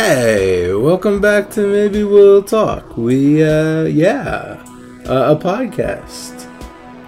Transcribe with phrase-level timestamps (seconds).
[0.00, 2.96] Hey, welcome back to Maybe We'll Talk.
[2.96, 4.64] We, uh, yeah,
[5.04, 6.48] uh, a podcast.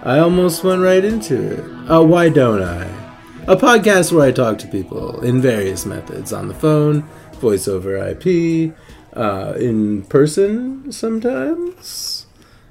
[0.03, 1.89] I almost went right into it.
[1.89, 2.83] Uh, why don't I?
[3.47, 7.03] A podcast where I talk to people in various methods on the phone,
[7.39, 8.75] voice over IP,
[9.13, 12.25] uh, in person sometimes.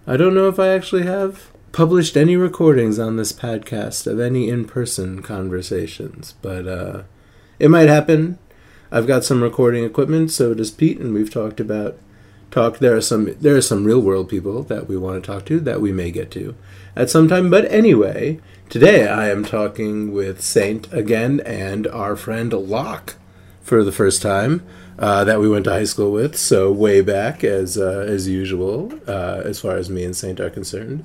[0.07, 4.51] I don't know if I actually have published any recordings on this podcast of any
[4.51, 7.03] in person conversations, but uh,
[7.59, 8.39] it might happen.
[8.93, 11.97] I've got some recording equipment, so does Pete, and we've talked about
[12.51, 12.79] talk.
[12.79, 15.61] There are some there are some real world people that we want to talk to
[15.61, 16.57] that we may get to
[16.97, 17.51] at some time.
[17.51, 23.15] But anyway, today I am talking with Saint again and our friend Locke
[23.63, 24.67] for the first time
[24.99, 26.37] uh, that we went to high school with.
[26.37, 30.51] So way back as uh, as usual, uh, as far as me and Saint are
[30.51, 31.05] concerned.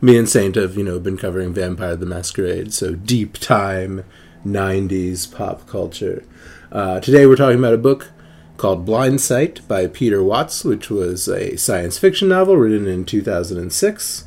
[0.00, 4.04] Me and Saint have you know been covering Vampire the Masquerade, so deep time
[4.46, 6.24] '90s pop culture.
[6.76, 8.12] Uh, today we're talking about a book
[8.58, 14.26] called Blindsight by Peter Watts, which was a science fiction novel written in 2006.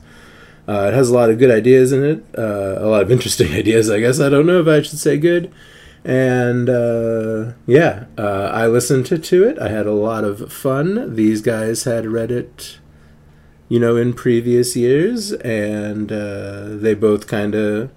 [0.67, 3.53] Uh, it has a lot of good ideas in it, uh, a lot of interesting
[3.53, 4.20] ideas, I guess.
[4.20, 5.53] I don't know if I should say good.
[6.03, 9.59] And uh, yeah, uh, I listened to, to it.
[9.59, 11.16] I had a lot of fun.
[11.16, 12.80] These guys had read it,
[13.67, 17.92] you know, in previous years, and uh, they both kind of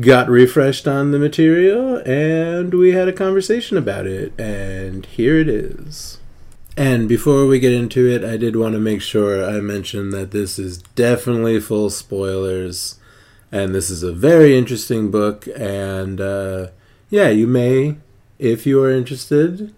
[0.00, 5.48] got refreshed on the material and we had a conversation about it and here it
[5.48, 6.18] is.
[6.76, 10.32] And before we get into it i did want to make sure i mention that
[10.32, 12.98] this is definitely full spoilers
[13.52, 16.68] and this is a very interesting book and uh,
[17.10, 17.96] yeah you may
[18.38, 19.72] if you are interested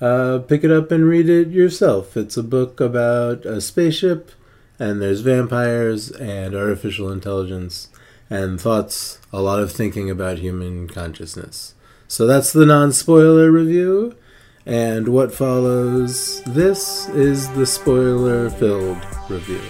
[0.00, 2.16] uh, pick it up and read it yourself.
[2.16, 4.30] It's a book about a spaceship
[4.78, 7.88] and there's vampires and artificial intelligence
[8.30, 11.74] and thoughts, a lot of thinking about human consciousness.
[12.06, 14.16] So that's the non spoiler review.
[14.64, 19.60] And what follows this is the spoiler filled review.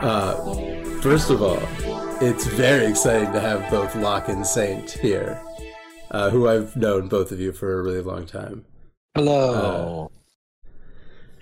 [0.00, 0.34] Uh,
[1.00, 1.60] first of all,
[2.22, 5.42] it's very exciting to have both Locke and Saint here,
[6.12, 8.64] uh, who I've known both of you for a really long time.
[9.16, 10.12] Hello.
[10.12, 10.68] Uh,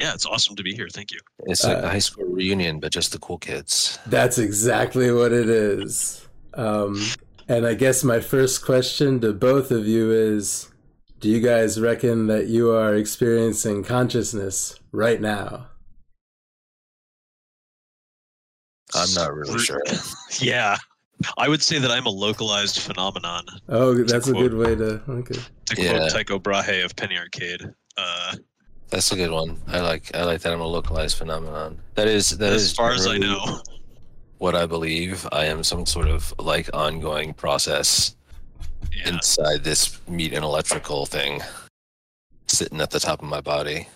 [0.00, 0.88] yeah, it's awesome to be here.
[0.88, 1.18] Thank you.
[1.41, 3.98] It's like uh, a high school reunion, but just the cool kids.
[4.06, 6.26] That's exactly what it is.
[6.54, 6.98] Um,
[7.47, 10.70] and I guess my first question to both of you is
[11.18, 15.66] Do you guys reckon that you are experiencing consciousness right now?
[18.95, 19.83] I'm not really sure.
[20.39, 20.77] yeah.
[21.37, 23.45] I would say that I'm a localized phenomenon.
[23.69, 25.03] Oh, that's a good way to.
[25.09, 25.34] Okay.
[25.67, 25.99] To yeah.
[25.99, 27.62] quote Tycho Brahe of Penny Arcade.
[27.97, 28.37] Uh,
[28.89, 29.59] that's a good one.
[29.69, 30.15] I like.
[30.15, 31.78] I like that I'm a localized phenomenon.
[31.95, 32.39] That is.
[32.39, 33.61] That as is far as I know.
[34.39, 38.17] What I believe, I am some sort of like ongoing process
[38.91, 39.11] yeah.
[39.11, 41.43] inside this meat and electrical thing,
[42.47, 43.87] sitting at the top of my body.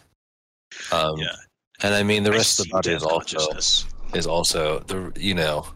[0.93, 1.28] Um, yeah.
[1.82, 3.38] And I mean, the rest I of the body is also
[4.14, 5.66] is also the you know,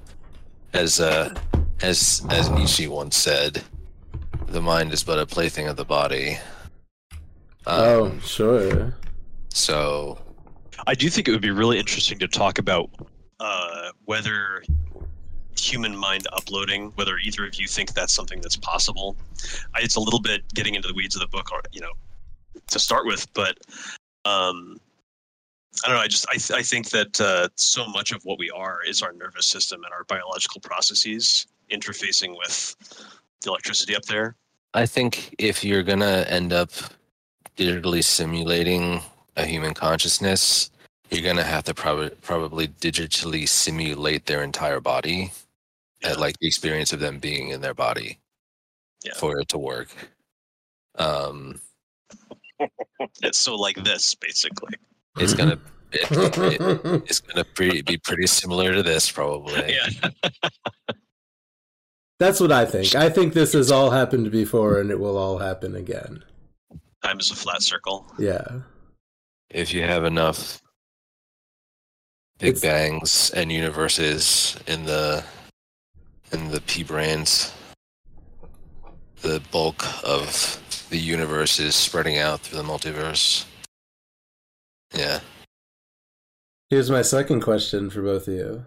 [0.72, 1.34] as uh,
[1.82, 3.62] as as Nietzsche once said,
[4.46, 6.38] the mind is but a plaything of the body.
[7.66, 8.94] Um, oh, sure.
[9.52, 10.18] So,
[10.86, 12.90] I do think it would be really interesting to talk about
[13.40, 14.62] uh, whether
[15.58, 19.16] human mind uploading, whether either of you think that's something that's possible.
[19.74, 21.92] I, it's a little bit getting into the weeds of the book, or you know,
[22.68, 23.58] to start with, but
[24.24, 24.78] um,
[25.84, 26.02] I don't know.
[26.02, 29.02] I just I, th- I think that uh, so much of what we are is
[29.02, 32.74] our nervous system and our biological processes interfacing with
[33.42, 34.36] the electricity up there.
[34.74, 36.70] I think if you're gonna end up
[37.56, 39.00] digitally simulating
[39.36, 40.70] a human consciousness,
[41.10, 45.32] you're gonna have to prob- probably digitally simulate their entire body,
[46.02, 46.10] yeah.
[46.10, 48.18] and like the experience of them being in their body,
[49.04, 49.14] yeah.
[49.16, 49.88] for it to work.
[50.96, 51.60] Um,
[53.22, 54.74] it's so like this, basically.
[55.20, 55.58] It's gonna
[55.92, 59.74] it, it, it's gonna pretty, be pretty similar to this, probably.
[59.74, 60.10] Yeah.
[62.18, 62.94] That's what I think.
[62.94, 66.24] I think this has all happened before, and it will all happen again.
[67.02, 68.12] Time is a flat circle.
[68.18, 68.44] Yeah.
[69.50, 70.60] If you have enough
[72.38, 72.60] big it's...
[72.60, 75.24] bangs and universes in the
[76.32, 77.52] in the p-branes,
[79.22, 83.46] the bulk of the universe is spreading out through the multiverse.
[84.94, 85.20] Yeah.
[86.70, 88.64] Here's my second question for both of you.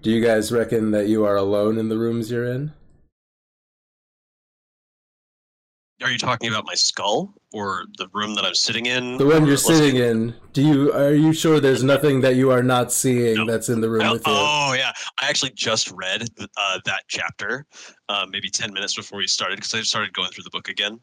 [0.00, 2.72] Do you guys reckon that you are alone in the rooms you're in?
[6.04, 9.16] are you talking about my skull or the room that I'm sitting in?
[9.16, 10.34] The one you're sitting in.
[10.52, 13.46] Do you are you sure there's nothing that you are not seeing No.
[13.46, 14.32] that's in the room with you?
[14.32, 17.64] oh, yeah, I actually just read uh, that chapter,
[18.10, 21.00] uh, maybe ten minutes before we started, because I started going through the book again.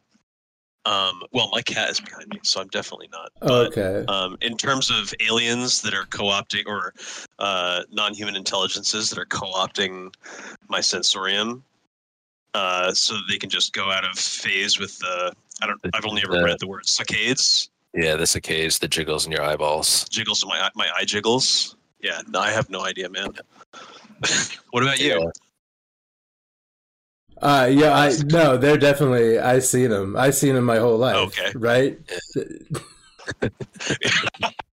[0.84, 3.30] Um, well, my cat is behind me, so I'm definitely not.
[3.40, 4.04] But, okay.
[4.08, 6.92] um, in terms of aliens that are co-opting or
[7.38, 10.12] uh, non-human intelligences that are co-opting
[10.68, 11.62] my sensorium,
[12.54, 15.32] uh, so that they can just go out of phase with the.
[15.62, 15.80] I don't.
[15.94, 19.42] I've only ever The- read the word saccades, Yeah, the saccades, the jiggles in your
[19.42, 20.08] eyeballs.
[20.08, 21.76] jiggles in my eye- my eye jiggles.
[22.00, 23.28] Yeah, no, I have no idea, man.
[24.72, 25.30] what about you?
[27.42, 27.48] Yeah.
[27.48, 29.38] Uh, yeah, I no, they're definitely.
[29.38, 30.16] I seen them.
[30.16, 31.16] I seen them my whole life.
[31.16, 31.52] Okay.
[31.54, 31.98] right?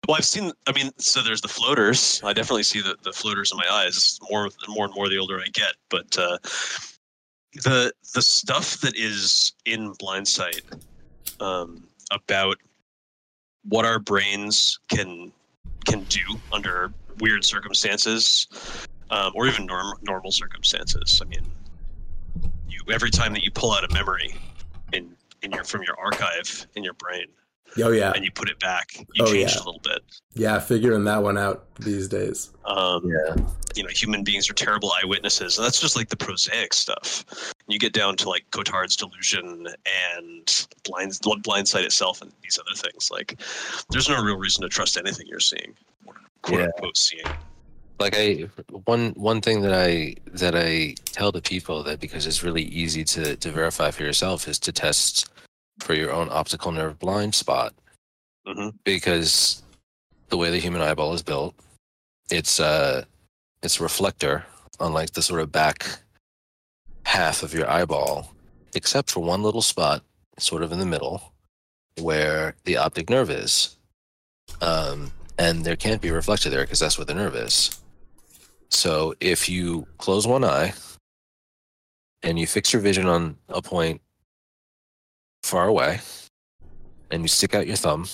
[0.07, 0.51] Well, I've seen.
[0.67, 2.21] I mean, so there's the floaters.
[2.25, 5.39] I definitely see the, the floaters in my eyes more, more and more the older
[5.39, 5.75] I get.
[5.89, 6.37] But uh,
[7.63, 10.61] the the stuff that is in blindsight
[11.39, 12.57] um, about
[13.69, 15.31] what our brains can
[15.85, 16.21] can do
[16.51, 18.47] under weird circumstances,
[19.09, 21.21] um, or even norm, normal circumstances.
[21.23, 21.62] I mean, you
[22.91, 24.35] every time that you pull out a memory
[24.91, 27.25] in in your from your archive in your brain
[27.83, 28.85] Oh yeah, and you put it back,
[29.15, 29.57] you Oh, change yeah.
[29.57, 30.03] a little bit.
[30.35, 30.59] yeah.
[30.59, 32.51] Figuring that one out these days.
[32.65, 33.35] Um, Yeah.
[33.75, 37.25] You know, human beings are terrible eyewitnesses, and that's just like the prosaic stuff.
[37.67, 39.67] You get down to like Cotard's delusion
[40.15, 43.09] and blind blindsight itself, and these other things.
[43.09, 43.41] Like,
[43.89, 45.73] there's no real reason to trust anything you're seeing,
[46.05, 46.13] or
[46.43, 46.65] quote Yeah.
[46.67, 47.25] unquote seeing.
[48.03, 48.49] Like i
[48.83, 53.03] one one thing that i that i tell to people that because it's really easy
[53.03, 55.29] to to verify for yourself is to test
[55.79, 57.73] for your own optical nerve blind spot.
[58.45, 59.63] Hmm because
[60.27, 61.55] the way the human eyeball is built
[62.29, 63.05] it's uh
[63.61, 64.45] it's a reflector
[64.81, 65.85] on like the sort of back
[67.05, 68.33] half of your eyeball
[68.75, 70.03] except for one little spot
[70.39, 71.31] sort of in the middle
[72.01, 73.77] where the optic nerve is.
[74.61, 77.79] Um and there can't be reflected there because that's where the nerve is
[78.73, 80.73] so if you close one eye
[82.21, 84.01] and you fix your vision on a point
[85.43, 85.99] far away
[87.11, 88.05] and you stick out your thumb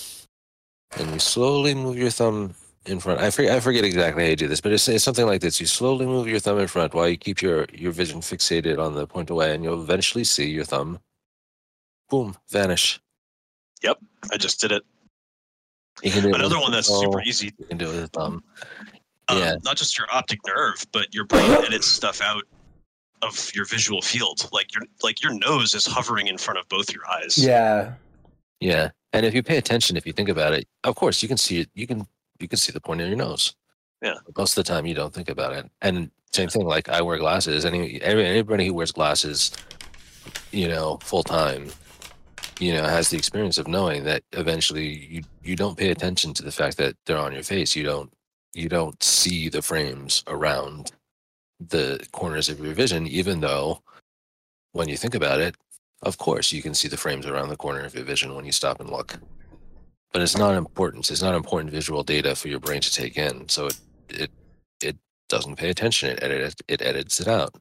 [0.98, 2.54] and you slowly move your thumb
[2.86, 3.20] in front.
[3.20, 5.60] I forget, I forget exactly how you do this, but it's, it's something like this.
[5.60, 8.94] You slowly move your thumb in front while you keep your, your vision fixated on
[8.94, 10.98] the point away, and you'll eventually see your thumb,
[12.08, 13.00] boom, vanish.
[13.82, 13.98] Yep,
[14.32, 14.82] I just did it.
[16.02, 17.52] Another one that's super easy.
[17.58, 18.42] You can do it with a thumb.
[19.30, 19.54] Um, Yeah.
[19.64, 22.42] Not just your optic nerve, but your brain edits stuff out
[23.22, 24.48] of your visual field.
[24.52, 27.36] Like your like your nose is hovering in front of both your eyes.
[27.36, 27.94] Yeah,
[28.60, 31.36] Yeah, and if you pay attention, if you think about it, of course you can
[31.36, 31.70] see it.
[31.74, 32.06] You can
[32.38, 33.54] you can see the point of your nose.
[34.02, 34.14] Yeah.
[34.24, 35.70] But most of the time, you don't think about it.
[35.82, 36.64] And same thing.
[36.64, 37.64] Like I wear glasses.
[37.66, 39.50] Any every- anybody who wears glasses,
[40.52, 41.68] you know, full time,
[42.58, 46.42] you know, has the experience of knowing that eventually you you don't pay attention to
[46.42, 47.76] the fact that they're on your face.
[47.76, 48.10] You don't
[48.54, 50.92] you don't see the frames around
[51.60, 53.82] the corners of your vision, even though
[54.72, 55.56] when you think about it,
[56.02, 58.52] of course, you can see the frames around the corner of your vision when you
[58.52, 59.18] stop and look.
[60.12, 61.10] But it's not important.
[61.10, 63.48] It's not important visual data for your brain to take in.
[63.48, 64.30] So it it
[64.82, 64.96] it
[65.28, 66.10] doesn't pay attention.
[66.10, 67.54] It edits it edits it out.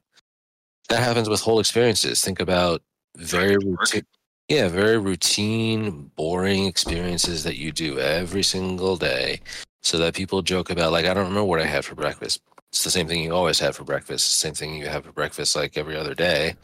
[0.90, 2.24] That happens with whole experiences.
[2.24, 2.82] Think about
[3.18, 3.82] very Driving to work.
[3.82, 4.06] routine,
[4.48, 9.42] yeah, very routine, boring experiences that you do every single day.
[9.82, 12.42] So that people joke about, like, I don't remember what I had for breakfast.
[12.70, 14.40] It's the same thing you always have for breakfast.
[14.40, 16.56] Same thing you have for breakfast like every other day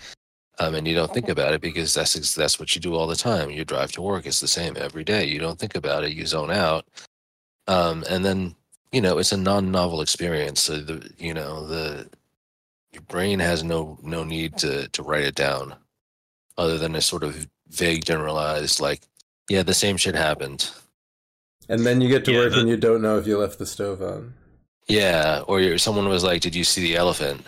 [0.59, 3.15] um, and you don't think about it because that's that's what you do all the
[3.15, 3.49] time.
[3.49, 5.25] You drive to work; it's the same every day.
[5.25, 6.85] You don't think about it; you zone out,
[7.67, 8.55] um, and then
[8.91, 10.61] you know it's a non-novel experience.
[10.61, 12.09] So the you know the
[12.93, 15.75] your brain has no no need to to write it down,
[16.57, 19.01] other than a sort of vague, generalized like,
[19.49, 20.71] yeah, the same shit happened.
[21.69, 23.57] And then you get to Yeah, work the- and you don't know if you left
[23.59, 24.33] the stove on.
[24.87, 27.45] Yeah, or you're, someone was like, "Did you see the elephant?"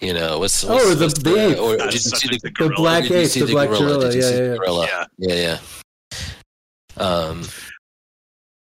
[0.00, 1.58] You know, what's, Oh, the- what's the ape.
[1.58, 3.52] or That's did you see the the The black Did you ape, see the the
[3.52, 3.84] black gorilla?
[3.86, 4.04] gorilla.
[4.10, 4.56] Did you Yeah, see yeah, the yeah.
[4.56, 4.86] gorilla?
[4.86, 5.06] Yeah.
[5.18, 5.58] Yeah,
[6.98, 7.04] yeah.
[7.04, 7.42] Um,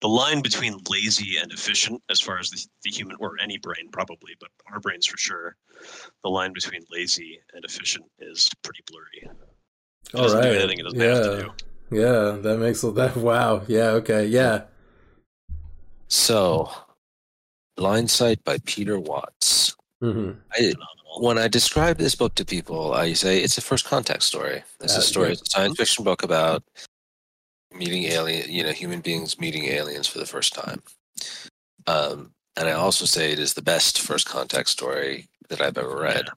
[0.02, 3.90] the line between lazy and efficient, as far as the, the human or any brain
[3.92, 5.56] probably, but our brains for sure,
[6.24, 9.38] the line between lazy and efficient is pretty blurry.
[10.14, 11.52] It All doesn't do anything it doesn't have to Yeah, do.
[11.94, 12.38] Yeah.
[12.42, 13.16] That makes a that.
[13.16, 13.64] Wow.
[13.68, 13.90] Yeah.
[14.02, 14.26] Okay.
[14.26, 14.64] Yeah.
[16.08, 16.70] so,
[17.76, 19.76] Blindsight by Peter Watts.
[20.02, 20.74] hmm I,
[21.20, 24.64] when I describe this book to people, I say it's a first contact story.
[24.82, 25.28] It's Uh, a story.
[25.28, 25.32] yeah.
[25.34, 26.64] It's a science fiction book about
[27.74, 30.82] meeting alien, you know, human beings meeting aliens for the first time.
[31.88, 35.96] Um, and I also say it is the best first contact story that I've ever
[35.98, 36.30] read.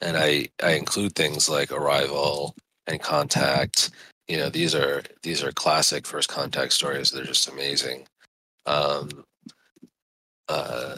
[0.00, 2.54] And I, I include things like Arrival,
[2.86, 3.90] and Contact.
[4.28, 7.10] You know, these are these are classic first contact stories.
[7.10, 8.06] They're just amazing.
[8.66, 9.24] Um,
[10.48, 10.96] uh,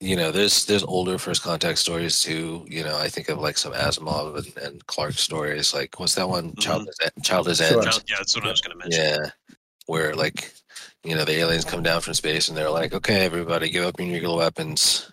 [0.00, 2.64] you know, there's there's older first contact stories too.
[2.68, 5.72] You know, I think of like some Asimov and, and Clarke stories.
[5.74, 6.54] Like, what's that one?
[6.56, 7.78] Child is Child is Sure.
[7.78, 7.82] End.
[7.82, 9.02] Child- yeah, that's what I was going to mention.
[9.02, 9.30] Yeah,
[9.86, 10.52] where like,
[11.04, 13.98] you know, the aliens come down from space and they're like, "Okay, everybody, give up
[13.98, 15.10] your nuclear weapons.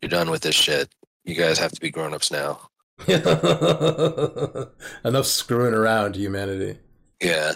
[0.00, 0.88] You're done with this shit.
[1.24, 2.68] You guys have to be grown-ups now."
[5.04, 6.78] Enough screwing around, humanity.
[7.22, 7.52] Yeah,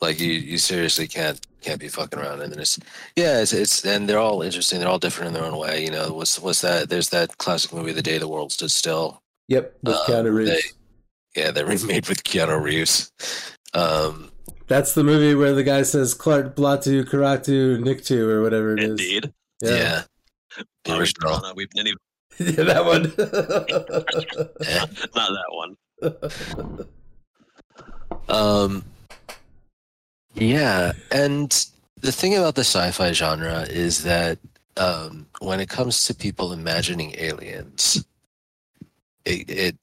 [0.00, 2.40] like you, you seriously can't can't be fucking around.
[2.42, 2.78] And then it's
[3.16, 4.78] yeah, it's it's and they're all interesting.
[4.80, 5.84] They're all different in their own way.
[5.84, 6.88] You know, what's what's that?
[6.88, 9.22] There's that classic movie, The Day the World Stood Still.
[9.48, 10.50] Yep, with Um, Keanu Reeves.
[10.50, 13.10] they- Yeah, they're remade with Keanu Reeves.
[13.74, 14.30] Um,
[14.68, 18.90] That's the movie where the guy says Clark Blatu Karatu Niktu or whatever it is.
[18.90, 19.32] Indeed.
[19.62, 19.70] yeah.
[19.70, 20.02] Yeah.
[20.56, 21.30] The Bobby original.
[21.38, 21.92] Piranha, We've any,
[22.40, 23.02] Yeah, that one.
[25.14, 25.76] Not that one.
[28.28, 28.84] Um,
[30.34, 31.50] yeah, and
[32.00, 34.38] the thing about the sci-fi genre is that
[34.76, 38.04] um, when it comes to people imagining aliens,
[39.24, 39.76] it, it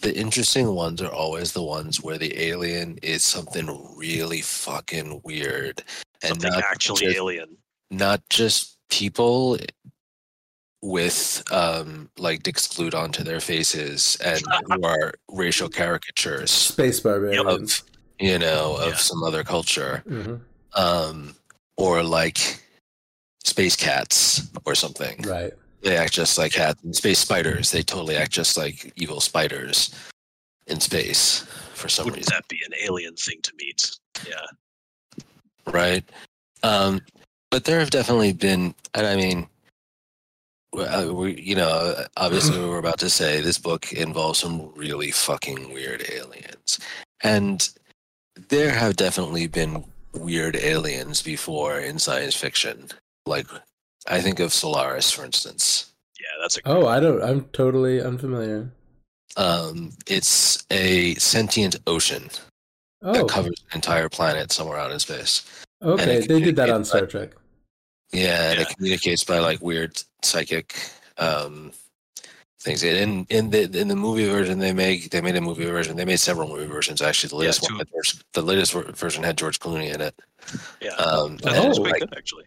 [0.00, 3.66] the interesting ones are always the ones where the alien is something
[3.96, 5.82] really fucking weird
[6.22, 7.56] and Something not actually just, alien.
[7.90, 9.58] not just people
[10.82, 17.80] with um like dicks glued onto their faces and who are racial caricatures Space barbarians.
[17.80, 18.96] of you know of Yeah.
[18.96, 20.36] some other culture hmm
[20.74, 21.34] um
[21.76, 22.60] or like
[23.44, 25.52] space cats or something Right.
[25.82, 29.90] they act just like cats and space spiders they totally act just like evil spiders
[30.68, 31.40] in space
[31.74, 33.96] for some Wouldn't reason that be an alien thing to meet?
[34.28, 35.24] Yeah.
[35.66, 36.04] right
[36.62, 37.00] um
[37.50, 39.48] but there have definitely been and i mean well,
[40.80, 45.10] uh, we, you know, obviously, we we're about to say this book involves some really
[45.10, 46.78] fucking weird aliens,
[47.22, 47.68] and
[48.48, 52.88] there have definitely been weird aliens before in science fiction.
[53.26, 53.46] Like,
[54.06, 55.92] I think of Solaris, for instance.
[56.20, 57.22] Yeah, that's a Oh, I don't.
[57.22, 58.70] I'm totally unfamiliar.
[59.36, 62.30] Um, it's a sentient ocean
[63.02, 65.44] Oh, that covers an entire planet somewhere out in space.
[65.82, 66.20] okay.
[66.26, 67.30] They did that on Star Trek.
[68.12, 70.74] Yeah, and it communicates by like weird psychic
[71.18, 71.72] um,
[72.60, 72.82] things.
[72.82, 75.96] In in the in the movie version, they make they made a movie version.
[75.96, 77.28] They made several movie versions actually.
[77.30, 77.74] The latest two.
[77.74, 80.14] one, had George, the latest version had George Clooney in it.
[80.80, 80.90] yeah.
[80.94, 81.82] Um, That was Oh.
[81.82, 82.44] quite like, good actually.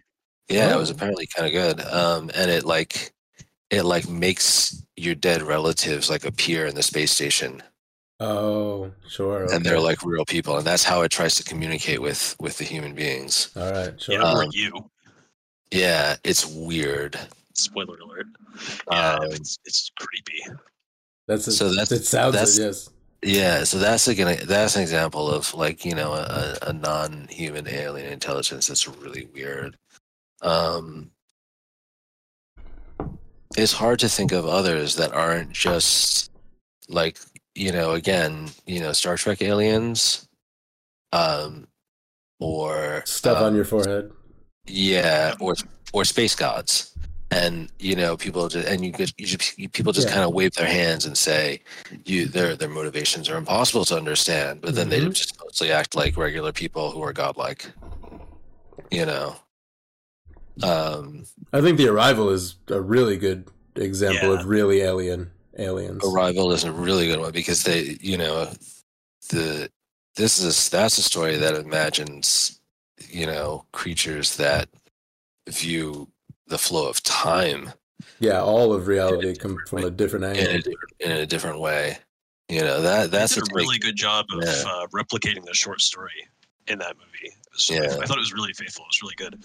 [0.48, 0.78] yeah, it Oh.
[0.78, 1.80] was apparently kind of good.
[1.86, 3.12] Um, and it like
[3.70, 7.62] it like makes your dead relatives like appear in the space station,
[8.20, 9.50] Oh, sure.
[9.52, 12.64] and they're like real people, and that's how it tries to communicate with with the
[12.64, 13.48] human beings.
[13.56, 14.00] All right.
[14.00, 14.14] Sure.
[14.16, 14.90] Yeah, or Um, you.
[15.70, 17.18] Yeah, it's weird.
[17.54, 18.26] Spoiler alert.
[18.90, 20.42] Yeah, Um, it's it's creepy.
[21.28, 22.04] that's a, so that's- it.
[22.04, 22.62] Sounds that's- it.
[22.62, 22.90] Yes.
[23.24, 28.12] Yeah, so that's again that's an example of like you know a, a non-human alien
[28.12, 29.76] intelligence that's really weird.
[30.42, 31.12] Um,
[33.56, 36.30] it's hard to think of others that aren't just
[36.88, 37.18] like
[37.54, 40.26] you know again you know Star Trek aliens,
[41.12, 41.68] um,
[42.40, 44.10] or Stuff uh, on your forehead.
[44.66, 45.54] yeah, or
[45.92, 46.91] or space gods,
[47.32, 50.14] and you know people just and you could you just, you- people just Yeah.
[50.14, 51.60] kind of wave their hands and say
[52.04, 55.14] you their their motivations are impossible to understand, but then they Mhm.
[55.14, 57.70] just mostly act like regular people who are godlike,
[58.90, 59.36] you know.
[60.62, 64.40] Um, I think the arrival is a really good example Yeah.
[64.40, 66.04] of really alien aliens.
[66.04, 68.50] Arrival is a really good one because they you know
[69.30, 69.70] the
[70.16, 72.60] this is that's a story that imagines
[73.08, 74.68] you know creatures that
[75.48, 76.08] view
[76.52, 77.70] the flow of time
[78.20, 80.72] Yeah, all of reality Yeah, come from a different in a angle.
[81.00, 81.98] in a different way.
[82.48, 84.62] You know that that's did a a really good job of Yeah.
[84.66, 86.28] uh, replicating the short story
[86.68, 87.32] in that movie.
[87.34, 87.96] It was- Yeah.
[88.02, 88.84] I thought it was really faithful.
[88.84, 89.42] It was really good.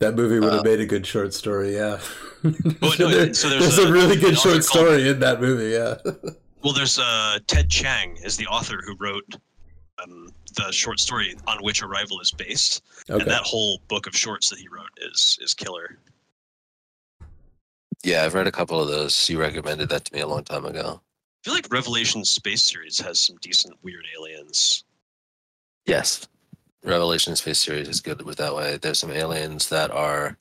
[0.00, 1.74] That movie would have Uh, made a good short story.
[1.74, 2.00] Yeah.
[2.42, 5.40] Well, no, There- so there's, there's a, a- really good short called- story in that
[5.40, 5.70] movie.
[5.72, 5.96] Yeah.
[6.62, 9.36] Well, there's uh, Ted Chiang is the author who wrote
[10.02, 13.20] um, the short story on which Arrival is based, okay.
[13.20, 15.98] and that whole book of shorts that he wrote is is killer.
[18.02, 18.22] yeah.
[18.24, 19.28] I've read a couple of those.
[19.28, 21.00] You recommended that to me a long time ago.
[21.00, 24.84] I feel like Revelation Space Series has some decent weird aliens.
[25.86, 26.26] Yes,
[26.84, 28.78] Revelation Space Series is good with that way.
[28.78, 30.38] There's some aliens that are.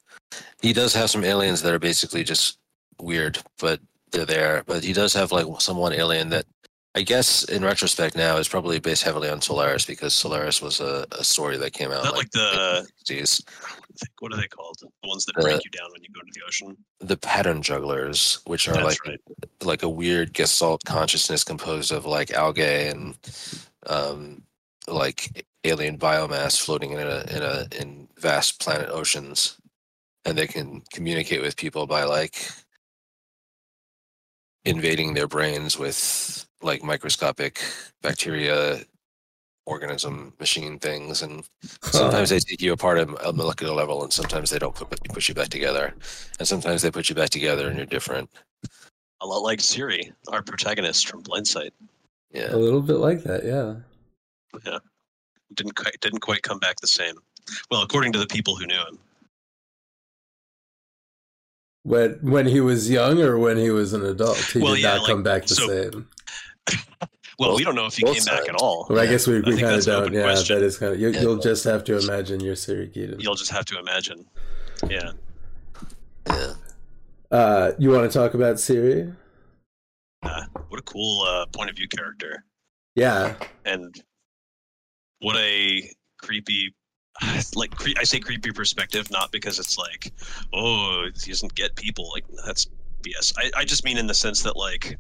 [0.62, 2.58] He does have some aliens that are basically just
[3.02, 3.80] weird, but
[4.12, 4.64] they're there.
[4.66, 6.46] But he does have like some one alien that.
[6.96, 11.08] I guess in retrospect now is probably based heavily on Solaris because Solaris was a,
[11.14, 13.42] a story that came out that like the sixties.
[14.20, 14.78] What are they called?
[14.80, 16.78] The ones that Uh, break you down when you go to the ocean.
[17.00, 19.20] the pattern jugglers, which are That's like right.
[19.64, 23.16] like a weird gestalt consciousness composed of like algae and
[23.88, 24.44] um,
[24.88, 29.58] like alien biomass floating in a in a in vast planet oceans,
[30.26, 32.38] and they can communicate with people by like
[34.66, 37.60] invading their brains with like microscopic
[38.02, 38.80] bacteria
[39.66, 41.44] organism machine things and
[41.84, 45.30] sometimes they take you apart at a molecular level and sometimes they don't put, push
[45.30, 45.94] you back together
[46.40, 48.30] and sometimes they put you back together and you're different
[49.22, 51.74] A lot like Siri, our protagonist from Blindsight.
[52.32, 53.76] yeah a little bit like that, yeah.
[54.66, 54.80] Yeah,
[55.56, 57.16] didn't quite didn't quite come back the same.
[57.72, 59.00] Well, according to the people who knew him.
[61.84, 64.92] When when he was young or when he was an adult, he Well, did yeah,
[64.96, 66.08] not like, come back the so- same.
[67.40, 68.86] Well, Both- we don't know if he both came back at all.
[68.90, 70.14] Well, I guess we, I we think kind of don't.
[70.14, 70.60] Yeah, question.
[70.60, 71.00] that is kind of.
[71.00, 71.22] You, Yeah.
[71.22, 73.20] You'll just have to imagine your Siri Keaton.
[73.20, 74.24] You'll just have to imagine.
[74.88, 75.12] Yeah.
[76.28, 76.54] yeah
[77.32, 79.12] Uh, you want to talk about Siri?
[80.22, 82.46] Uh, what a cool uh, point of view character,
[82.96, 83.34] Yeah,
[83.66, 84.00] and
[85.20, 85.90] what a
[86.22, 86.74] creepy.
[87.56, 90.14] Like cre- I say, creepy perspective, not because it's like,
[90.54, 92.10] oh, he doesn't get people.
[92.14, 92.68] Like that's
[93.02, 93.34] BS.
[93.38, 94.98] I, I just mean in the sense that like,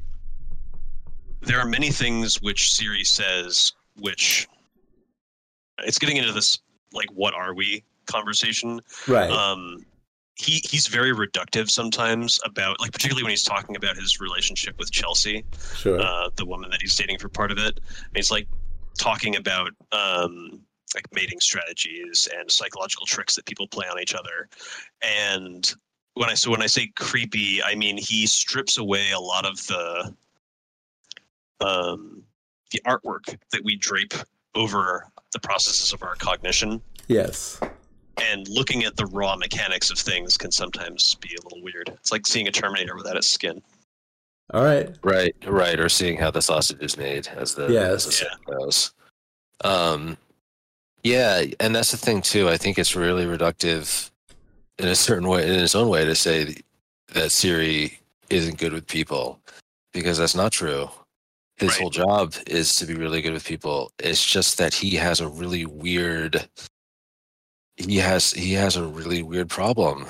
[1.45, 4.47] there are many things which Siri says, which
[5.79, 6.59] it's getting into this
[6.93, 8.81] like, what are we conversation.
[9.07, 9.31] right.
[9.31, 9.85] um
[10.35, 14.91] he he's very reductive sometimes about like particularly when he's talking about his relationship with
[14.91, 15.45] Chelsea,
[15.75, 15.99] sure.
[15.99, 17.79] uh, the woman that he's dating for part of it.
[17.87, 18.47] And he's like
[18.97, 20.61] talking about um
[20.95, 24.49] like mating strategies and psychological tricks that people play on each other.
[25.01, 25.71] And
[26.15, 29.57] when I so when I say creepy, I mean he strips away a lot of
[29.67, 30.15] the
[31.61, 32.23] um
[32.71, 34.13] the artwork that we drape
[34.55, 37.59] over the processes of our cognition yes.
[38.21, 41.89] and looking at the raw mechanics of things can sometimes be a little weird.
[41.89, 43.61] It's like seeing a Terminator without its skin.
[44.53, 44.95] All right.
[45.03, 47.91] right right or seeing how the sausage is made as the Yes.
[47.93, 48.93] as the saying goes
[49.63, 50.17] um
[51.03, 54.11] yeah and that's the thing too i think it's really reductive
[54.77, 56.57] in a certain way in its own way to say
[57.13, 57.97] that siri
[58.29, 59.39] isn't good with people
[59.93, 60.89] because that's not true
[61.57, 61.79] his Right.
[61.81, 65.27] whole job is to be really good with people it's just that he has a
[65.27, 66.47] really weird
[67.77, 70.05] he has he has a really weird problem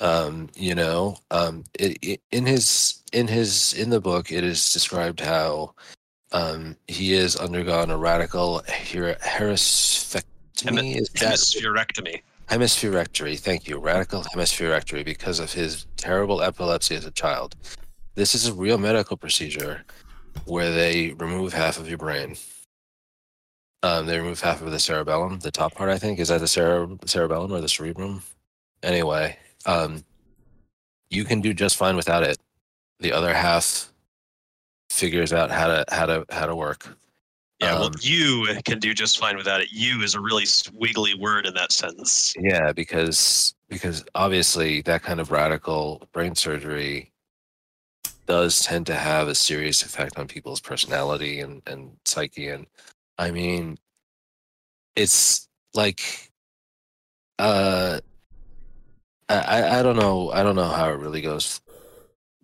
[0.00, 4.72] um you know um it, it, in his in his in the book it is
[4.72, 5.72] described how
[6.32, 12.22] um he has undergone a radical her- hemispherectomy is that Hemispherectomy.
[12.50, 17.54] hemispherectomy thank you radical hemispherectomy because of his terrible epilepsy as a child
[18.16, 19.82] this is a real medical procedure
[20.44, 22.36] where they remove half of your brain.
[23.82, 26.18] Um, they remove half of the cerebellum the top part i think.
[26.18, 28.22] Is that the cere- cerebellum or the cerebrum?
[28.82, 30.04] Anyway um,
[31.10, 32.38] you can do just fine without it.
[33.00, 33.92] The other half
[34.90, 36.96] figures out how to how to how to work.
[37.60, 39.68] Yeah, well, Um, you can do just fine without it.
[39.72, 42.34] You is a really s- wiggly word in that sentence.
[42.38, 47.12] Yeah, because because obviously that kind of radical brain surgery
[48.26, 52.48] does tend to have a serious effect on people's personality and, and psyche.
[52.48, 52.66] And
[53.18, 53.78] I mean,
[54.94, 56.30] it's like,
[57.38, 58.00] uh,
[59.28, 60.30] I, I- don't know.
[60.30, 61.60] I don't know how it really goes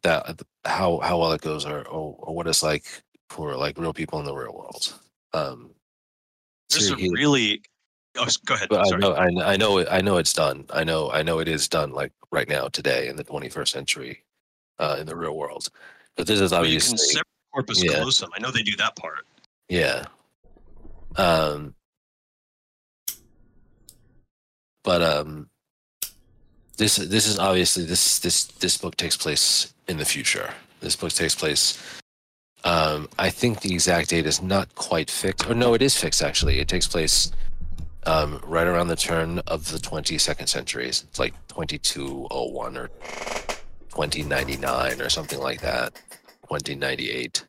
[0.02, 2.84] that how, how well it goes or, or, or what it's like
[3.30, 4.92] for like real people in the real world.
[5.32, 5.70] Um,
[6.70, 7.62] Siri Keaton- really.
[8.18, 8.68] Oh, go ahead.
[8.68, 10.66] but I know, I, kn- I know, it, I know it's done.
[10.70, 11.92] I know, I know it is done.
[11.92, 14.22] Like right now, today, in the 21st century,
[14.82, 15.68] uh, in the real world.
[16.16, 17.92] But this is But you can obviously, separate corpus yeah.
[17.92, 18.30] callosum.
[18.36, 19.24] I know they do that part.
[19.68, 20.04] yeah.
[21.16, 21.74] Um,
[24.82, 25.50] but um,
[26.78, 30.54] this this is obviously this this this book takes place in the future.
[30.80, 31.78] This book takes place.
[32.64, 35.48] Um, I think the exact date is not quite fixed.
[35.50, 36.60] Or no, it is fixed actually.
[36.60, 37.30] It takes place
[38.06, 40.88] um, right around the turn of the 22nd century.
[40.88, 42.88] It's like 2201 or
[43.94, 45.94] 2099 or something like that.
[46.48, 47.46] 2098.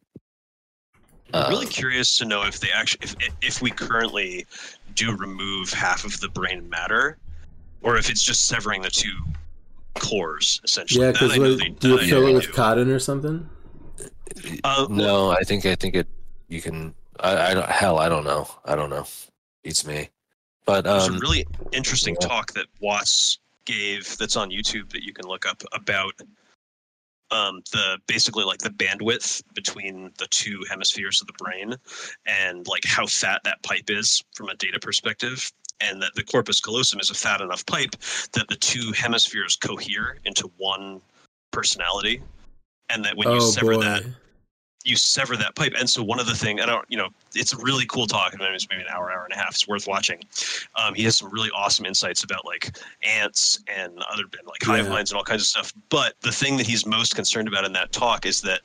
[1.33, 4.45] I'm really Um, curious to know if they actually, if if we currently
[4.93, 7.17] do remove half of the brain matter,
[7.81, 9.17] or if it's just severing the two
[9.95, 11.05] cores essentially.
[11.05, 12.51] Yeah, That because know they- do you fill it they with do.
[12.53, 13.49] cotton or something?
[14.63, 16.07] Uh, no, I think I think it.
[16.49, 16.93] You can.
[17.19, 17.69] I, I don't.
[17.69, 18.47] Hell, I don't know.
[18.65, 19.05] I don't know.
[19.63, 20.09] It's me.
[20.65, 22.27] But There's um, a really interesting yeah.
[22.27, 26.13] talk that Watts gave that's on YouTube that you can look up about
[27.31, 31.75] um, the basically like the bandwidth between the two hemispheres of the brain
[32.25, 35.51] and like how fat that pipe is from a data perspective.
[35.81, 37.95] and that the corpus callosum is a fat enough pipe
[38.33, 41.01] that the two hemispheres cohere into one
[41.51, 42.21] personality,
[42.89, 43.81] and that when you oh sever boy.
[43.81, 44.03] that
[44.83, 45.73] you sever that pipe.
[45.79, 48.33] And so one of the thing I don't, you know, it's a really cool talk.
[48.33, 49.51] I mean, it's maybe an hour, hour and a half.
[49.51, 50.21] It's worth watching.
[50.75, 54.85] Um, he has some really awesome insights about like ants and other and like hive
[54.85, 54.91] Yeah.
[54.91, 55.73] minds and all kinds of stuff.
[55.89, 58.61] But the thing that he's most concerned about in that talk is that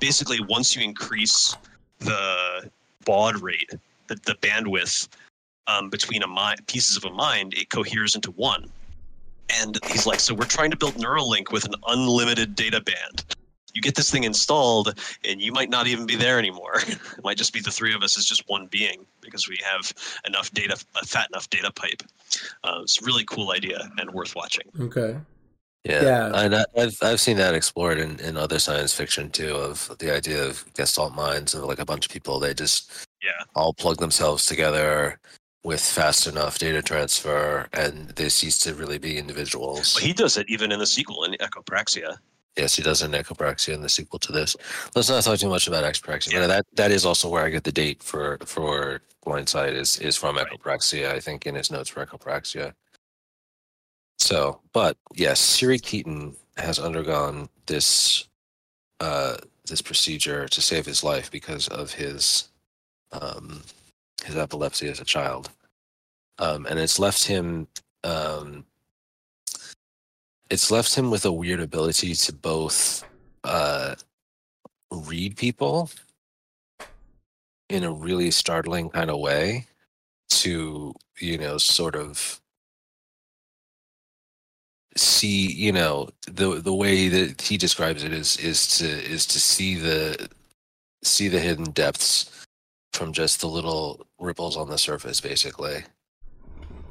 [0.00, 1.56] basically once you increase
[1.98, 2.70] the
[3.04, 3.70] baud rate,
[4.06, 5.08] the, the bandwidth
[5.66, 8.70] um, between a mind, pieces of a mind, it coheres into one.
[9.60, 13.24] And he's like, so we're trying to build Neuralink with an unlimited data band.
[13.76, 16.76] You get this thing installed, and you might not even be there anymore.
[16.86, 19.92] it might just be the three of us as just one being because we have
[20.26, 22.02] enough data, a fat enough data pipe.
[22.64, 24.64] Uh, it's a really cool idea and worth watching.
[24.80, 25.18] Okay.
[25.84, 26.32] Yeah, Yeah.
[26.42, 29.54] and I, I've I've seen that explored in, in other science fiction too.
[29.54, 32.90] Of the idea of Gestalt minds of like a bunch of people they just
[33.22, 33.44] Yeah.
[33.54, 35.20] all plug themselves together
[35.64, 39.92] with fast enough data transfer, and they cease to really be individuals.
[39.94, 42.16] But he does it even in the sequel in Echopraxia.
[42.56, 44.56] Yes, he does in Echopraxia in the sequel to this.
[44.94, 46.46] Let's not talk too much about Echopraxia, Yeah.
[46.46, 50.36] that that is also where I get the date for for Blindsight is is from
[50.36, 50.46] Right.
[50.46, 51.10] Echopraxia.
[51.10, 52.72] I think in his notes for Echopraxia.
[54.18, 58.26] So, but yes, Siri Keaton has undergone this
[59.00, 62.48] uh, this procedure to save his life because of his
[63.12, 63.62] um,
[64.24, 65.50] his epilepsy as a child,
[66.38, 67.68] um, and it's left him
[68.04, 68.64] um,
[70.50, 73.04] it's left him with a weird ability to both
[73.44, 73.94] uh,
[74.90, 75.90] read people
[77.68, 79.66] in a really startling kind of way
[80.28, 82.40] to you know sort of
[84.96, 89.40] see you know the the way that he describes it is is to is to
[89.40, 90.28] see the
[91.02, 92.46] see the hidden depths
[92.92, 95.84] from just the little ripples on the surface basically.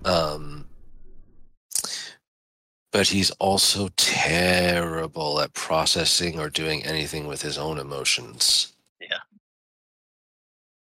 [0.04, 0.65] Um
[2.96, 8.72] but he's also terrible at processing or doing anything with his own emotions.
[9.02, 9.20] Yeah.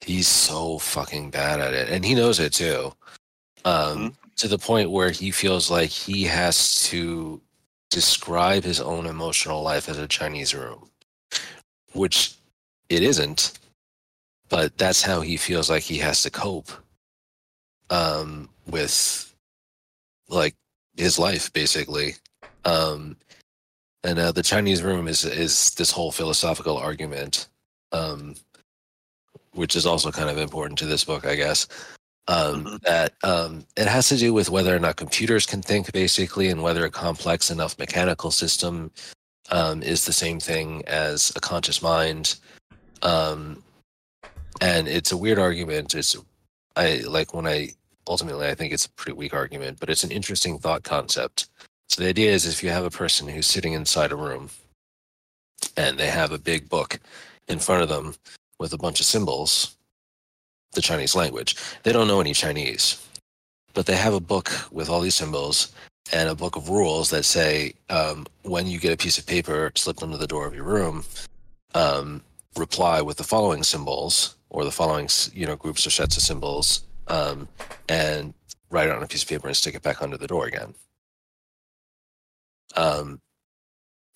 [0.01, 1.91] He's so fucking bad at it.
[1.91, 2.95] And he knows it too.
[3.67, 4.17] Um, Mhm.
[4.37, 7.43] To the point where he feels like he has to
[7.91, 10.91] describe his own emotional life as a Chinese room,
[11.93, 12.37] which
[12.89, 13.53] it isn't.
[14.49, 16.73] But that's how he feels like he has to cope
[17.91, 19.35] um, with
[20.29, 20.55] like
[20.99, 22.17] his life basically.
[22.65, 23.17] Um
[24.05, 27.49] and uh, the chinese room is is this whole philosophical argument
[27.93, 28.35] um
[29.55, 31.67] which is also kind of important to this book i guess
[32.29, 32.81] um Mhm.
[32.83, 36.63] that um it has to do with whether or not computers can think basically and
[36.63, 38.93] whether a complex enough mechanical system
[39.51, 42.37] um is the same thing as a conscious mind.
[43.03, 43.63] Um
[44.61, 45.95] and it's a weird argument.
[45.95, 46.17] It's
[46.77, 47.71] i like when i
[48.09, 51.47] ultimately i think it's a pretty weak argument but it's an interesting thought concept.
[51.89, 54.51] So the idea is if you have a person who's sitting inside a room
[55.77, 57.01] and they have a big book
[57.49, 58.15] in front of them
[58.59, 59.77] with a bunch of symbols
[60.73, 63.03] the chinese language they don't know any chinese
[63.73, 65.73] but they have a book with all these symbols
[66.13, 69.73] and a book of rules that say um, when you get a piece of paper
[69.75, 71.05] slipped under the door of your room
[71.75, 72.23] um,
[72.57, 76.83] reply with the following symbols or the following you know groups or sets of symbols
[77.09, 77.49] um,
[77.89, 78.35] and
[78.71, 80.75] write it on a piece of paper and stick it back under the door again.
[82.77, 83.21] Um,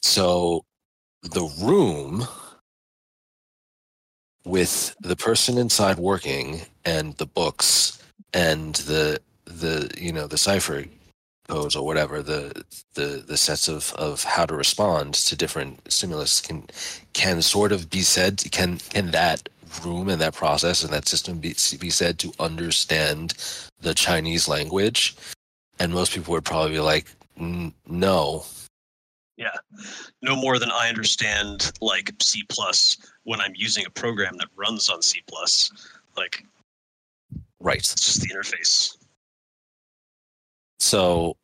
[0.02, 0.64] so
[1.22, 2.26] the room
[4.44, 8.02] with the person inside working and the books
[8.32, 10.84] and the the you know the cipher
[11.48, 16.40] codes or whatever the the the sets of of how to respond to different stimulus
[16.40, 16.66] can
[17.12, 19.48] can sort of be said can can that
[19.84, 23.34] room and that process and that system be, be said to understand
[23.80, 25.16] the Chinese language
[25.78, 27.06] and most people would probably be like
[27.38, 28.44] "N- no
[29.36, 29.56] Yeah.
[30.20, 34.88] No more than I understand like C plus when I'm using a program that runs
[34.88, 35.70] on C plus.
[36.16, 36.44] Like
[37.60, 38.96] right it's just the interface.
[40.78, 41.36] So,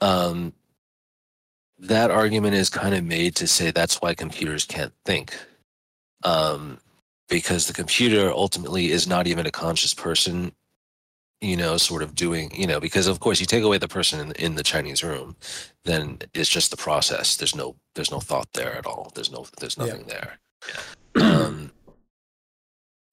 [0.00, 0.52] um,
[1.78, 5.34] that argument is kind of made to say that's why computers can't think,
[6.24, 6.78] um,
[7.28, 10.52] because the computer ultimately is not even a conscious person,
[11.40, 14.20] you know, sort of doing, you know, because of course you take away the person
[14.20, 15.36] in, in the Chinese room,
[15.84, 17.36] then it's just the process.
[17.36, 19.10] There's no, there's no thought there at all.
[19.14, 19.84] There's no, there's Yeah.
[19.86, 20.38] nothing there.
[21.20, 21.72] Um,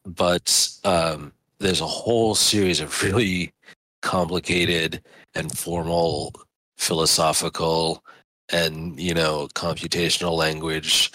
[0.06, 3.54] but um, there's a whole series of really
[4.02, 5.02] complicated
[5.36, 6.34] and formal
[6.78, 8.04] philosophical
[8.50, 11.12] and you know computational language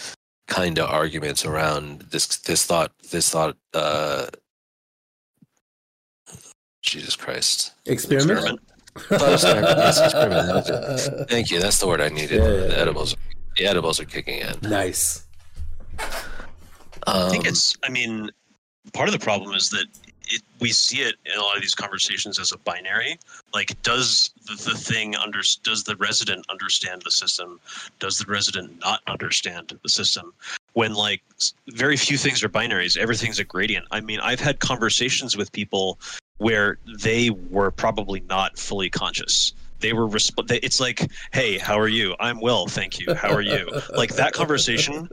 [0.49, 4.27] kind of arguments around this this thought this thought uh
[6.83, 7.73] Jesus Christ.
[7.87, 8.61] Experiment.
[9.11, 9.77] Oh, experiment.
[9.77, 10.47] Yes, experiment.
[10.67, 11.29] That was it.
[11.29, 11.59] Thank you.
[11.61, 12.39] That's the word I needed.
[12.41, 13.17] Yeah, yeah, the edibles.
[13.57, 14.55] The edibles are kicking in.
[14.63, 15.25] nice.
[15.99, 17.77] I think Um, it's.
[17.83, 18.31] I mean,
[18.93, 19.87] part of the problem is that
[20.27, 23.19] it, we see it in a lot of these conversations as a binary.
[23.55, 27.61] Like, does the, the thing under does the resident understand the system?
[27.99, 30.33] Does the resident not understand the system?
[30.73, 31.23] When like
[31.69, 33.87] very few things are binaries, everything's a gradient.
[33.91, 35.99] I mean, I've had conversations with people
[36.39, 39.55] where they were probably not fully conscious.
[39.81, 42.15] They were resp- It's like, hey, how are you?
[42.19, 43.15] I'm well, thank you.
[43.15, 43.69] How are you?
[43.97, 45.09] like that conversation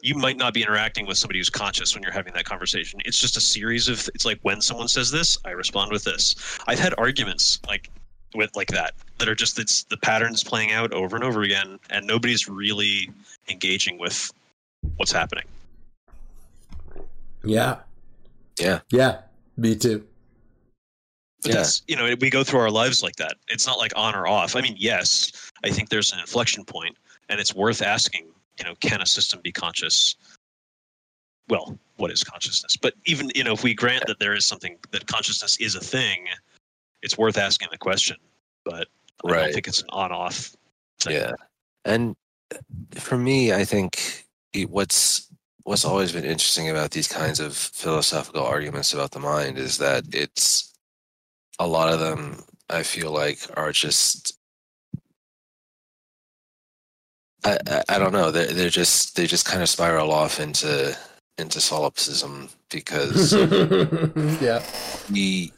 [0.00, 3.00] you might not be interacting with somebody who's conscious when you're having that conversation.
[3.04, 6.58] It's just a series of it's like when someone says this, I respond with this.
[6.66, 7.90] I've had arguments like
[8.34, 11.78] with like that that are just it's the patterns playing out over and over again
[11.90, 13.10] and nobody's really
[13.48, 14.30] engaging with
[14.96, 15.44] what's happening.
[17.44, 17.78] Yeah.
[18.60, 18.80] Yeah.
[18.90, 19.22] Yeah.
[19.56, 20.06] Me too.
[21.42, 21.56] But Yeah.
[21.56, 23.36] that's you know, we go through our lives like that.
[23.48, 24.54] It's not like on or off.
[24.54, 26.96] I mean, yes, I think there's an inflection point
[27.28, 28.26] and it's worth asking,
[28.58, 30.16] you know, can a system be conscious?
[31.48, 32.76] Well, what is consciousness?
[32.76, 35.80] But even, you know, if we grant that there is something that consciousness is a
[35.80, 36.26] thing,
[37.02, 38.16] it's worth asking the question.
[38.64, 38.88] But
[39.24, 39.44] I Right.
[39.44, 40.54] don't think it's an on off
[41.00, 41.14] thing.
[41.14, 41.32] Yeah,
[41.84, 42.16] and
[42.94, 44.26] for me, I think
[44.68, 45.28] what's
[45.64, 50.04] what's always been interesting about these kinds of philosophical arguments about the mind is that
[50.14, 50.72] it's
[51.58, 52.44] a lot of them.
[52.70, 54.37] I feel like are just.
[57.44, 58.30] I, I, I don't know.
[58.30, 60.96] They're, they're just they just kind of spiral off into
[61.38, 63.32] into solipsism because
[64.42, 64.62] yeah.
[65.10, 65.52] we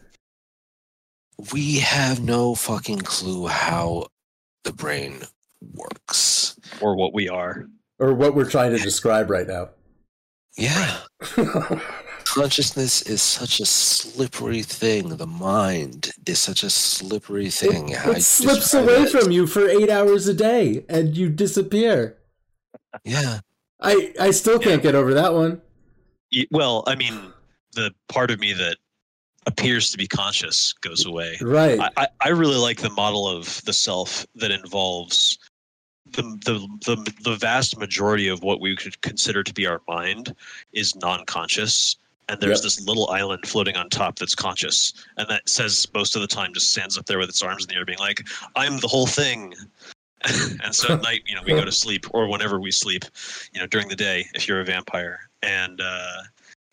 [1.53, 4.07] we have no fucking clue how
[4.64, 5.23] the brain
[5.75, 6.59] works.
[6.81, 7.66] Or what we are.
[7.99, 9.71] Or what we're trying to describe right now.
[10.57, 10.99] Yeah.
[12.35, 15.16] Consciousness is such a slippery thing.
[15.16, 17.88] The mind is such a slippery thing.
[17.88, 21.29] How you it slips away it- from you for eight hours a day and you
[21.29, 22.19] disappear.
[23.05, 23.40] Yeah.
[23.81, 25.61] I, I still can't get over that one.
[26.53, 27.33] Well, I mean,
[27.73, 28.77] the part of me that
[29.47, 31.37] appears to be conscious goes away.
[31.40, 31.81] Right.
[31.81, 35.37] I, I, I really like the model of the self that involves
[36.12, 40.35] the, the the the vast majority of what we could consider to be our mind
[40.73, 41.97] is non-conscious
[42.31, 42.62] and there's Yep.
[42.62, 46.55] this little island floating on top that's conscious and that says most of the time
[46.55, 48.23] just stands up there with its arms in the air being like
[48.57, 49.53] i'm the whole thing
[50.62, 53.05] and so at night you know we go to sleep or whenever we sleep
[53.53, 56.23] you know during the day if you're a vampire and uh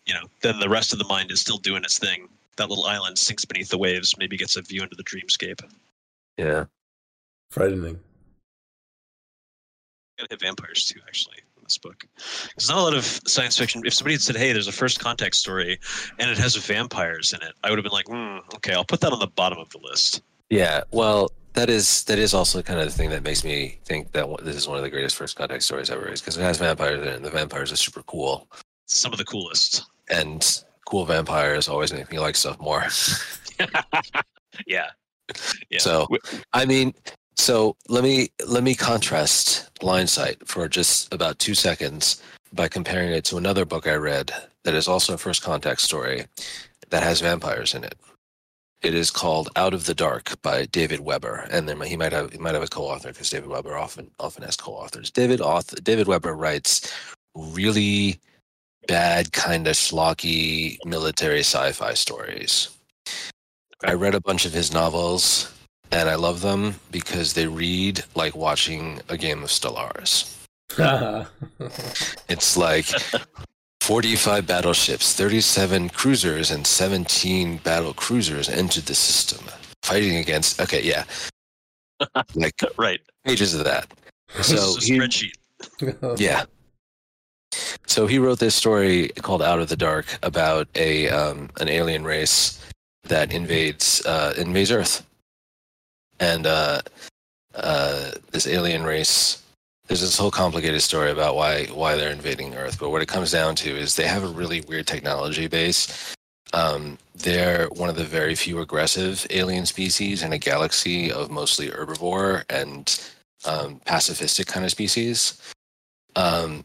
[0.06, 2.84] you know then the rest of the mind is still doing its thing that little
[2.84, 5.60] island sinks beneath the waves maybe gets a view into the dreamscape
[6.36, 6.64] Yeah.
[7.50, 7.98] Frightening.
[10.18, 12.04] gotta hit vampires too, actually, this book.
[12.56, 13.82] There's not a lot of science fiction.
[13.84, 15.78] If somebody had said, "Hey, there's a first contact story,
[16.18, 19.00] and it has vampires in it," I would have been like, hmm, "Okay, I'll put
[19.02, 20.82] that on the bottom of the list." Yeah.
[20.90, 24.26] Well, that is that is also kind of the thing that makes me think that
[24.44, 27.00] this is one of the greatest first contact stories ever, is because it has vampires
[27.02, 28.48] in it, and the vampires are super cool,
[28.86, 29.84] Some of the coolest.
[30.10, 32.86] and cool vampires always make me like stuff more.
[34.66, 34.86] Yeah.
[35.70, 35.78] Yeah.
[35.78, 36.06] So,
[36.52, 36.94] I mean,
[37.38, 42.22] so let me let me contrast Blindsight for just about two seconds
[42.52, 44.32] by comparing it to another book I read
[44.64, 46.26] that is also a first contact story
[46.90, 47.96] that has vampires in it.
[48.82, 52.32] It is called Out of the Dark by David Weber, and then he might have
[52.32, 55.10] he might have a co-author because David Weber often often has co-authors.
[55.10, 56.92] David author, David Weber writes
[57.34, 58.20] really
[58.86, 62.68] bad, kind of schlocky military sci-fi stories.
[63.84, 65.52] I read a bunch of his novels
[65.90, 70.34] and I love them because they read like watching a game of Stellaris.
[72.28, 72.86] It's like
[73.80, 79.44] 45 battleships, 37 cruisers, and 17 battle cruisers entered the system,
[79.82, 80.60] fighting against.
[80.60, 81.04] Okay, yeah.
[82.34, 83.00] Like right.
[83.24, 83.92] pages of that.
[84.42, 86.18] So is a he, spreadsheet.
[86.20, 86.44] yeah.
[87.86, 92.04] So he wrote this story called Out of the Dark about a um, an alien
[92.04, 92.62] race
[93.04, 95.06] that invades uh, invades Earth,
[96.20, 96.80] and uh,
[97.54, 99.42] uh, this alien race.
[99.86, 103.30] There's this whole complicated story about why why they're invading Earth, but what it comes
[103.30, 106.14] down to is they have a really weird technology base.
[106.52, 111.68] Um, they're one of the very few aggressive alien species in a galaxy of mostly
[111.68, 113.00] herbivore and
[113.44, 115.40] um, pacifistic kind of species.
[116.16, 116.64] Um,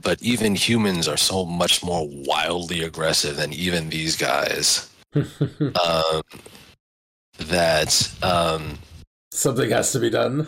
[0.00, 6.22] but even humans are so much more wildly aggressive than even these guys um,
[7.38, 8.78] that um,
[9.30, 10.46] Something has to be done.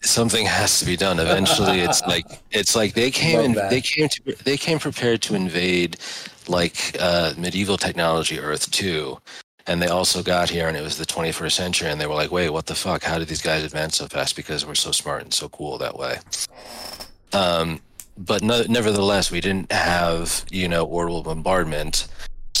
[0.00, 1.18] something has to be done.
[1.20, 3.70] Eventually, it's like it's like they came that.
[3.70, 5.96] they came to they came prepared to invade
[6.48, 9.18] like uh, medieval technology Earth too,
[9.66, 12.32] and they also got here and it was the 21st century and they were like
[12.32, 15.22] wait what the fuck how did these guys advance so fast because we're so smart
[15.22, 16.18] and so cool that way
[17.32, 17.80] um,
[18.18, 22.08] but no, nevertheless we didn't have you know orbital bombardment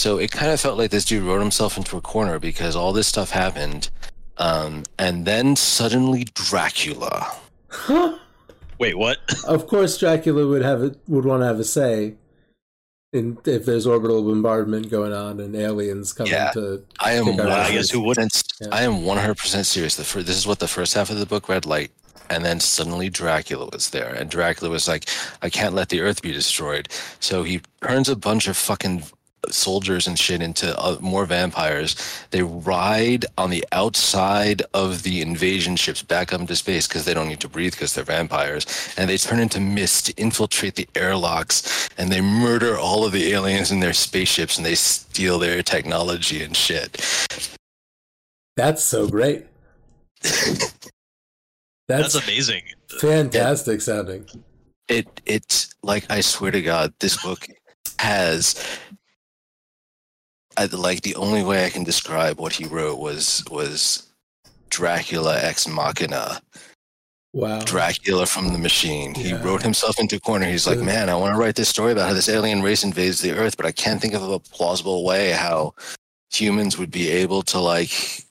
[0.02, 2.92] so it kind of felt like this dude wrote himself into a corner because all
[2.92, 3.82] this stuff happened
[4.38, 7.16] um, and then suddenly dracula
[7.70, 8.18] Huh?
[8.78, 9.18] Wait, what?
[9.46, 12.14] Of course, Dracula would have a, would want to have a say
[13.12, 16.50] in if there's orbital bombardment going on and aliens coming Yeah.
[16.52, 16.82] to.
[16.98, 17.24] I am.
[17.26, 18.42] Kick 100% I guess who wouldn't?
[18.60, 18.68] Yeah.
[18.72, 19.94] I am one hundred percent serious.
[19.96, 21.92] The fir- this is what the first half of the book read like,
[22.28, 25.04] and then suddenly Dracula was there, and Dracula was like,
[25.42, 26.88] "I can't let the Earth be destroyed."
[27.20, 29.04] So he turns a bunch of fucking
[29.50, 31.96] soldiers and shit into uh, more vampires.
[32.30, 37.14] They ride on the outside of the invasion ships back up into space because they
[37.14, 40.88] don't need to breathe because they're vampires, and they turn into mist to infiltrate the
[40.94, 45.62] airlocks, and they murder all of the aliens in their spaceships, and they steal their
[45.62, 47.00] technology and shit.
[48.56, 49.46] That's so great.
[50.22, 50.72] That's
[51.88, 52.62] That's, amazing.
[53.00, 54.26] fantastic sounding.
[54.88, 57.46] it it's like I swear to God, this book
[57.98, 58.54] has
[60.56, 64.08] I, like the only way I can describe what he wrote was was
[64.70, 66.40] Dracula ex machina,
[67.34, 67.60] Wow.
[67.60, 69.14] Dracula from the machine.
[69.14, 70.44] He wrote himself into a corner.
[70.44, 73.22] He's like, man, I want to write this story about how this alien race invades
[73.22, 75.74] the Earth, but I can't think of a plausible way how
[76.30, 78.24] humans would be able to like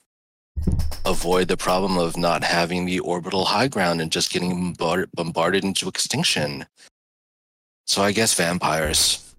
[1.06, 5.64] avoid the problem of not having the orbital high ground and just getting bombarded, bombarded
[5.64, 6.66] into extinction.
[7.88, 9.34] So I guess vampires.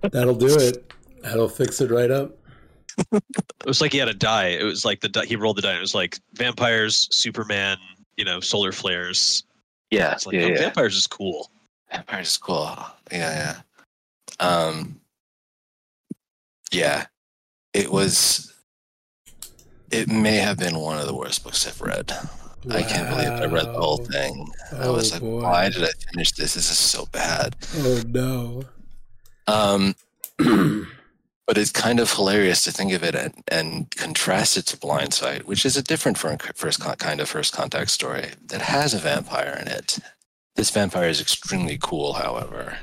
[0.00, 0.87] That'll do it.
[1.22, 2.36] That'll fix it right up.
[3.12, 4.48] It was like he had a die.
[4.48, 5.76] It was like the die, he rolled the die.
[5.76, 7.78] It was like vampires, Superman,
[8.16, 9.44] you know, solar flares.
[9.90, 11.50] Yeah, It's like oh, vampires is cool.
[11.90, 12.76] Vampires is cool.
[13.12, 13.60] Yeah,
[14.40, 14.46] yeah.
[14.46, 15.00] Um,
[16.72, 17.06] yeah,
[17.72, 18.52] it was.
[19.90, 22.12] It may have been one of the worst books I've read.
[22.70, 24.04] I can't believe I read the whole Wow.
[24.04, 24.48] thing.
[24.72, 25.42] I Oh, was like, boy.
[25.42, 26.52] why did I finish this?
[26.54, 27.56] This is so bad.
[27.78, 28.64] Oh no.
[29.46, 29.94] Um,
[31.48, 35.46] but it's kind of hilarious to think of it and, and contrast it to Blindsight,
[35.46, 39.58] which is a different first con- kind of first contact story that has a vampire
[39.58, 39.98] in it.
[40.56, 42.76] This vampire is extremely cool, however.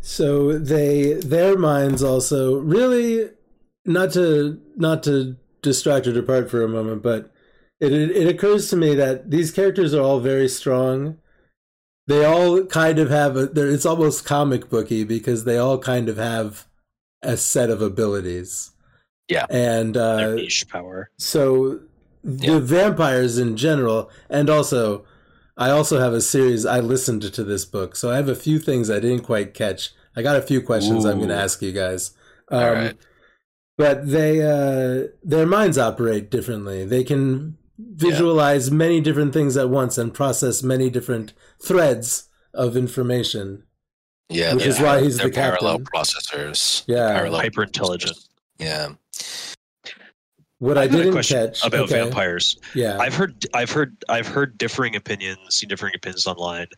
[0.00, 3.30] So they their minds also really
[3.84, 7.30] not to not to distract or depart for a moment, but
[7.78, 11.18] it it, it occurs to me that these characters are all very strong.
[12.06, 13.50] They all kind of have a.
[13.54, 16.66] It's almost comic booky because they all kind of have
[17.22, 18.70] a set of abilities.
[19.28, 19.46] Yeah.
[19.48, 20.36] and uh,
[20.68, 21.10] power.
[21.16, 21.80] so
[22.22, 22.52] Yeah.
[22.52, 25.06] the vampires in general, and also,
[25.56, 26.66] I also have a series.
[26.66, 29.92] I listened to this book, so I have a few things I didn't quite catch.
[30.14, 32.12] I got a few questions I'm going to ask you guys.
[32.50, 32.96] Um, All right.
[33.76, 36.84] But they, uh, their minds operate differently.
[36.84, 41.32] They can visualize many different things at once and process many different
[41.64, 43.64] threads of information.
[44.28, 45.86] Yeah, Which is why he's they're the parallel captain.
[45.94, 46.84] processors.
[46.86, 47.12] Yeah.
[47.12, 48.16] Parallel Hyper intelligent.
[48.58, 48.90] Yeah.
[50.58, 52.56] What I I've got a didn't question catch about okay, vampires.
[52.74, 56.68] Yeah, I've heard, I've heard, I've heard differing opinions, seen differing opinions online,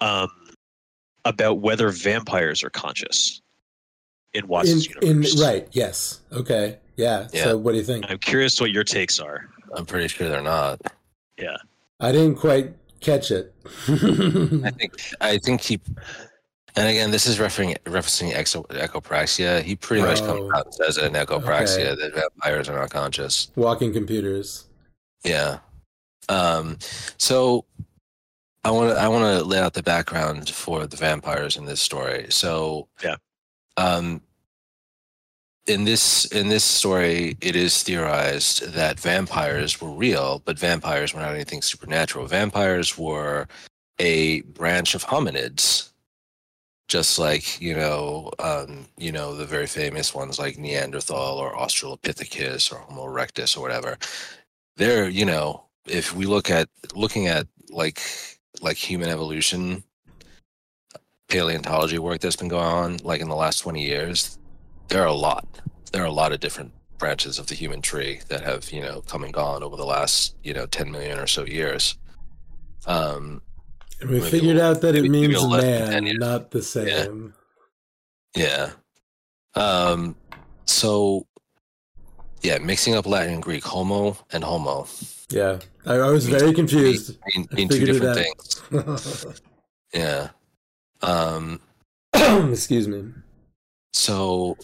[0.00, 0.28] um,
[1.24, 3.40] about whether vampires are conscious
[4.34, 5.42] in in, Watson's in universe.
[5.42, 5.66] right.
[5.72, 6.20] Yes.
[6.30, 6.78] Okay.
[6.96, 7.26] Yeah.
[7.32, 7.44] Yeah.
[7.44, 8.04] So, what do you think?
[8.08, 9.48] I'm curious what your takes are.
[9.74, 10.80] I'm pretty sure they're not.
[11.38, 11.56] Yeah.
[12.00, 13.54] I didn't quite catch it.
[13.88, 15.80] I think I think he
[16.74, 19.62] and again this is referring referencing exo, echopraxia.
[19.62, 20.26] He pretty much Oh.
[20.26, 21.94] comes out and says in echopraxia Okay.
[21.96, 23.50] that vampires are not conscious.
[23.56, 24.66] Walking computers.
[25.24, 25.58] Yeah.
[26.28, 26.78] Um
[27.18, 27.66] so
[28.64, 31.80] I want to I want to lay out the background for the vampires in this
[31.80, 32.26] story.
[32.30, 33.16] So Yeah.
[33.76, 34.22] Um
[35.66, 41.20] in this in this story it is theorized that vampires were real, but vampires were
[41.20, 42.26] not anything supernatural.
[42.26, 43.46] Vampires were
[43.98, 45.92] a branch of hominids
[46.88, 52.72] just like you know um, you know the very famous ones like neanderthal or australopithecus
[52.72, 53.96] or homo erectus or whatever
[54.76, 58.02] they're you know if we look at looking at like
[58.60, 59.82] like human evolution
[61.28, 64.38] paleontology work that's been going on like in the last 20 years
[64.88, 65.46] there are a lot
[65.92, 69.00] there are a lot of different branches of the human tree that have you know
[69.02, 71.96] come and gone over the last you know 10 million or so years
[72.86, 73.42] um
[74.00, 77.34] And we figured out that it means a less than man, 10 not the same.
[78.36, 78.70] Yeah.
[79.54, 80.16] Um
[80.64, 81.26] so
[82.42, 84.86] yeah, mixing up Latin and Greek, homo and homo.
[85.30, 85.58] Yeah.
[85.86, 87.18] I, I was very confused.
[87.34, 89.26] Mean, I mean two different things.
[89.94, 90.28] Yeah.
[91.02, 91.60] Um
[92.14, 93.12] Excuse me.
[93.92, 94.56] so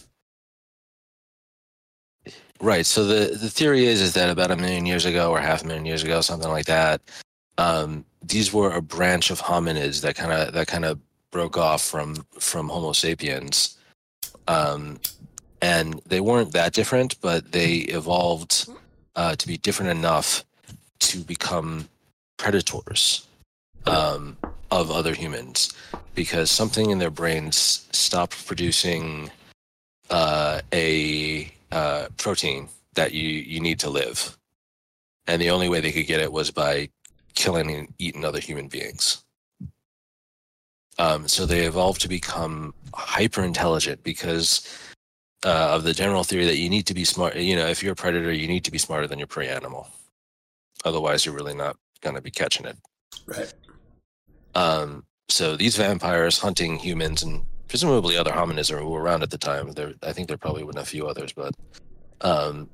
[2.61, 2.85] Right.
[2.85, 5.67] So the the theory is is that about a million years ago or half a
[5.67, 7.01] million years ago, something like that,
[7.57, 10.99] um, these were a branch of hominids that kind of that kind of
[11.31, 13.77] broke off from from Homo sapiens,
[14.47, 14.99] um,
[15.61, 18.69] and they weren't that different, but they evolved
[19.15, 20.43] uh, to be different enough
[20.99, 21.87] to become
[22.37, 23.25] predators
[23.85, 24.35] um,
[24.71, 25.71] of other humans
[26.13, 29.31] because something in their brains stopped producing
[30.09, 34.37] uh, a uh, protein that you, you need to live.
[35.27, 36.89] And the only way they could get it was by
[37.35, 39.23] killing and eating other human beings.
[40.97, 44.67] Um, so they evolved to become hyper intelligent because
[45.45, 47.35] uh, of the general theory that you need to be smart.
[47.35, 49.87] You know, if you're a predator, you need to be smarter than your prey animal.
[50.83, 52.77] Otherwise, you're really not going to be catching it.
[53.25, 53.53] Right.
[54.55, 59.37] Um, so these vampires hunting humans and presumably other hominids who were around at the
[59.37, 59.71] time.
[59.71, 61.53] There, I think there probably were a few others, but
[62.21, 62.69] um,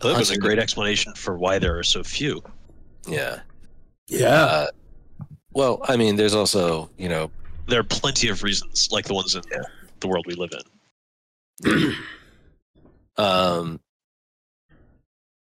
[0.00, 2.42] that was a great explanation for why there are so few.
[3.06, 3.40] Yeah.
[4.08, 4.28] Yeah.
[4.28, 4.66] Uh,
[5.52, 7.30] well, I mean, there's also you know
[7.68, 9.62] there are plenty of reasons, like the ones in Yeah.
[10.00, 10.50] the world we live
[11.62, 11.94] in.
[13.18, 13.78] Um,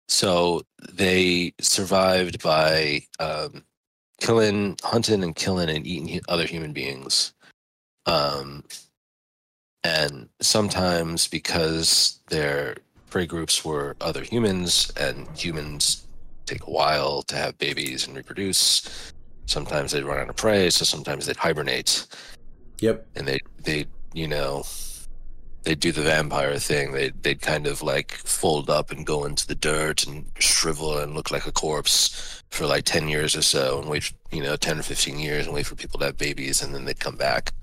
[0.10, 3.64] so they survived by um,
[4.20, 7.34] killing, hunting, and killing and eating other human beings.
[8.06, 8.64] Um,
[9.84, 12.76] and sometimes because their
[13.10, 16.06] prey groups were other humans, and humans
[16.46, 19.12] take a while to have babies and reproduce.
[19.46, 22.08] Sometimes they'd run out of prey, so sometimes they'd hibernate
[22.82, 23.08] yep.
[23.16, 24.64] and they they you know
[25.64, 29.48] they do the vampire thing they they'd kind of like fold up and go into
[29.48, 33.80] the dirt and shrivel and look like a corpse for like 10 years or so
[33.80, 36.62] and wait you know 10 or 15 years and wait for people to have babies
[36.62, 37.54] and then they'd come back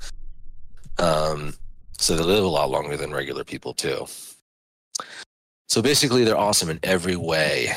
[0.99, 1.55] um
[1.99, 4.07] so they live a lot longer than regular people too.
[5.69, 7.73] So basically they're awesome in every way.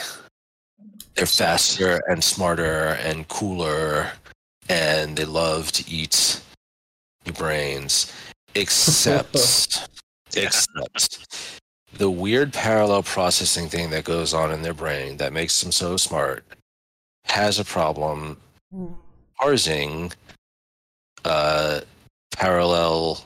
[1.16, 4.12] They're faster and smarter and cooler
[4.70, 6.42] and they love to eat
[7.26, 8.14] your brains,
[8.56, 9.36] except
[10.36, 11.28] except
[11.94, 15.98] the weird parallel processing thing that goes on in their brain that makes them so
[15.98, 16.46] smart
[17.26, 18.38] has a problem
[19.38, 20.12] parsing
[21.26, 21.82] uh,
[22.32, 23.24] parallel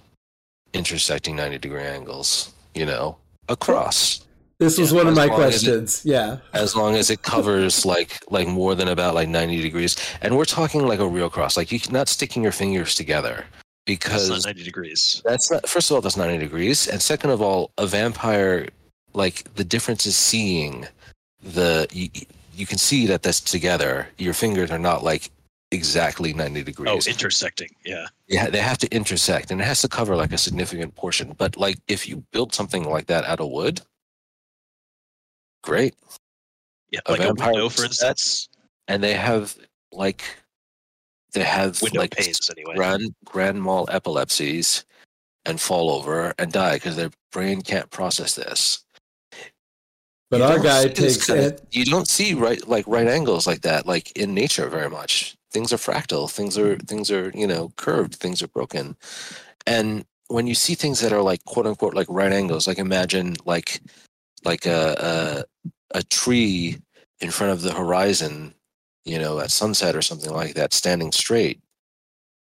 [0.74, 3.18] intersecting 90 degree angles, you know,
[3.50, 4.22] across
[4.60, 6.02] This was Yeah, one of my long as it- questions.
[6.06, 6.38] Yeah.
[6.54, 10.46] as long as it covers like like more than about like 90 degrees and we're
[10.46, 13.46] talking like a real cross like you're not sticking your fingers together
[13.86, 15.22] That's because not 90 degrees.
[15.26, 15.68] That's not.
[15.70, 18.68] First of all, that's ninety degrees, and second of all, a vampire,
[19.14, 20.88] like the difference is seeing
[21.44, 21.86] the.
[21.92, 22.10] You,
[22.56, 24.08] you can see that that's together.
[24.18, 25.30] Your fingers are not like
[25.76, 27.08] exactly 90 degrees.
[27.08, 27.70] Oh, intersecting.
[27.86, 28.08] Yeah.
[28.28, 31.34] yeah, they have to intersect, and it has to cover like a significant portion.
[31.38, 33.82] But like, if you build something like that out of wood,
[35.64, 35.96] great.
[36.92, 37.00] Yeah.
[37.06, 38.50] A Like a vampire window, for looks at- instance.
[38.88, 39.58] And they have
[39.92, 40.24] like,
[41.34, 42.76] they have Window like panes, anyway.
[42.76, 44.86] grand grand mal epilepsies
[45.44, 48.86] and fall over and die because their brain can't process this.
[50.30, 51.68] But You our guy see takes kind of- it.
[51.72, 55.36] You don't see right like right angles like that like in nature very much.
[55.52, 56.30] Things are fractal.
[56.32, 58.16] Things are things are you know curved.
[58.16, 58.98] Things are broken,
[59.68, 63.36] and when you see things that are like quote unquote like right angles, like imagine
[63.46, 63.82] like
[64.46, 65.46] like a
[65.94, 66.78] a, a tree
[67.22, 68.54] in front of the horizon,
[69.06, 71.62] you know, at sunset or something like that, standing straight.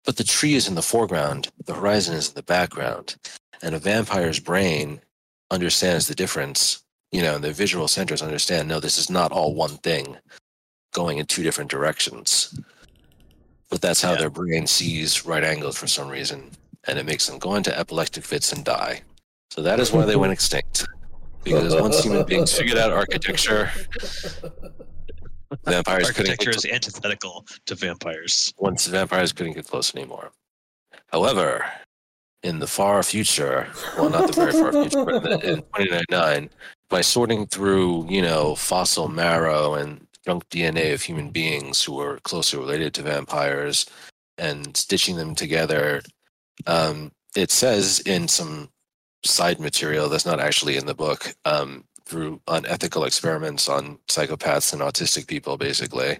[0.06, 3.18] But the tree is in the foreground, the horizon is in the background,
[3.62, 5.02] and a vampire's brain
[5.52, 6.84] understands the difference.
[7.12, 8.68] You know, and the visual centers understand.
[8.68, 10.18] No, this is not all one thing,
[10.94, 12.58] going in two different directions.
[13.70, 14.20] But that's how Yeah.
[14.20, 16.52] their brain sees right angles for some reason,
[16.86, 19.04] and it makes them go into epileptic fits and die.
[19.52, 20.86] So that is why they went extinct.
[21.44, 23.72] Because once human beings figured out architecture,
[25.66, 28.54] vampires couldn't Architecture is antithetical to vampires.
[28.58, 30.32] once vampires couldn't get close anymore.
[31.08, 31.66] However,
[32.44, 33.68] in the far future,
[33.98, 36.50] well, not the very far future, but in 2099,
[36.90, 42.20] by sorting through, you know, fossil marrow and junk DNA of human beings who are
[42.20, 43.88] closely related to vampires
[44.38, 46.02] and stitching them together,
[46.68, 48.70] um, it says in some
[49.26, 54.82] side material that's not actually in the book, um, through unethical experiments on psychopaths and
[54.84, 56.20] autistic people, basically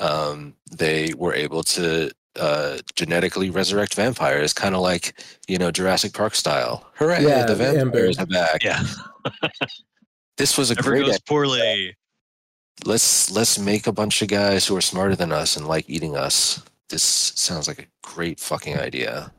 [0.00, 5.14] um, they were able to uh, genetically resurrect vampires, kind of like
[5.48, 6.84] you know Jurassic Park style.
[6.94, 7.22] Hooray!
[7.22, 8.36] Yeah, the the vampires Amber.
[8.38, 8.64] are back.
[8.64, 8.82] Yeah.
[10.36, 11.00] This was a Never great.
[11.00, 11.18] goes idea.
[11.26, 11.96] poorly.
[12.84, 16.16] Let's let's make a bunch of guys who are smarter than us and like eating
[16.16, 16.62] us.
[16.88, 19.32] This sounds like a great fucking idea.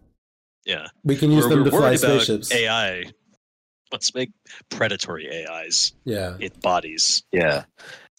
[0.66, 0.88] Yeah.
[1.04, 2.52] We can use we're, them we're to fly worried about spaceships.
[2.52, 3.06] AI.
[3.92, 4.32] Let's make
[4.70, 6.36] predatory AIs Yeah.
[6.40, 7.24] in bodies.
[7.32, 7.64] Yeah.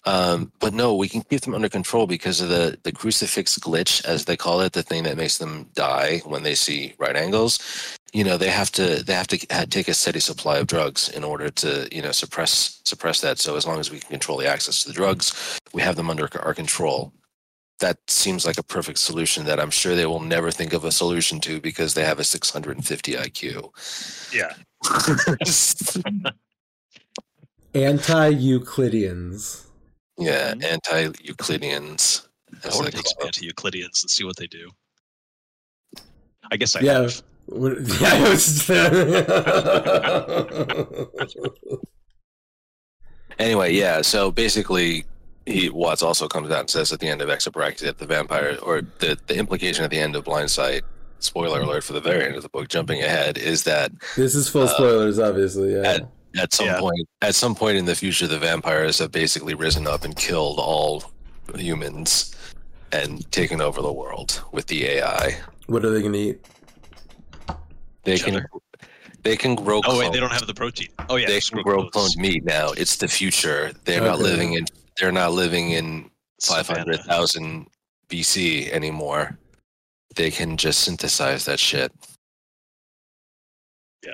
[0.07, 4.03] Um, but no, we can keep them under control because of the, the crucifix glitch,
[4.07, 7.59] as they call it, the thing that makes them die when they see right angles.
[8.15, 11.25] You know, they have to they have to take a steady supply of drugs in
[11.25, 13.39] order to you know suppress suppress that.
[13.39, 16.09] So as long as we can control the access to the drugs, we have them
[16.11, 17.13] under our control.
[17.81, 20.91] That seems like a perfect solution that I'm sure they will never think of a
[20.91, 23.71] solution to because they have a 650 IQ.
[24.33, 24.55] Yeah.
[27.75, 29.67] Anti Euclideans.
[30.17, 30.65] yeah, Mhm.
[30.65, 32.27] anti-Euclideans.
[32.65, 34.71] I want to take some anti-Euclideans and see what they do.
[36.51, 37.03] I guess I Yeah.
[37.03, 37.23] have.
[37.51, 38.71] What- Yeah, was-
[43.39, 44.03] Anyway, yeah.
[44.03, 45.05] So basically,
[45.47, 48.59] he Watts also comes out and says at the end of Echopraxia that the vampire,
[48.63, 50.83] or the the implication at the end of Blindsight,
[51.21, 54.49] spoiler alert for the very end of the book, jumping ahead, is that this is
[54.49, 55.75] full uh, spoilers, obviously.
[55.75, 55.83] Yeah.
[55.89, 56.79] at- at some Yeah.
[56.79, 60.59] point, at some point in the future, the vampires have basically risen up and killed
[60.59, 61.03] all
[61.57, 62.35] humans
[62.93, 65.37] and taken over the world with the AI.
[65.69, 66.41] what are they going to eat?
[68.09, 68.49] They Each can other.
[69.23, 69.83] they can grow.
[69.85, 70.15] Oh wait, clones.
[70.15, 70.89] they don't have the protein.
[71.11, 72.17] Oh yeah, they can grow grow clones.
[72.17, 72.71] cloned meat now.
[72.71, 73.71] It's the future.
[73.85, 74.23] They're not Okay.
[74.23, 74.65] living in.
[74.99, 76.09] They're not living in
[76.43, 76.81] five Savannah.
[76.81, 77.67] hundred thousand
[78.09, 79.37] BC anymore.
[80.17, 81.93] They can just synthesize that shit.
[84.03, 84.13] Yeah.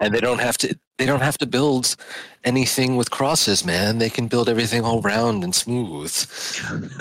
[0.00, 0.74] And they don't have to.
[0.96, 1.96] They don't have to build
[2.44, 3.98] anything with crosses, man.
[3.98, 6.10] They can build everything all round and smooth.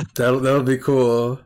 [0.15, 1.39] That'll, that'll be cool.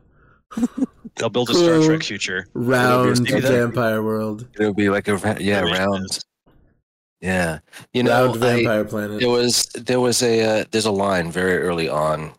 [1.16, 1.62] They'll build a Cool.
[1.62, 2.46] Star Trek future.
[2.54, 4.46] Round Maybe vampire world.
[4.58, 6.24] It'll be like a yeah round.
[7.20, 7.58] Yeah,
[7.92, 9.20] you know, Round I- vampire planet.
[9.20, 12.30] There was there was a uh, there's a line very early on,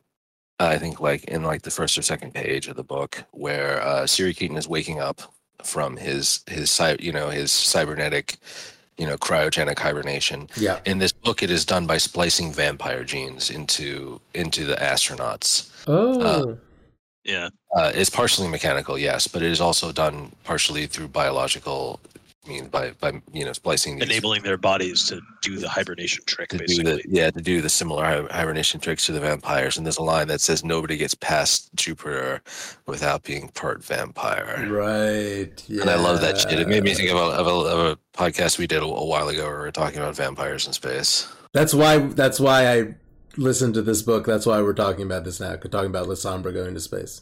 [0.59, 3.81] uh, I think like in like the first or second page of the book where
[3.81, 5.21] uh, Siri Keaton is waking up
[5.63, 8.37] from his his cy- you know his cybernetic
[8.97, 10.49] you know cryogenic hibernation.
[10.57, 10.79] yeah.
[10.85, 15.69] In this book, it is done by splicing vampire genes into into the astronauts.
[15.85, 16.57] Oh.
[17.23, 21.99] Yeah, Uh, it's partially mechanical, yes, but it is also done partially through biological
[22.43, 26.23] I means by by you know splicing these enabling their bodies to do the hibernation
[26.25, 26.93] trick, to do basically.
[26.93, 30.27] the yeah to do the similar hibernation tricks to the vampires and there's a line
[30.27, 32.41] that says nobody gets past jupiter
[32.87, 35.63] without being part vampire right.
[35.67, 35.81] Yeah.
[35.81, 38.17] and i love that shit it made me think of a, of a, of a
[38.17, 41.31] podcast we did a, a while ago where we were talking about vampires in space
[41.53, 41.97] That's why.
[41.97, 42.95] That's why I
[43.37, 44.25] listened to this book.
[44.25, 45.55] That's why we're talking about this now.
[45.55, 47.21] 'cause Talking about Lasombra going to space.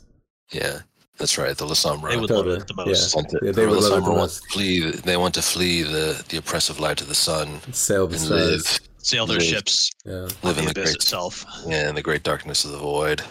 [0.51, 0.79] yeah
[1.17, 3.15] that's right the Lasombra They would Totally, love it the most.
[3.15, 4.43] want to, Yeah, they the would love it the want most.
[4.43, 8.15] to flee they want to flee the the oppressive light of the sun Sail the
[8.15, 8.39] and stars.
[8.51, 9.47] live Sail their Live.
[9.47, 10.27] ships Yeah.
[10.43, 11.45] live the in the abyss great itself.
[11.67, 13.21] yeah in the great darkness of the void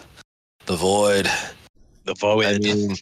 [0.67, 1.29] the void
[2.05, 2.45] The void.
[2.45, 2.95] I mean,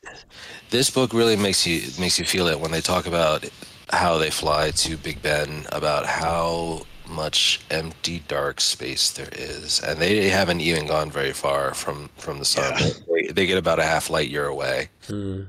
[0.70, 3.46] this book really makes you makes you feel it when they talk about
[3.90, 10.00] how they fly to Big Ben, about how much empty dark space there is, and
[10.00, 12.74] they haven't even gone very far from from the sun.
[12.80, 12.90] Yeah.
[13.08, 15.44] They, they get about a half light year away, Hmm.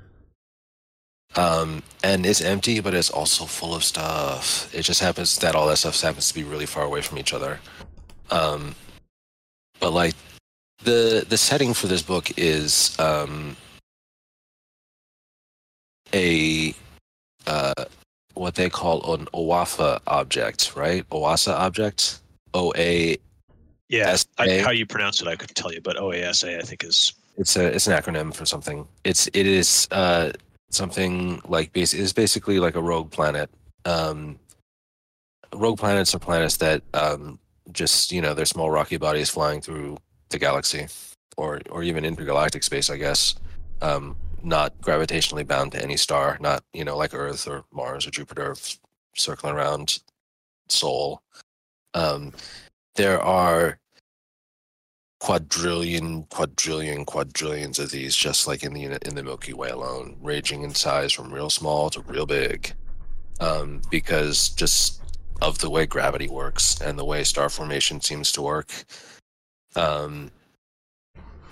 [1.37, 4.73] um, and it's empty, but it's also full of stuff.
[4.75, 7.33] It just happens that all that stuff happens to be really far away from each
[7.33, 7.61] other.
[8.31, 8.75] Um,
[9.81, 10.15] but like
[10.85, 13.57] the the setting for this book is um,
[16.15, 16.75] a
[17.47, 17.85] uh,
[18.39, 21.09] what they call an OASA object, right?
[21.11, 22.21] OASA object.
[22.55, 23.17] O A.
[23.89, 27.13] yeah, I, how you pronounce it, I couldn't tell you, but OASA, I think is
[27.37, 28.87] It's a it's an acronym for something.
[29.05, 30.33] It's it is uh,
[30.71, 33.51] something like base is basically like a rogue planet.
[33.85, 34.39] Um,
[35.55, 37.39] rogue planets are planets that um,
[37.73, 39.99] just you know they're small rocky bodies flying through
[40.31, 40.87] the galaxy,
[41.37, 43.35] or or even intergalactic space, I guess.
[43.83, 48.11] Um, not gravitationally bound to any star, not you know like Earth or Mars or
[48.11, 48.57] Jupiter,
[49.15, 50.01] circling around
[50.69, 51.23] Sol.
[51.95, 52.33] Um,
[52.97, 53.79] there are
[55.21, 60.63] quadrillion, quadrillion, quadrillions of these, just like in the in the Milky Way alone, ranging
[60.63, 62.73] in size from real small to real big,
[63.41, 65.03] um, because just
[65.41, 68.73] of the way gravity works and the way star formation seems to work.
[69.77, 70.31] Um,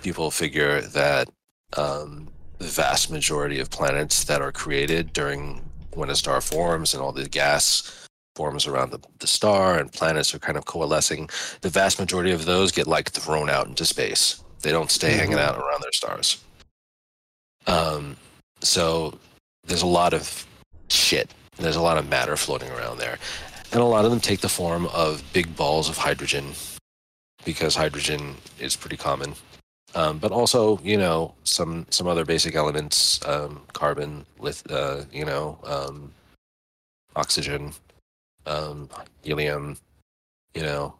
[0.01, 1.29] people figure that
[1.77, 5.61] um, the vast majority of planets that are created during
[5.93, 10.33] when a star forms and all the gas forms around the, the star and planets
[10.33, 11.27] are kind of coalescing
[11.61, 14.43] the vast majority of those get like thrown out into space.
[14.61, 16.43] They don't stay hanging out around their stars.
[17.65, 18.15] Um,
[18.61, 19.17] so
[19.65, 20.45] there's a lot of
[20.89, 21.33] shit.
[21.57, 23.17] There's a lot of matter floating around there.
[23.71, 26.53] And a lot of them take the form of big balls of hydrogen
[27.43, 29.33] because hydrogen is pretty common
[29.97, 35.25] um, but also you know some some other basic elements um, carbon with uh, you
[35.25, 36.13] know um,
[37.15, 37.73] oxygen
[38.47, 38.89] um,
[39.23, 39.77] helium,
[40.53, 40.95] you know,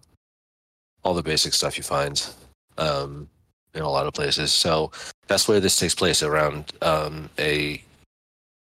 [1.04, 2.30] all the basic stuff you find
[2.78, 3.30] um,
[3.74, 4.52] in a lot of places.
[4.52, 4.92] So
[5.28, 7.82] that's where this takes place around um, a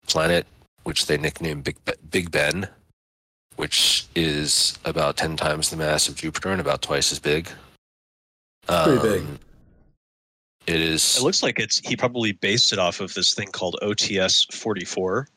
[0.06, 0.46] planet
[0.82, 1.76] which they nickname Big,
[2.10, 2.68] Big Ben,
[3.56, 7.48] which is about 10 times the mass of Jupiter and about twice as big.
[8.66, 9.26] Pretty big.
[10.66, 11.18] It is.
[11.18, 15.28] It looks like it's he probably based it off of this thing called OTS 44.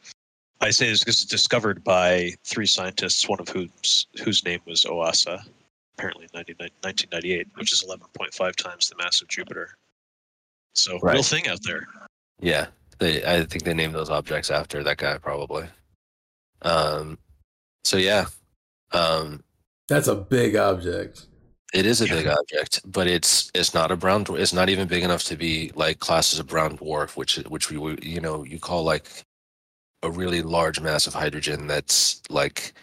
[0.62, 4.86] I say this because it's discovered by three scientists, one of whose whose name was
[4.86, 5.44] Oasa,
[5.98, 9.76] apparently in 1998, which is 11.5 times the mass of Jupiter.
[10.74, 11.88] So real thing out there.
[12.40, 12.68] Yeah,
[13.00, 13.24] they.
[13.26, 15.66] I think they named those objects after that guy, probably.
[16.62, 17.18] Um,
[17.84, 18.26] so yeah,
[18.92, 19.44] um,
[19.88, 21.26] That's a big object.
[21.78, 22.16] It is a Yeah.
[22.16, 24.26] big object, but it's it's not a brown.
[24.26, 27.36] dwar- It's not even big enough to be like classed as a brown dwarf, which
[27.54, 29.06] which we would you know you call like
[30.04, 32.74] a really large mass of hydrogen that's like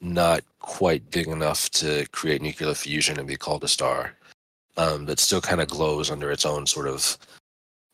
[0.00, 4.14] not quite big enough to create nuclear fusion and be called a star,
[4.76, 7.16] um, but still kind of glows under its own sort of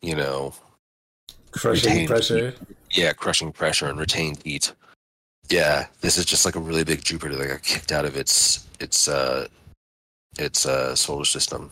[0.03, 0.55] you know
[1.51, 2.55] Crushing Retained pressure.
[2.93, 4.73] yeah, crushing pressure and retained heat.
[5.51, 8.67] Yeah, this is just like a really big Jupiter that got kicked out of its
[8.81, 9.49] its uh
[10.39, 11.71] its uh solar system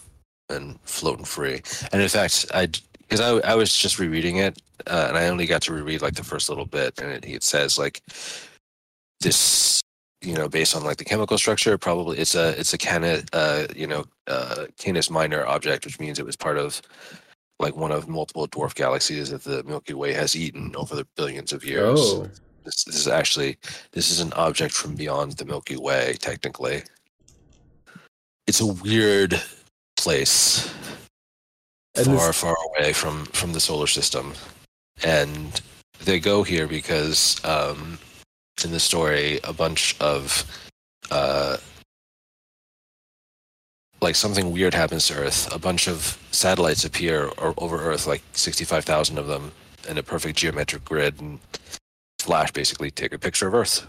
[0.49, 1.61] and floating free.
[1.93, 2.69] And in fact, I
[3.01, 6.14] because I I was just rereading it uh, and I only got to reread like
[6.14, 8.03] the first little bit, and it, it says like
[9.21, 9.81] this
[10.23, 13.67] you know based on like the chemical structure probably it's a it's a canis uh
[13.77, 16.81] you know uh canis minor object which means it was part of
[17.59, 21.53] like one of multiple dwarf galaxies that the Milky Way has eaten over the billions
[21.53, 21.99] of years.
[21.99, 22.29] Oh,
[22.64, 23.57] This, this is actually
[23.93, 26.17] this is an object from beyond the Milky Way.
[26.19, 26.83] Technically,
[28.47, 29.40] it's a weird
[29.97, 30.72] place,
[31.97, 34.34] And far this- far away from from the solar system,
[35.03, 35.61] and
[36.05, 37.99] they go here because um,
[38.64, 40.44] in the story a bunch of
[41.11, 41.57] uh,
[44.03, 45.53] like something weird happens to Earth.
[45.55, 49.53] A bunch of satellites appear o- over Earth, like sixty-five thousand of them,
[49.88, 51.38] in a perfect geometric grid, and
[52.20, 53.86] flash basically take a picture of Earth,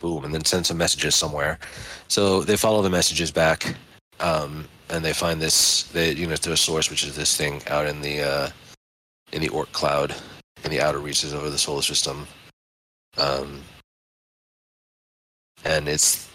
[0.00, 1.58] boom, and then send some messages somewhere.
[2.08, 3.74] So they follow the messages back,
[4.20, 7.62] um, and they find this, they you know, to a source, which is this thing
[7.68, 8.48] out in the uh,
[9.32, 10.14] in the Oort cloud,
[10.64, 12.26] in the outer reaches of the solar system,
[13.18, 13.60] um,
[15.64, 16.28] and it's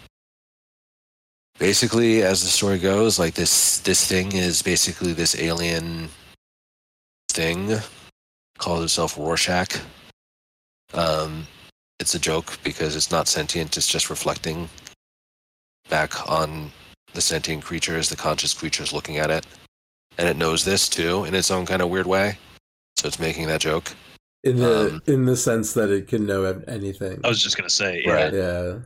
[1.62, 6.10] basically as the story goes like this this thing is basically this alien
[7.30, 7.78] thing
[8.58, 9.80] calls itself rorschach.
[10.94, 11.48] Um
[12.00, 14.68] it's a joke because it's not sentient it's just reflecting
[15.88, 16.72] back on
[17.14, 19.46] the sentient creatures the conscious creatures looking at it
[20.18, 22.38] and it knows this too in its own kind of weird way
[22.98, 23.94] so it's making that joke
[24.44, 27.20] in the um, in the sense that it can know anything.
[27.24, 28.34] I was just gonna say, yeah, Right.
[28.34, 28.80] Yeah,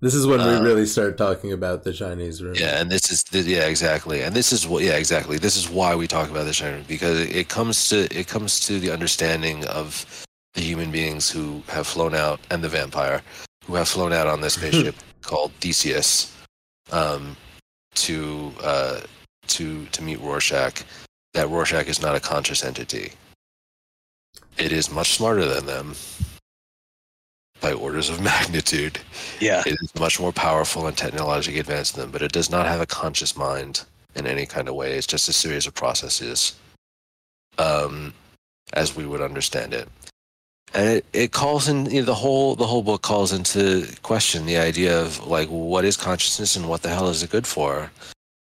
[0.00, 2.54] this is when Uh, we really start talking about the Chinese room.
[2.56, 5.38] Yeah, and this is th- yeah exactly, and this is what yeah exactly.
[5.38, 8.26] This is why we talk about the Chinese room, because it, it comes to it
[8.26, 10.06] comes to the understanding of
[10.54, 13.22] the human beings who have flown out and the vampire
[13.66, 16.34] who have flown out on this spaceship called Theseus
[16.90, 17.36] um,
[17.94, 19.00] to uh,
[19.48, 20.84] to to meet Rorschach.
[21.34, 23.12] That Rorschach is not a conscious entity.
[24.58, 25.94] It is much smarter than them
[27.60, 28.98] by orders of magnitude.
[29.40, 29.62] yeah.
[29.64, 32.80] It is much more powerful and technologically advanced than them, but it does not have
[32.80, 33.84] a conscious mind
[34.14, 34.92] in any kind of way.
[34.92, 36.56] It's just a series of processes,
[37.56, 38.12] um,
[38.74, 39.88] as we would understand it.
[40.74, 44.46] And it, it calls in you know, the whole the whole book calls into question
[44.46, 47.90] the idea of like what is consciousness and what the hell is it good for?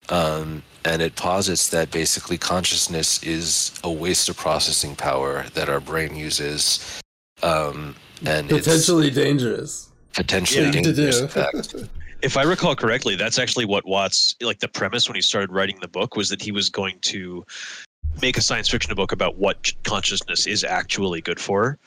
[0.08, 5.80] Um, and it posits that basically consciousness is a waste of processing power that our
[5.80, 7.00] brain uses,
[7.42, 7.94] um,
[8.24, 9.90] and it's potentially dangerous.
[10.14, 10.70] potentially Yeah.
[10.70, 11.18] Dangerous.
[11.18, 11.22] do.
[11.24, 11.74] in fact.
[12.22, 15.78] If I recall correctly, that's actually what Watts like the premise when he started writing
[15.80, 17.44] the book was that he was going to
[18.22, 21.78] make a science fiction book about what consciousness is actually good for.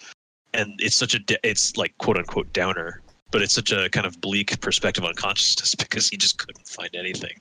[0.54, 4.20] And it's such a it's like quote unquote downer, but it's such a kind of
[4.22, 7.40] bleak perspective on consciousness because he just couldn't find anything.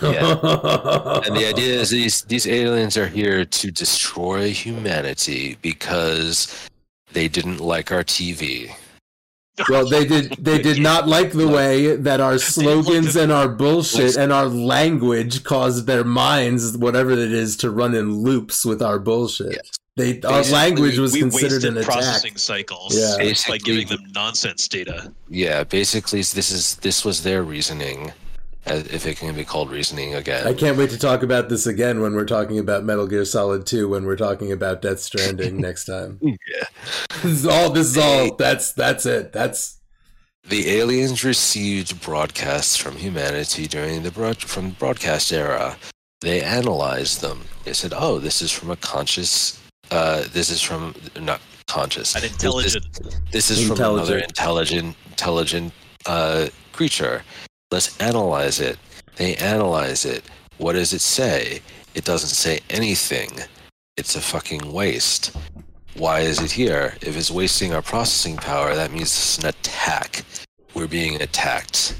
[0.00, 1.20] Yeah.
[1.26, 6.68] And the idea is these these aliens are here to destroy humanity because
[7.12, 8.74] they didn't like our TV.
[9.68, 10.32] well, they did.
[10.38, 15.44] They did not like the way that our slogans and our bullshit and our language
[15.44, 19.52] caused their minds, whatever it is, to run in loops with our bullshit.
[19.52, 19.78] Yes.
[19.96, 21.86] They our Basically, language was we considered wasted an attack.
[21.92, 23.12] processing cycles Yeah.
[23.16, 25.12] by Basically- giving them nonsense data.
[25.28, 28.12] Yeah, basically this is this was their reasoning,
[28.66, 30.48] uh, if it can be called reasoning again.
[30.48, 33.66] I can't wait to talk about this again when we're talking about Metal Gear Solid
[33.66, 36.18] 2 when we're talking about Death Stranding next time.
[36.22, 36.64] Yeah.
[37.22, 39.32] This is all this is all that's that's it.
[39.32, 39.78] That's
[40.48, 45.76] the aliens received broadcasts from humanity during the broad, from the broadcast era.
[46.20, 47.42] They analyzed them.
[47.64, 49.58] They said, "Oh, this is from a conscious.
[49.94, 52.16] Uh, this is from not conscious.
[52.16, 52.84] An This- intelligent.
[53.30, 54.28] This, is from another Intelligent.
[54.30, 55.72] intelligent, intelligent
[56.06, 57.22] uh, creature.
[57.70, 58.76] Let's analyze it.
[59.16, 60.24] They analyze it.
[60.58, 61.60] What does it say?
[61.94, 63.30] It doesn't say anything.
[63.96, 65.30] It's a fucking waste.
[65.96, 66.96] Why is it here?
[67.00, 70.24] If it's wasting our processing power, that means it's an attack.
[70.74, 71.94] We're being attacked.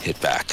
[0.00, 0.50] Hit back.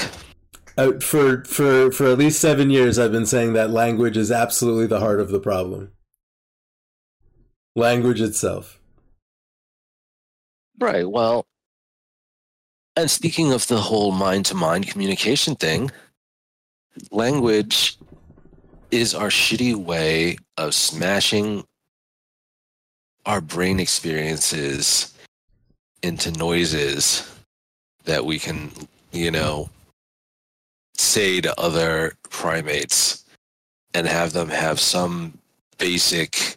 [0.78, 4.86] Uh, for for for at least seven years, I've been saying that language is absolutely
[4.86, 5.90] the heart of the problem.
[7.74, 8.78] Language itself.
[10.78, 11.08] Right.
[11.08, 11.46] Well,
[12.96, 15.90] and speaking of the whole mind to mind communication thing,
[17.10, 17.98] language
[18.90, 21.64] is our shitty way of smashing
[23.24, 25.14] our brain experiences
[26.02, 27.28] into noises
[28.04, 28.70] that we can,
[29.12, 29.70] you know,
[30.94, 33.24] say to other primates
[33.94, 35.38] and have them have some
[35.78, 36.56] basic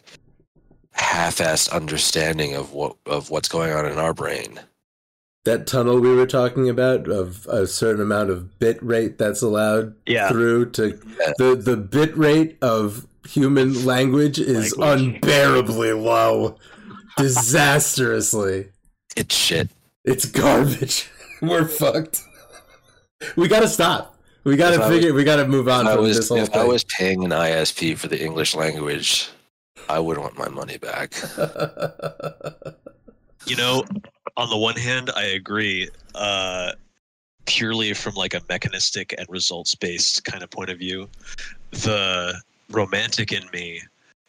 [0.96, 4.60] half-assed understanding of what of what's going on in our brain.
[5.44, 9.94] That tunnel we were talking about of a certain amount of bit rate that's allowed
[10.06, 10.28] Yeah.
[10.28, 10.98] through to
[11.38, 15.14] the the bit rate of human language is Language.
[15.16, 16.56] unbearably low,
[17.16, 18.68] disastrously.
[19.16, 19.68] It's shit.
[20.04, 21.08] It's garbage.
[21.42, 22.22] We're fucked.
[23.36, 24.16] We gotta stop.
[24.44, 25.14] We gotta If I figure.
[25.14, 27.96] we gotta move on I from was this whole if I was paying an ISP
[27.98, 29.28] for the English language,
[29.88, 31.14] I would want my money back.
[33.46, 33.84] You know,
[34.36, 35.88] on the one hand, I agree.
[36.16, 36.72] Uh,
[37.46, 41.08] purely from like a mechanistic and results based kind of point of view,
[41.70, 42.34] the
[42.70, 43.80] romantic in me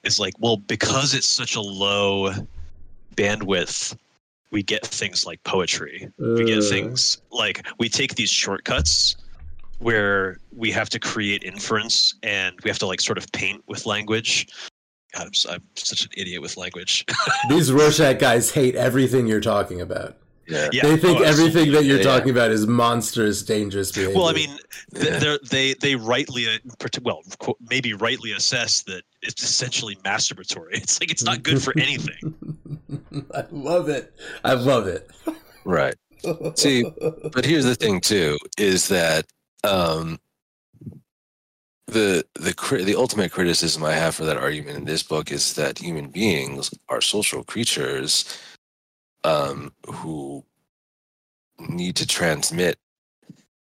[0.03, 2.31] is like, well, because it's such a low
[3.15, 3.97] bandwidth,
[4.51, 6.07] we get things like poetry.
[6.19, 9.15] We get Uh, things like we take these shortcuts
[9.79, 13.87] where we have to create inference and we have to like sort of paint with
[13.87, 14.47] language.
[15.13, 17.05] God, I'm, s- I'm such an idiot with language.
[17.49, 20.17] These Rorschach guys hate everything you're talking about.
[20.49, 20.69] Yeah.
[20.71, 22.03] yeah, they think oh, everything that you're Yeah.
[22.03, 24.15] talking about is monstrous, dangerous behavior.
[24.15, 24.57] Well, I mean,
[24.91, 26.57] they're, they they rightly uh,
[27.03, 30.69] well qu- maybe rightly assess that it's essentially masturbatory.
[30.75, 32.33] It's like it's not good for anything.
[33.35, 34.13] I love it.
[34.45, 35.11] I love it.
[35.65, 35.95] Right.
[36.55, 36.85] See,
[37.33, 39.25] But here's the thing too is that
[39.65, 40.17] um
[41.87, 45.79] the the the ultimate criticism I have for that argument in this book is that
[45.79, 48.37] human beings are social creatures
[49.23, 50.43] um who
[51.59, 52.77] need to transmit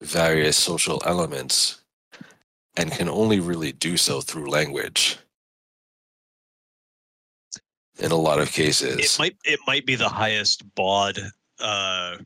[0.02, 1.82] various social elements
[2.76, 5.18] and can only really do so through language
[7.98, 8.98] in a lot of cases.
[8.98, 11.18] It might it might be the highest baud
[11.60, 12.16] uh,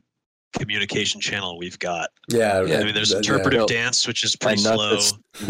[0.59, 2.09] communication channel we've got.
[2.29, 4.99] yeah, Yeah, I mean, there's interpretive Well, dance, which is pretty and slow.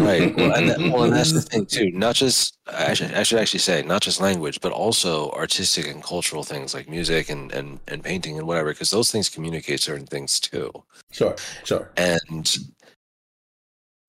[0.06, 3.22] right well and, that, well and that's the thing too not just I should, I
[3.22, 7.50] should actually say not just language but also artistic and cultural things like music and
[7.52, 10.70] and, and painting and whatever because those things communicate certain things too
[11.10, 11.34] Sure,
[11.64, 11.90] sure.
[11.96, 12.56] and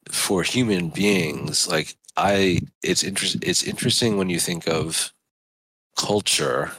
[0.10, 5.14] for human beings like i it's interest it's interesting when you think of
[5.98, 6.72] culture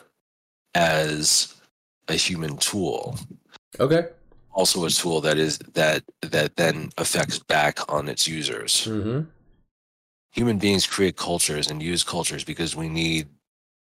[0.75, 1.55] as
[2.09, 3.19] a human tool
[3.79, 4.09] Okay.
[4.53, 8.85] also a tool that is that that then affects back on its users.
[8.85, 9.23] Hmm
[10.33, 13.29] human beings create cultures and use cultures because we need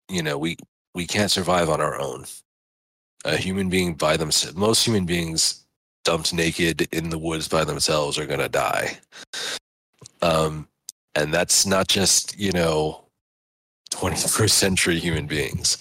[0.10, 0.58] you know we
[0.94, 2.26] we can't survive on our own.
[3.26, 5.66] A human being by themselves most human beings
[6.04, 8.98] dumped naked in the woods by themselves are going to die.
[10.22, 10.68] Um
[11.16, 13.06] and that's not just you know
[13.92, 15.78] 21st century human beings.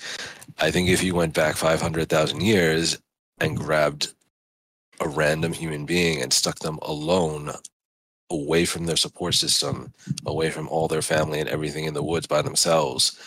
[0.60, 2.98] I think if you went back 500,000 years
[3.42, 4.14] and grabbed
[5.00, 7.50] a random human being and stuck them alone
[8.30, 9.92] away from their support system
[10.26, 13.18] away from all their family and everything in the woods by themselves,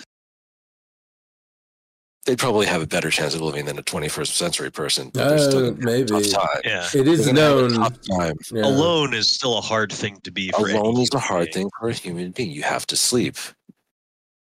[2.25, 5.11] they'd probably have a better chance of living than a 21st century person.
[5.13, 6.29] But they're still Uh, gonna have a maybe.
[6.31, 6.61] tough time.
[6.63, 7.91] yeah, It is They're gonna have a known.
[7.91, 8.35] tough time.
[8.51, 8.65] yeah.
[8.65, 10.69] alone is still a hard thing to be for.
[10.69, 11.53] Alone is a hard being.
[11.53, 12.49] thing for a human being.
[12.51, 13.37] You have to sleep.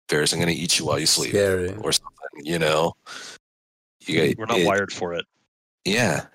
[0.09, 1.69] Bears are going to eat you while you sleep, Scary.
[1.77, 2.43] or something.
[2.43, 2.93] You know,
[4.05, 5.25] you got, We're not it- wired for it.
[5.85, 6.25] Yeah,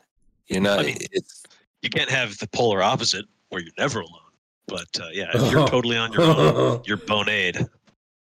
[0.48, 0.80] you're not.
[0.80, 1.42] I mean- it's
[1.82, 4.20] You can't have the polar opposite where you're never alone.
[4.66, 7.28] But uh, yeah, if you're totally on your own, you're boned.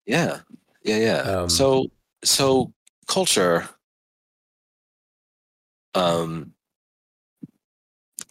[0.05, 0.39] Yeah,
[0.83, 1.17] yeah, yeah.
[1.21, 1.87] Um, so,
[2.23, 2.71] so
[3.07, 3.67] culture,
[5.95, 6.53] um,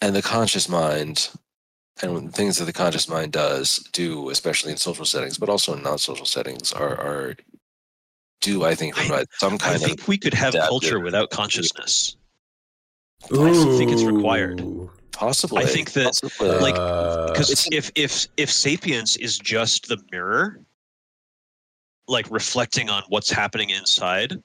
[0.00, 1.30] and the conscious mind,
[2.02, 5.82] and things that the conscious mind does do, especially in social settings, but also in
[5.82, 7.36] non-social settings, are are
[8.40, 11.30] do I think I- provide some kind of I think we could have culture without
[11.30, 12.16] consciousness.
[13.24, 14.62] I still think it's required.
[15.12, 15.64] Possibly.
[15.64, 16.48] I think that, Possibly.
[16.60, 20.60] like, Uh, Because if if if sapience is just the mirror,
[22.06, 24.40] like reflecting on what's happening inside,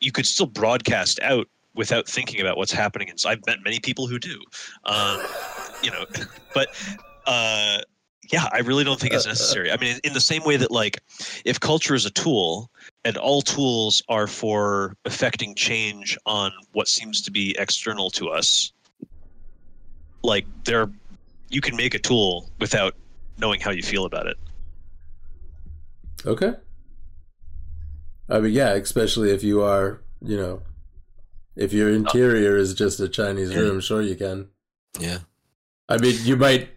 [0.00, 3.32] you could still broadcast out without thinking about what's happening inside.
[3.32, 4.40] I've met many people who do,
[4.84, 5.20] um,
[5.82, 6.06] you know,
[6.54, 6.68] but
[7.26, 7.78] uh,
[8.32, 9.70] yeah, I really don't think it's necessary.
[9.70, 11.00] I mean, in the same way that like,
[11.44, 12.70] if culture is a tool
[13.04, 18.72] and all tools are for affecting change on what seems to be external to us,
[20.22, 20.90] like there,
[21.48, 22.94] you can make a tool without
[23.38, 24.36] knowing how you feel about it.
[26.26, 26.54] Okay.
[28.28, 30.62] I mean, yeah, especially if you are, you know,
[31.56, 34.48] if your uh, interior is just a Chinese room, sure you can.
[34.98, 35.18] yeah.
[35.88, 36.68] I mean, you might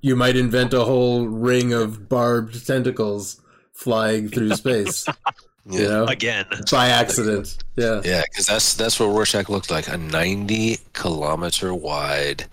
[0.00, 3.40] you might invent a whole ring of barbed tentacles
[3.72, 5.06] flying through space,
[5.66, 5.80] Yeah.
[5.80, 7.62] you know, Again, by accident.
[7.76, 8.00] Yeah.
[8.04, 12.46] Yeah, because that's that's what Rorschach looked like—a ninety kilometer wide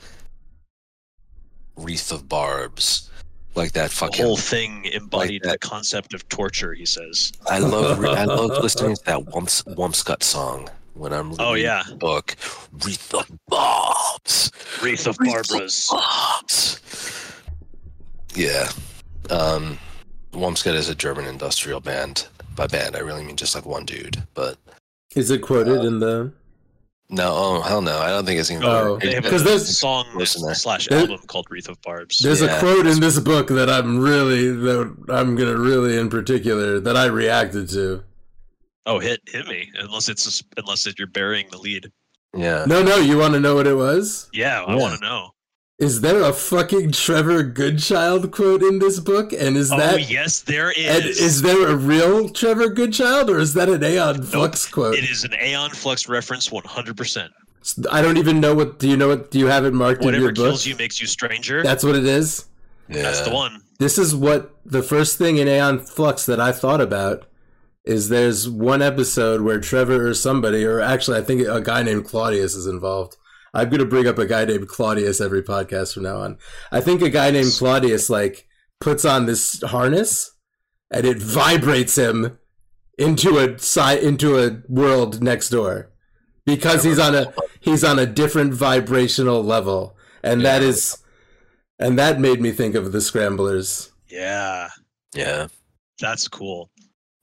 [1.76, 3.10] wreath of barbs,
[3.56, 4.26] like that the fucking.
[4.26, 5.52] whole thing embodied that.
[5.62, 6.74] the concept of torture.
[6.74, 7.32] He says.
[7.48, 11.84] I love I love listening to that Wumps Wumpscut song when I'm Oh, reading yeah.
[11.88, 12.36] the book.
[12.86, 14.52] Wreath of barbs,
[14.84, 15.90] Wreath of Wreath Barbaras.
[15.90, 16.82] barbs.
[18.36, 18.70] Yeah,
[19.30, 19.80] um,
[20.34, 22.28] Wumpscut is a German industrial band.
[22.58, 24.22] By band, I really mean just like one dude.
[24.34, 24.58] But
[25.16, 26.34] Is it quoted uh, in the?
[27.10, 28.64] no, oh hell no, I don't think it's even.
[28.66, 30.56] Oh, They have Because a there's- song Listen there.
[30.56, 32.18] slash There- album called Wreath of Barbs.
[32.18, 32.58] There's Yeah.
[32.58, 36.98] a quote in this book that I'm really that I'm gonna really in particular that
[36.98, 38.04] I reacted to.
[38.88, 39.70] Oh, hit hit me!
[39.80, 41.92] Unless it's unless it, you're burying the lead.
[42.36, 44.30] Yeah, No, no, you want to know what it was?
[44.34, 44.80] Yeah, I Yeah.
[44.82, 45.30] want to know.
[45.80, 49.32] Is there a fucking Trevor Goodchild quote in this book?
[49.32, 51.22] And is oh that yes, there and is.
[51.22, 54.96] is there a real Trevor Goodchild or is that an Aeon Flux quote?
[54.96, 56.98] it is an Aeon Flux reference, 100.
[56.98, 57.32] percent
[57.92, 58.80] I don't even know what.
[58.80, 59.30] Do you know what?
[59.30, 60.38] Do you have it marked in your book?
[60.38, 61.62] Whatever kills you makes you stranger.
[61.62, 62.46] That's what it is.
[62.88, 63.04] yeah.
[63.04, 63.62] That's the one.
[63.78, 67.28] This is what the first thing in Aeon Flux that I thought about
[67.86, 72.06] is there's one episode where Trevor or somebody, or actually I think a guy named
[72.06, 73.16] Claudius is involved.
[73.54, 76.38] I'm gonna bring up a guy named Claudius every podcast from now on.
[76.72, 78.48] I think a guy named Claudius like
[78.80, 80.32] puts on this harness
[80.92, 82.38] and it vibrates him
[82.98, 85.92] into a side into a world next door
[86.46, 90.68] because he's on a he's on a different vibrational level and that Yeah.
[90.70, 90.98] is
[91.80, 94.70] and that made me think of the scramblers Yeah,
[95.16, 95.48] Yeah,
[96.00, 96.72] that's cool.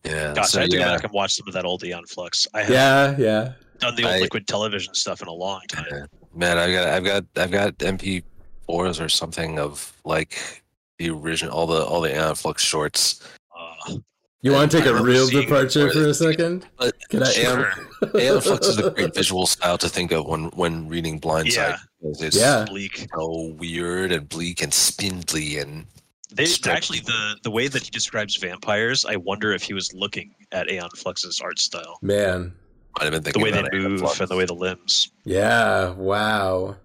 [0.05, 0.35] yeah.
[0.35, 0.85] Gosh, so, I have to yeah.
[0.85, 2.47] go back and watch some of that old Aeon Flux.
[2.55, 3.53] I have yeah yeah
[3.85, 6.07] done the old I- liquid television stuff in a long time.
[6.35, 10.63] Man, I've got I've got I've got MP4s or something of like
[10.99, 13.21] the original all the all the Aeon Flux shorts.
[13.57, 13.97] Uh,
[14.43, 17.31] you want to take I a remember real departure for a second But Can I-
[17.33, 17.73] sure.
[18.15, 21.79] Aeon Flux is a great visual style to think of when when reading Blindsight.
[22.03, 22.11] Yeah.
[22.21, 22.65] It's Yeah.
[22.69, 23.07] Bleak.
[23.17, 25.87] so weird and bleak and spindly and
[26.33, 30.35] They actually the the way that he describes vampires, I wonder if he was looking
[30.53, 32.53] at Aeon Flux's art style, man
[32.99, 34.21] might have been the way they about Aeon move Flux.
[34.21, 35.11] and the way the limbs.
[35.25, 36.77] yeah wow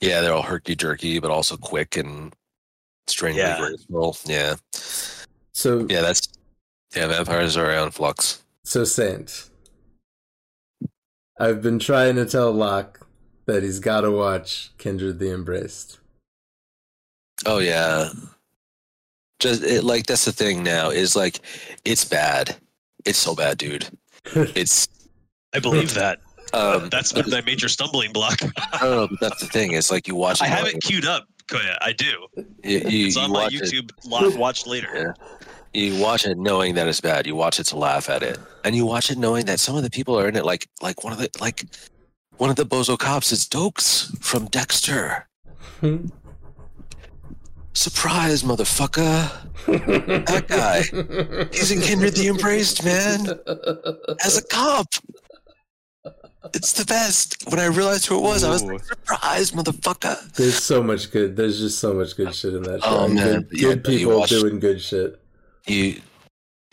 [0.00, 2.34] Yeah, they're all herky jerky, but also quick and
[3.06, 3.58] strangely Yeah.
[3.58, 4.16] graceful.
[4.24, 4.56] Yeah,
[5.52, 6.00] so yeah.
[6.00, 6.28] That's
[6.94, 7.06] yeah.
[7.08, 8.42] Vampires are Aeon Flux.
[8.64, 9.48] so saint
[11.38, 13.06] i've been trying to tell locke
[13.46, 15.98] that he's got to watch kindred the embraced
[17.46, 18.10] Oh yeah.
[19.38, 21.40] Just it, like that's the thing now is like
[21.86, 22.54] it's bad.
[23.06, 23.86] It's so bad, dude.
[24.24, 24.88] It's
[25.54, 26.18] I believe that.
[26.52, 28.38] um That's been my major stumbling block.
[28.72, 29.72] I don't know, but that's the thing.
[29.72, 30.44] It's like you watch it.
[30.44, 31.76] I have knowing- it queued up, Koya.
[31.80, 32.26] I do.
[32.36, 35.14] You, you, It's you on my watch it- YouTube live watch later.
[35.74, 35.80] Yeah.
[35.82, 37.26] you watch it knowing that it's bad.
[37.26, 39.82] You watch it to laugh at it, and you watch it knowing that some of
[39.82, 40.44] the people are in it.
[40.44, 41.64] Like like one of the like
[42.38, 45.26] one of the bozo cops is Dokes from Dexter.
[47.72, 49.30] Surprise, motherfucker!
[50.26, 50.82] That guy.
[51.52, 53.26] He's in Kindred the Embraced, man.
[54.24, 54.86] As a cop.
[56.54, 57.36] It's the best.
[57.48, 60.32] When I realized who it was, I was like, surprise, motherfucker.
[60.34, 63.14] there's so much good there's just so much good shit in that show Oh, and
[63.14, 65.20] man, good, yeah, good people watch- doing good shit
[65.66, 66.00] You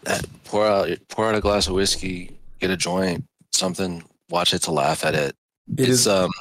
[0.07, 4.59] uh, pour out pour out a glass of whiskey, get a joint, something, watch it
[4.63, 5.35] to laugh at it.
[5.77, 6.31] It it's is- um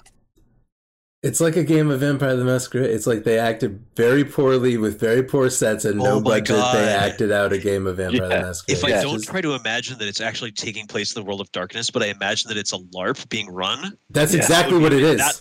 [1.23, 2.91] It's like a game of Vampire the Masquerade.
[2.91, 6.57] It's like they acted very poorly with very poor sets and no Oh my budget.
[6.73, 8.43] They acted out a game of Vampire the Yeah.
[8.43, 8.79] Masquerade.
[8.79, 11.27] If I Yeah, don't just- try to imagine that it's actually taking place in the
[11.27, 14.41] world of darkness, but I imagine that it's a LARP being run, that's Yeah.
[14.41, 15.17] exactly what it is.
[15.19, 15.41] That-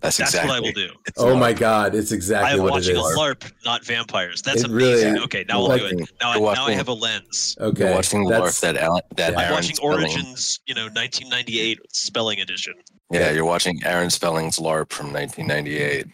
[0.00, 0.90] that's, that's exactly what I will do.
[1.06, 3.00] it's oh not- my god, it's I exactly am what it watching a.
[3.18, 4.42] LARP, not vampires.
[4.42, 5.22] That's It really- amazing.
[5.24, 6.10] okay, now You're I'll do it.
[6.20, 7.56] Now, I, you're now I have a lens.
[7.58, 9.38] Okay, You're watching that's LARP that Alan, that Yeah.
[9.40, 12.74] I'm watching Spelling- Origins, you know, 1998 spelling edition.
[13.14, 16.06] Yeah, you're watching Aaron Spelling's LARP from 1998.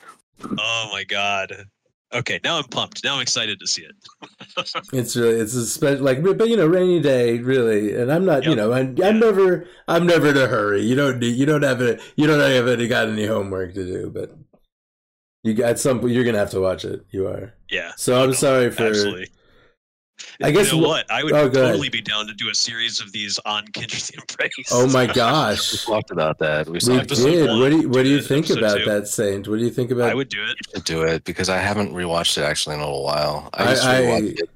[0.58, 1.66] Oh my god.
[2.12, 3.04] Okay, now I'm pumped.
[3.04, 3.94] Now I'm excited to see it.
[4.92, 8.44] It's really it's a special like but you know rainy day really and I'm not
[8.44, 9.08] you know I'm, Yeah.
[9.08, 12.26] I'm never I'm never in a hurry you don't need you don't have it you
[12.26, 14.36] don't have any got any homework to do but
[15.44, 17.92] you got some you're gonna have to watch it you are Yeah.
[17.96, 19.28] so I'm no, sorry for Absolutely.
[20.42, 21.10] I guess you know what?
[21.10, 24.14] I would Oh, totally be down to do a series of these on Kindred the
[24.30, 24.68] Embrace.
[24.72, 26.66] oh my gosh, We talked about that.
[26.66, 28.84] We we did one, what do you what do you think about two.
[28.86, 30.56] that Saint what do you think about I would do it.
[30.74, 33.50] to do it because I haven't rewatched it actually in a little while.
[33.54, 34.50] I I- used to I- rewatch it.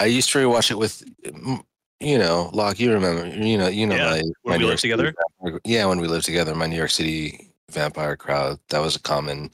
[0.00, 1.62] I used to rewatch it with, mm,
[2.00, 2.80] you know, Locke.
[2.80, 3.26] You remember?
[3.26, 5.14] You know, you know Yeah, my when my we New lived York together?
[5.42, 8.58] Vampire- yeah, when we lived together, my New York City vampire crowd.
[8.70, 9.50] That was a common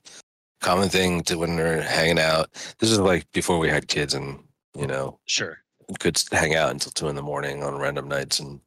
[0.61, 2.49] common thing to when we are hanging out.
[2.79, 4.39] This is like before we had kids and
[4.77, 5.59] you know Sure.
[6.01, 8.61] could hang out until two in the morning on random nights and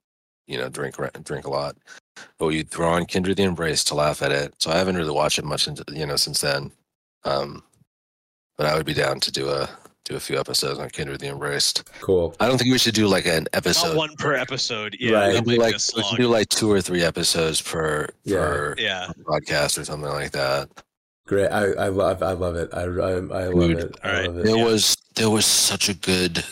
[0.47, 1.75] you know drink drink a lot.
[2.37, 4.53] But you throw on Kindred the Embrace to laugh at it.
[4.59, 6.71] So I haven't really watched it much into, you know since then.
[7.23, 7.63] Um,
[8.57, 9.69] but I would be down to do a
[10.05, 11.83] do a few episodes on Kindred the Embraced.
[12.01, 13.89] cool I don't think we should do like an episode.
[13.89, 14.97] Not one per episode.
[14.99, 15.27] Yeah, Right.
[15.27, 16.17] we that can do might like we slog.
[16.17, 18.37] do like two or three episodes per Yeah.
[18.37, 19.11] per yeah.
[19.23, 20.69] podcast or something like that.
[21.29, 23.11] Great I I love I love it I I,
[23.43, 24.27] I love Dude, it I all right.
[24.27, 24.65] love it There Yeah.
[24.71, 24.83] was
[25.15, 26.43] there was such a good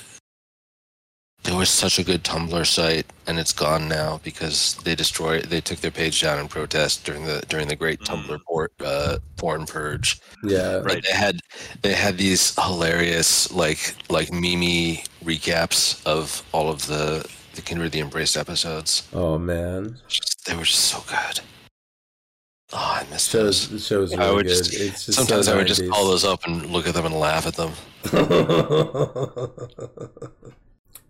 [1.44, 5.62] there was such a good Tumblr site and it's gone now because they destroyed they
[5.62, 8.08] took their page down in protest during the during the great Mm.
[8.08, 10.20] Tumblr por- uh, porn purge.
[10.44, 11.04] yeah But Right.
[11.04, 11.40] they had
[11.82, 17.26] they had these hilarious like like meme recaps of all of the
[17.56, 18.92] the Kindred the Embraced episodes.
[19.14, 21.40] oh man Just, they were just so good.
[22.74, 23.62] Oh, I miss those.
[23.62, 25.90] shows the show's I would good just- it's just Sometimes so I would just 90s.
[25.90, 27.72] call those up and look at them and laugh at them.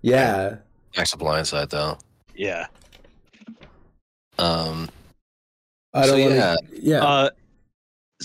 [0.01, 0.57] yeah.
[0.95, 1.97] Back to Blindsight though.
[2.35, 2.67] Yeah.
[4.37, 4.89] Um,
[5.93, 6.55] I don't So, want yeah.
[6.73, 7.03] Yeah.
[7.03, 7.29] Uh,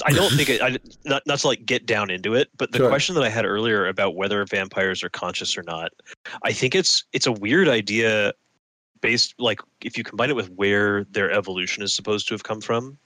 [0.06, 0.62] I don't think it.
[0.62, 2.88] I, not not to like get down into it, but the Sure.
[2.88, 5.90] question that I had earlier about whether vampires are conscious or not,
[6.44, 8.32] I think it's it's a weird idea,
[9.02, 12.60] based like if you combine it with where their evolution is supposed to have come
[12.60, 12.96] from.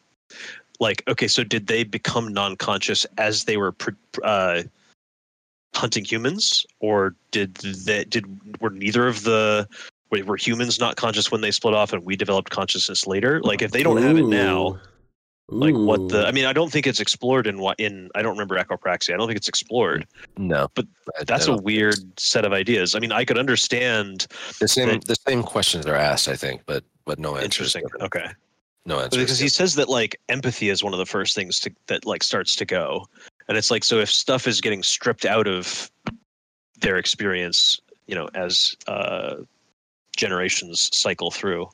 [0.78, 3.74] Like, okay, so did they become non-conscious as they were
[4.22, 4.62] uh,
[5.74, 8.26] hunting humans, or did they did
[8.60, 9.68] were neither of the
[10.10, 13.40] wait, were humans not conscious when they split off and we developed consciousness later?
[13.42, 14.78] Like, if they don't have it now, Ooh.
[15.48, 18.32] like what the i mean i don't think it's explored in what in i don't
[18.32, 20.04] remember echopraxia i don't think it's explored.
[20.36, 20.86] No, But
[21.24, 22.94] that's a weird set of ideas.
[22.94, 24.26] I mean i could understand
[24.60, 27.76] The same that- the same questions are asked, I think, but but no answers.
[27.76, 27.84] interesting.
[28.00, 28.26] Okay
[28.86, 29.22] No answers.
[29.22, 32.22] because he says that like empathy is one of the first things to that like
[32.22, 33.06] starts to go.
[33.48, 35.90] And it's like so if stuff is getting stripped out of
[36.80, 39.36] their experience you know as uh
[40.16, 41.68] generations cycle through.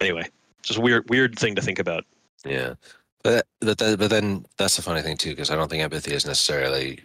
[0.00, 0.28] Anyway
[0.68, 2.04] just a weird weird thing to think about.
[2.44, 2.74] Yeah,
[3.22, 6.12] but but that, but then that's the funny thing too, because I don't think empathy
[6.12, 7.00] is necessarily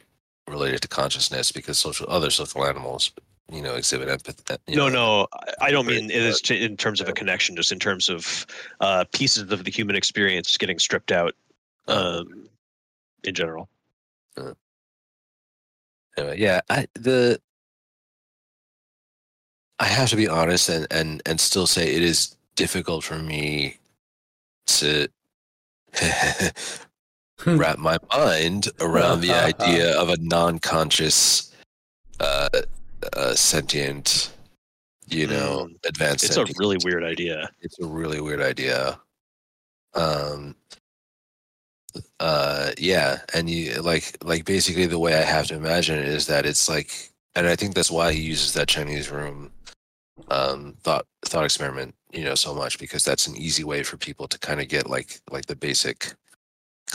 [0.48, 3.12] related to consciousness, because social other social animals,
[3.52, 4.56] you know, exhibit empathy.
[4.68, 7.56] You no, know, no, I- I don't mean it is in terms of a connection,
[7.56, 8.46] just in terms of
[8.80, 11.36] uh, pieces of the human experience getting stripped out
[11.88, 12.48] um,
[13.24, 13.70] in general.
[16.18, 17.40] Anyway, yeah, I the
[19.80, 23.78] I have to be honest and and and still say it is difficult for me
[24.68, 25.08] to
[27.46, 31.52] wrap my mind around the idea of a non-conscious
[32.20, 32.50] uh,
[33.14, 34.32] uh sentient
[35.08, 37.50] you know advanced It's a really weird idea.
[37.62, 39.00] it's a really weird idea
[39.96, 40.56] um
[42.20, 46.26] uh yeah and you like like basically the way i have to imagine it is
[46.28, 49.52] that it's like and i think that's why he uses that chinese room
[50.30, 54.28] um thought thought experiment you know so much because that's an easy way for people
[54.28, 56.14] to kind of get like like the basic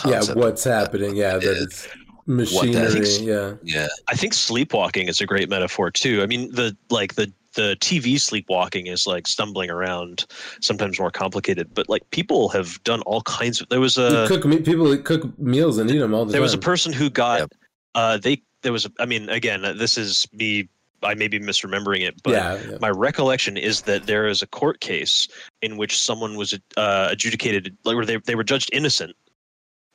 [0.06, 1.16] yeah, what's happening?
[1.16, 1.88] Yeah, that is- it's
[2.29, 3.01] machinery.
[3.01, 6.22] is- Yeah, yeah I think sleepwalking is a great metaphor too.
[6.22, 10.26] I mean, the like the the TV sleepwalking is like stumbling around,
[10.61, 11.74] sometimes more complicated.
[11.74, 13.68] But like people have done all kinds of.
[13.68, 16.41] There was You a cook people cook meals and eat them all the there time.
[16.41, 17.53] There was a person who got Yep.
[17.95, 20.68] uh they there was a, I mean again uh, this is me
[21.03, 22.76] I may be misremembering it but yeah, yeah.
[22.81, 25.29] my recollection is that there is a court case
[25.62, 29.14] in which someone was uh, adjudicated like where they they were judged innocent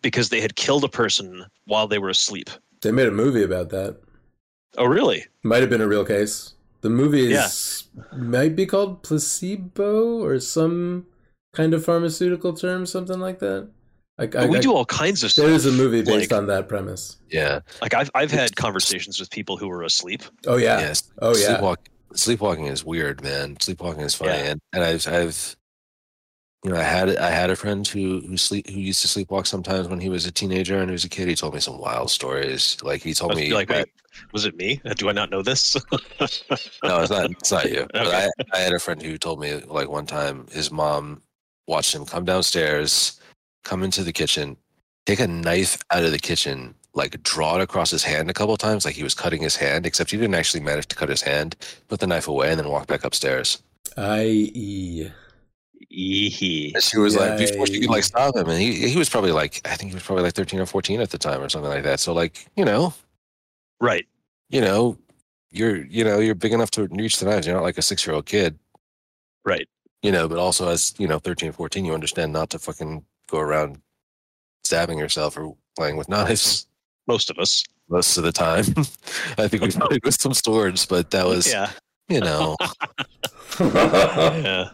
[0.04, 2.51] because they had killed a person while they were asleep.
[2.82, 3.97] They made a movie about that.
[4.78, 5.26] Oh really?
[5.43, 6.54] Might have been a real case.
[6.82, 8.18] The movie is yeah.
[8.18, 11.08] might be called placebo or some
[11.54, 13.70] kind of pharmaceutical term, something like that.
[14.20, 15.45] I, I, we I- do all kinds of stuff.
[15.45, 17.18] there is a movie based like, on that premise.
[17.32, 20.22] yeah like I've I've had conversations with people who were asleep.
[20.45, 20.80] Oh yeah.
[20.80, 21.58] yes Oh yeah.
[21.58, 21.78] sleepwalk,
[22.14, 24.51] sleepwalking is weird man sleepwalking is funny Yeah.
[24.51, 25.56] and, and i've i've
[26.64, 29.47] you know, I had I had a friend who who sleep who used to sleepwalk
[29.47, 31.28] sometimes when he was a teenager and he was a kid.
[31.28, 32.78] He told me some wild stories.
[32.82, 33.88] Like he told me, like, that- wait,
[34.32, 34.82] was it me?
[34.95, 35.76] Do I not know this?
[35.91, 37.32] no, it's not.
[37.32, 37.86] It's not you.
[37.93, 38.30] But Okay.
[38.53, 41.22] I, I had a friend who told me like one time his mom
[41.68, 43.20] watched him come downstairs,
[43.64, 44.57] come into the kitchen,
[45.05, 48.55] take a knife out of the kitchen, like draw it across his hand a couple
[48.55, 49.86] times, like he was cutting his hand.
[49.86, 51.55] Except he didn't actually manage to cut his hand.
[51.89, 53.61] Put the knife away and then walk back upstairs.
[53.97, 55.09] I.e.
[55.98, 56.74] Eehee.
[56.74, 58.08] And she was like, before she could like Yikes.
[58.08, 60.60] stop him, and he he was probably like, I think he was probably like thirteen
[60.60, 62.00] or fourteen at the time or something like that.
[62.00, 62.94] So like, you know,
[63.80, 64.06] Right.
[64.50, 64.98] you know,
[65.52, 67.46] you're you know you're big enough to reach the knives.
[67.46, 68.58] You're not like a six year old kid.
[69.46, 69.68] Right.
[70.02, 73.04] you know, but also as you know, 13, or 14, you understand not to fucking
[73.30, 73.80] go around
[74.64, 76.68] stabbing yourself or playing with knives
[77.08, 77.64] Most of us.
[77.89, 78.66] most of the time.
[79.38, 81.72] I think we played with some swords, but that was, Yeah.
[82.10, 82.56] you know,
[83.60, 84.70] Yeah.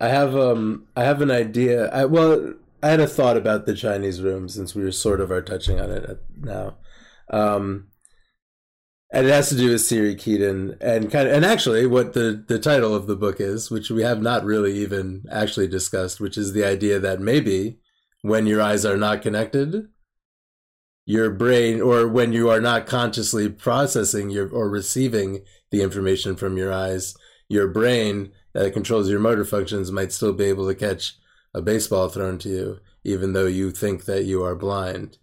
[0.00, 1.88] I have um I have an idea.
[1.90, 5.30] I well I had a thought about the Chinese room since we were sort of
[5.30, 6.76] are touching on it now.
[7.28, 7.88] Um
[9.12, 12.42] and it has to do with Siri Keaton and kind of and actually what the
[12.48, 16.38] the title of the book is, which we have not really even actually discussed, which
[16.38, 17.78] is the idea that maybe
[18.22, 19.88] when your eyes are not connected,
[21.04, 26.56] your brain or when you are not consciously processing your or receiving the information from
[26.56, 27.14] your eyes,
[27.48, 31.16] your brain that controls your motor functions might still be able to catch
[31.54, 35.18] a baseball thrown to you, even though you think that you are blind.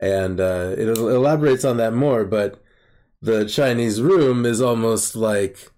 [0.00, 2.62] And uh, it elaborates on that more, but
[3.20, 5.70] the Chinese room is almost like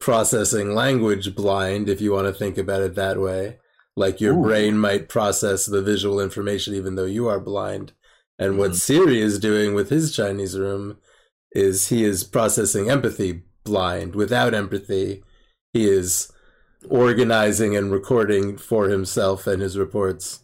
[0.00, 3.58] processing language blind, if you want to think about it that way.
[3.96, 4.42] Like your Ooh.
[4.42, 7.92] brain might process the visual information even though you are blind.
[8.38, 8.74] And what Mhm.
[8.76, 10.98] Siri is doing with his Chinese room
[11.52, 14.14] is he is processing empathy blind.
[14.14, 15.24] Without empathy,
[15.76, 16.32] he is
[16.88, 20.40] organizing and recording for himself and his reports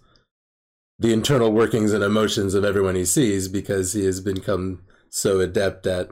[0.98, 5.86] the internal workings and emotions of everyone he sees because he has become so adept
[5.86, 6.10] at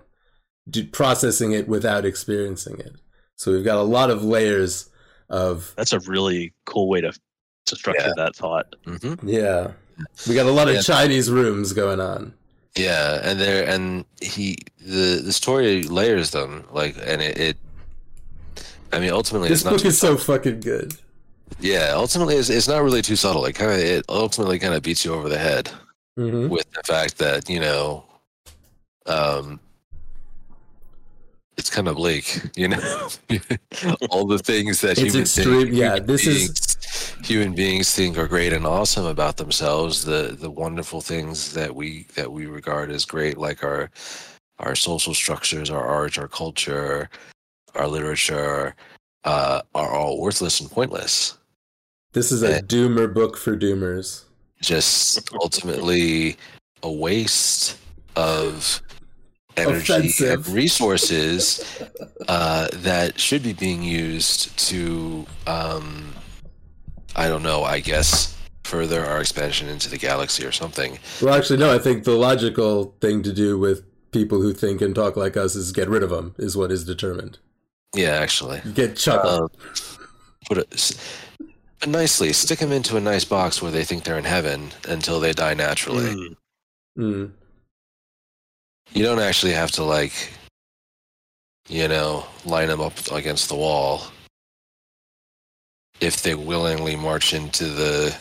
[0.92, 2.94] processing it without experiencing it.
[3.36, 4.88] So we've got a lot of layers
[5.28, 7.12] of That's a really cool way to
[7.66, 8.12] to structure Yeah.
[8.24, 8.74] that thought.
[8.84, 9.72] hmm yeah.
[10.28, 10.82] We got a lot of Yeah.
[10.82, 12.34] Chinese rooms going on.
[12.76, 17.56] yeah, and there, and he, the the story layers them like, and it, it
[18.93, 20.95] I mean, ultimately, This book is so fucking good.
[21.61, 23.45] Yeah, ultimately, it's, it's not really too subtle.
[23.45, 25.70] It kind of, it ultimately kind of beats you over the head
[26.16, 28.05] hmm with the fact that you know,
[29.07, 29.61] um,
[31.57, 32.41] it's kind of bleak.
[32.57, 33.09] You know,
[34.11, 36.76] all the things that It's human extreme- think- yeah, this is- beings-
[37.28, 40.05] human beings think are great and awesome about themselves.
[40.05, 43.91] The the wonderful things that we that we regard as great, like our
[44.59, 47.09] our social structures, our art, our culture,
[47.74, 48.74] our literature,
[49.24, 51.36] uh, are all worthless and pointless.
[52.12, 54.24] This is a doomer book for doomers.
[54.60, 56.36] just ultimately
[56.82, 57.78] a waste
[58.16, 58.82] of
[59.56, 60.46] energy Offensive.
[60.46, 61.80] and resources
[62.28, 66.12] uh, that should be being used to, um,
[67.14, 70.98] I don't know, I guess, further our expansion into the galaxy or something.
[71.20, 71.74] Well, actually, no.
[71.74, 75.54] I think the logical thing to do with people who think and talk like us
[75.54, 76.34] is get rid of them.
[76.38, 77.38] Is what is determined.
[77.95, 78.61] Yeah, actually.
[78.64, 79.30] You Get chuckle.
[79.45, 79.49] Um,
[80.46, 80.92] put it
[81.87, 85.33] nicely, stick them into a nice box where they think they're in heaven until they
[85.33, 86.14] die naturally.
[86.14, 86.37] Mm.
[86.99, 87.30] Mm.
[88.92, 90.12] You don't actually have to like,
[91.68, 94.03] you know, line them up against the wall.
[96.00, 98.17] If they willingly march into the,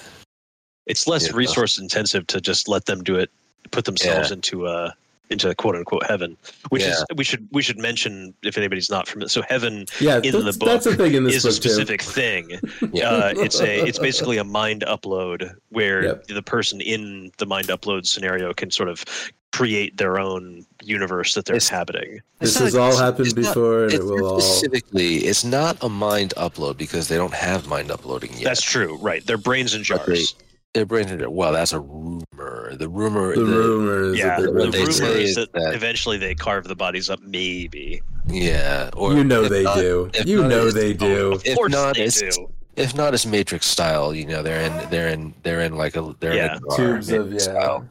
[0.86, 1.36] It's less Yeah.
[1.36, 3.30] resource intensive to just let them do it,
[3.72, 4.96] put themselves into a
[5.30, 6.35] into quote unquote heaven.
[6.69, 9.30] Which is we should we should mention if anybody's not familiar.
[9.30, 11.56] So heaven Yeah, in the that's, that's a book thing in this is a book
[11.64, 11.69] too.
[11.69, 12.60] specific thing.
[12.93, 16.27] yeah, Uh, it's a it's basically a mind upload where Yep.
[16.27, 19.03] the person in the mind upload scenario can sort of
[19.51, 22.22] create their own universe that they're It's- inhabiting.
[22.39, 24.41] This has all happened it's not- before, and it's it will not all.
[24.41, 28.43] specifically, it's not a mind upload because they don't have mind uploading yet.
[28.43, 29.26] That's true, right?
[29.26, 30.35] Their brains in But they- jars.
[30.74, 31.52] Their brains are well.
[31.52, 32.76] That's a rumor.
[32.76, 33.36] The rumor.
[33.36, 34.18] The the- rumors.
[34.20, 36.66] Yeah, that the they're what they rumor say is is that, that- eventually they carve
[36.66, 37.20] the bodies up.
[37.22, 38.02] Maybe.
[38.28, 38.91] Yeah.
[38.96, 40.12] Or you know they not- do.
[40.26, 41.32] You not, know they oh, do.
[41.34, 42.52] Of If course not, they do.
[42.76, 44.14] If not, it's Matrix style.
[44.14, 44.90] You know, they're in.
[44.91, 45.34] They're in.
[45.41, 46.16] They're in like a.
[46.20, 46.58] They're Yeah.
[46.58, 47.40] in a Tubes of yeah.
[47.40, 47.88] style.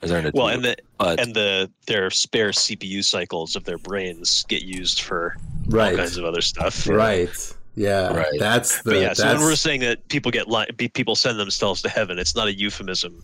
[0.00, 0.56] They're in a Well, tube.
[0.56, 5.36] and the but and the their spare CPU cycles of their brains get used for
[5.72, 6.86] all kinds of other stuff.
[6.88, 7.30] Right.
[7.76, 8.08] Yeah.
[8.08, 8.32] Right.
[8.38, 8.92] That's the.
[8.92, 12.18] But yeah, so when we're saying that people get li- people send themselves to heaven,
[12.18, 13.22] it's not a euphemism.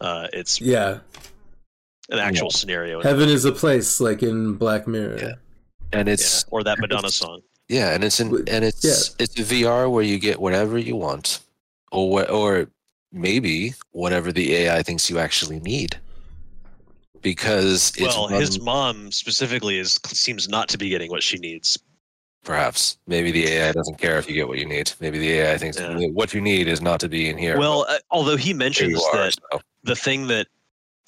[0.00, 1.00] Uh, it's yeah.
[2.08, 3.02] an actual scenario.
[3.02, 5.18] Heaven is a place like in Black Mirror.
[5.18, 5.32] Yeah.
[5.92, 7.42] and Yeah, it's or that Madonna song.
[7.68, 9.24] Yeah, and it's in and it's yeah.
[9.24, 11.40] it's a VR where you get whatever you want,
[11.92, 12.70] or or
[13.12, 15.96] maybe whatever the AI thinks you actually need.
[17.20, 21.36] Because it's well, run- his mom specifically is seems not to be getting what she
[21.36, 21.76] needs.
[22.44, 24.90] Perhaps maybe the AI doesn't care if you get what you need.
[25.00, 25.96] Maybe the AI thinks Yeah.
[26.12, 27.58] what you need is not to be in here.
[27.58, 29.16] Well, uh, although he mentions are.
[29.16, 29.60] that so.
[29.84, 30.46] the thing that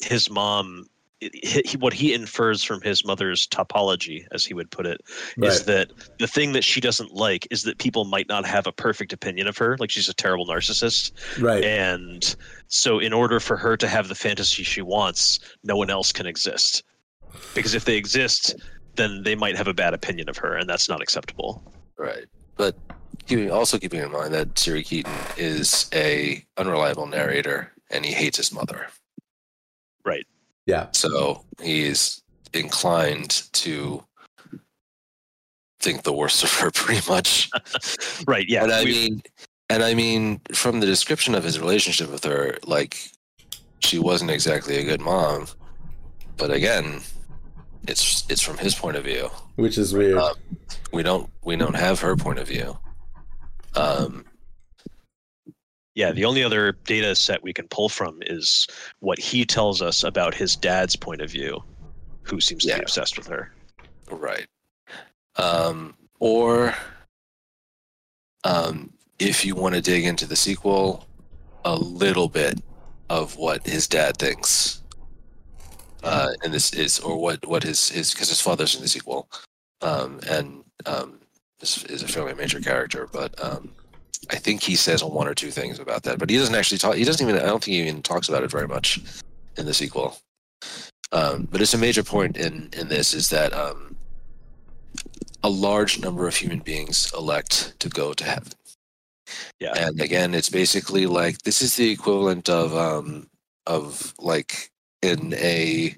[0.03, 0.87] his mom
[1.21, 5.03] he, he- what he infers from his mother's topology as he would put it
[5.37, 5.67] is Right.
[5.67, 9.13] that the thing that she doesn't like is that people might not have a perfect
[9.13, 11.63] opinion of her like she's a terrible narcissist Right.
[11.63, 12.35] and
[12.69, 16.25] so in order for her to have the fantasy she wants no one else can
[16.27, 16.85] exist
[17.55, 18.55] because if they exist
[18.97, 21.63] then they might have a bad opinion of her and that's not acceptable
[21.99, 22.25] Right.
[22.57, 22.77] But
[23.27, 28.39] keeping also keeping in mind that Siri Keaton is a unreliable narrator and he hates
[28.39, 28.87] his mother.
[30.03, 30.27] Right.
[30.65, 30.87] Yeah.
[30.93, 32.23] So he's
[32.55, 34.03] inclined to
[35.81, 37.51] think the worst of her pretty much.
[38.27, 39.23] right yeah and I we- mean
[39.69, 43.11] and I mean from the description of his relationship with her, like
[43.81, 45.47] she wasn't exactly a good mom.
[46.39, 47.03] But again,
[47.89, 49.31] it's it's from his point of view.
[49.57, 50.19] Which is weird.
[50.19, 50.35] Um,
[50.93, 52.79] we don't we don't have her point of view.
[53.77, 54.25] Um
[55.95, 58.67] Yeah, the only other data set we can pull from is
[59.01, 61.63] what he tells us about his dad's point of view,
[62.23, 62.77] who seems to Yeah.
[62.79, 63.53] be obsessed with her.
[64.11, 64.47] Right.
[65.37, 66.75] Um, or
[68.45, 71.07] um, if you want to dig into the sequel,
[71.65, 72.61] a little bit
[73.09, 74.80] of what his dad thinks.
[76.03, 79.29] Uh, and this is, or what, what his, his, because his father's in the sequel.
[79.83, 81.21] Um, and um,
[81.59, 83.71] this is a fairly major character, but um,
[84.31, 86.19] I think he says one or two things about that.
[86.19, 88.45] But he doesn't actually talk, he doesn't even, I don't think he even talks about
[88.45, 89.01] it very much
[89.57, 90.19] in the sequel.
[91.13, 93.97] Um, but it's a major point in, in this is that um,
[95.43, 98.53] a large number of human beings elect to go to heaven.
[99.59, 99.73] Yeah.
[99.77, 103.29] And again, it's basically like this is the equivalent of um,
[103.67, 104.71] of like
[105.03, 105.95] in a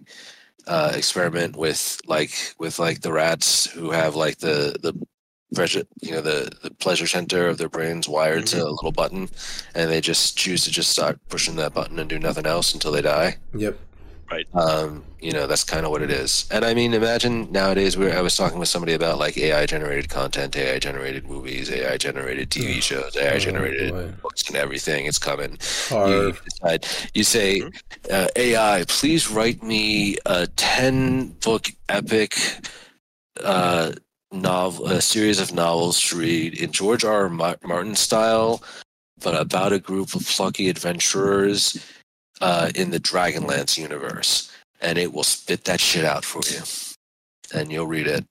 [0.66, 4.94] uh, experiment with like with like the rats who have like the the
[5.54, 9.28] pleasure you know the the pleasure center of their brains wired to a little button
[9.74, 12.92] and they just choose to just start pushing that button and do nothing else until
[12.92, 13.76] they die Yep.
[14.54, 18.16] Um, you know that's kind of what it is and i mean imagine nowadays where
[18.16, 22.48] i was talking with somebody about like ai generated content ai generated movies ai generated
[22.50, 24.12] tv shows ai Oh, generated boy.
[24.22, 25.58] books and everything it's coming
[26.08, 27.62] you, decide, you say
[28.10, 32.34] uh, ai please write me a 10 book epic
[33.44, 33.92] uh,
[34.32, 37.24] novel a series of novels to read in george r.
[37.24, 37.28] R.
[37.28, 38.62] Martin style
[39.22, 41.76] but about a group of plucky adventurers
[42.42, 44.50] uh, in the Dragonlance universe,
[44.80, 46.60] and it will spit that shit out for you,
[47.58, 48.26] and you'll read it.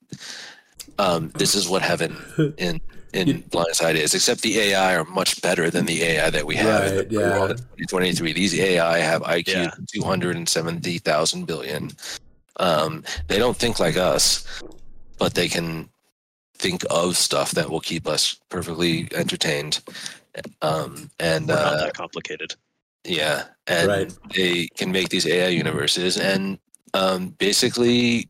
[1.00, 2.16] Um, this is what heaven
[2.58, 2.82] in
[3.14, 6.56] in You- Blindsight is, except the AI are much better than the AI that we
[6.58, 7.40] have in Right, the yeah.
[7.40, 7.58] world in
[7.88, 8.32] 2023.
[8.34, 9.70] These AI have IQ Yeah.
[9.94, 11.92] 270,000 billion.
[12.58, 14.46] Um, they don't think like us,
[15.18, 15.90] but they can
[16.56, 19.82] think of stuff that will keep us perfectly entertained.
[20.62, 22.56] Um, and We're not uh, that complicated.
[23.04, 24.14] Yeah, and Right.
[24.36, 26.60] they can make these AI universes, and
[26.94, 28.30] um, basically,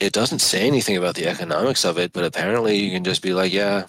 [0.00, 3.32] it doesn't say anything about the economics of it, but apparently, you can just be
[3.32, 3.86] like, "Yeah,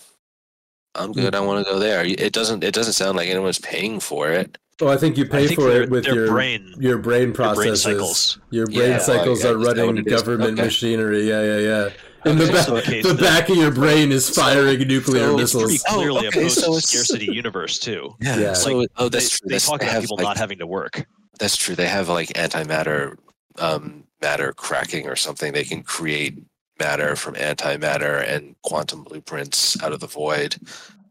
[0.95, 1.35] I'm good.
[1.35, 2.63] I want to go there." It doesn't.
[2.63, 4.57] It doesn't sound like anyone's paying for it.
[4.81, 6.73] Oh, I think you pay think for it with your brain.
[6.79, 7.81] your brain Their brain processes.
[7.81, 8.39] cycles.
[8.51, 10.63] Your brain Yeah, cycles like, are is that what running government Okay.
[10.63, 11.27] machinery.
[11.29, 11.89] Yeah, yeah, yeah.
[12.25, 15.27] In the Okay, back, so case the that- back of your brain is firing nuclear
[15.27, 15.83] so It's pretty missiles.
[15.89, 18.15] Oh, clearly okay, a so it's- post-scarcity universe too.
[18.19, 18.53] Yeah.
[18.53, 19.37] So, Like, oh, They, true.
[19.45, 21.05] they That's, talk they about have, people like, not having to work.
[21.39, 21.75] That's true.
[21.75, 23.17] They have like antimatter
[23.59, 25.53] um, matter cracking or something.
[25.53, 26.41] They can create
[26.79, 30.55] matter from antimatter and quantum blueprints out of the void.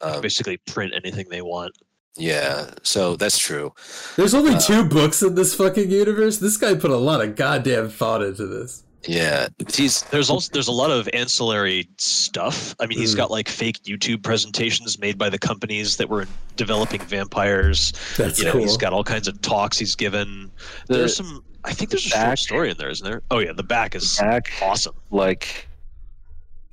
[0.01, 1.73] Um, Basically, print anything they want.
[2.17, 3.73] yeah, so that's true.
[4.17, 6.39] There's only uh, two books in this fucking universe.
[6.39, 8.84] This guy put a lot of goddamn thought into this.
[9.07, 12.75] Yeah, he's There's also there's a lot of ancillary stuff.
[12.81, 13.19] I mean, he's Mm.
[13.19, 16.27] got like fake YouTube presentations made by the companies that were
[16.57, 17.93] developing vampires.
[18.17, 18.63] That's You know, cool.
[18.63, 20.51] he's got all kinds of talks he's given.
[20.89, 21.45] The- there's some.
[21.65, 23.23] I think there's a back- short story in there, isn't there?
[23.31, 24.95] Oh yeah, the back is back awesome.
[25.11, 25.69] like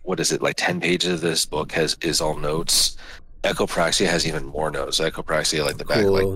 [0.04, 0.42] what is it?
[0.42, 2.98] Like ten pages of this book has is all notes.
[3.44, 5.00] Echopraxia has even more notes.
[5.00, 6.28] Echopraxia, like the back, like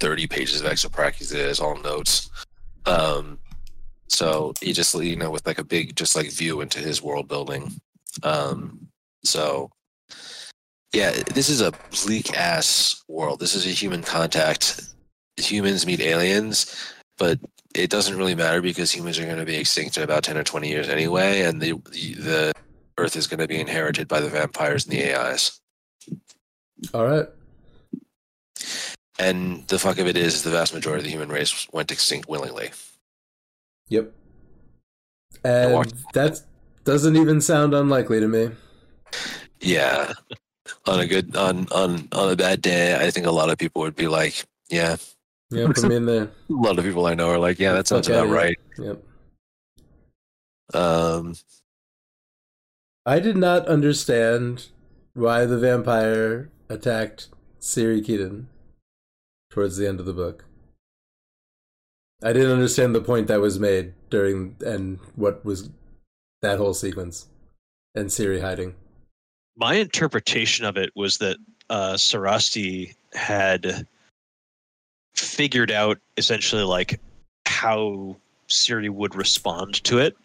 [0.00, 2.30] 30 pages of Echopraxia is all notes
[2.86, 3.38] um
[4.08, 7.28] so he just you know with like a big just like view into his world
[7.28, 7.72] building
[8.22, 8.88] um
[9.24, 9.70] so
[10.92, 11.72] yeah this is a
[12.02, 14.82] bleak ass world this is a human contact
[15.36, 17.38] humans meet aliens but
[17.74, 20.44] it doesn't really matter because humans are going to be extinct in about 10 or
[20.44, 22.52] 20 years anyway and the the,
[22.98, 25.60] Earth is going to be inherited by the vampires and the AIs.
[26.94, 27.26] All right.
[29.18, 32.28] And the fuck of it is, the vast majority of the human race went extinct
[32.28, 32.70] willingly.
[33.88, 34.12] Yep.
[35.44, 36.40] And that
[36.84, 38.50] doesn't even sound unlikely to me.
[39.60, 40.12] Yeah.
[40.86, 43.82] on a good on on on a bad day, I think a lot of people
[43.82, 44.96] would be like, yeah.
[45.50, 46.24] Yeah, put me in there.
[46.50, 48.34] A lot of people I know are like, yeah, that sounds Fuck about here.
[48.34, 48.58] right.
[48.78, 49.04] Yep.
[50.74, 51.34] Um,
[53.04, 54.66] I did not understand
[55.14, 57.28] why the vampire attacked
[57.60, 58.48] Siri Keaton
[59.50, 60.44] towards the end of the book.
[62.22, 65.70] I didn't understand the point that was made during and what was
[66.42, 67.28] that whole sequence
[67.94, 68.74] and Siri hiding.
[69.56, 71.36] My interpretation of it was that
[71.70, 73.86] uh, Sarasti had
[75.14, 77.00] figured out essentially like
[77.46, 78.16] how
[78.48, 80.16] Siri would respond to it,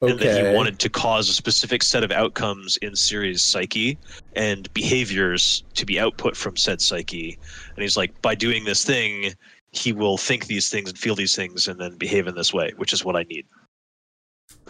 [0.00, 3.98] and that he wanted to cause a specific set of outcomes in Siri's psyche
[4.34, 7.38] and behaviors to be output from said psyche.
[7.74, 9.34] And he's like, by doing this thing,
[9.72, 12.72] he will think these things and feel these things and then behave in this way,
[12.76, 13.46] which is what I need.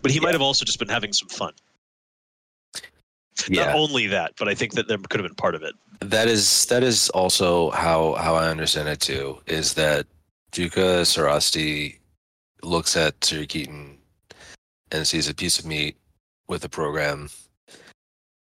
[0.01, 1.53] But he might have also just been having some fun.
[3.49, 3.67] yeah.
[3.67, 5.75] Not only that, but I think that there could have been part of it.
[6.01, 9.41] That is that is also how how I understand it too.
[9.47, 10.07] Is that
[10.53, 11.99] Jukka Sarasti
[12.63, 13.99] looks at Siri Keaton
[14.91, 15.97] and sees a piece of meat
[16.49, 17.31] with a program,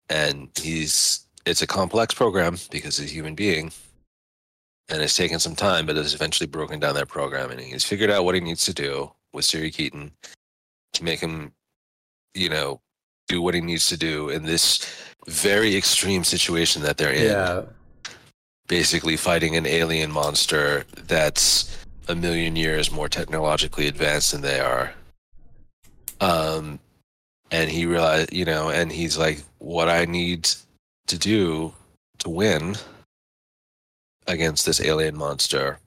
[0.08, 3.72] and he's it's a complex program because he's a human being,
[4.88, 8.10] and it's taken some time, but has eventually broken down that program, and he's figured
[8.10, 10.12] out what he needs to do with Siri Keaton
[10.94, 11.52] to make him,
[12.34, 12.80] you know,
[13.28, 14.86] do what he needs to do in this
[15.26, 17.62] very extreme situation that they're in Yeah.
[18.68, 21.76] basically fighting an alien monster that's
[22.08, 24.92] a million years more technologically advanced than they are.
[26.20, 26.78] Um,
[27.50, 30.48] and he realized, you know, and he's like, what I need
[31.08, 31.74] to do
[32.18, 32.76] to win
[34.26, 35.78] against this alien monster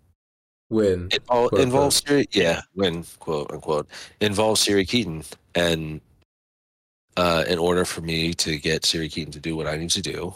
[0.70, 1.10] Win.
[1.12, 3.88] it all Quote, involves Siri, yeah, win quote unquote
[4.22, 5.24] involves Siri Keaton,
[5.56, 6.00] and
[7.18, 10.02] uh, in order for me to get Siri Keaton to do what I need to
[10.02, 10.36] do,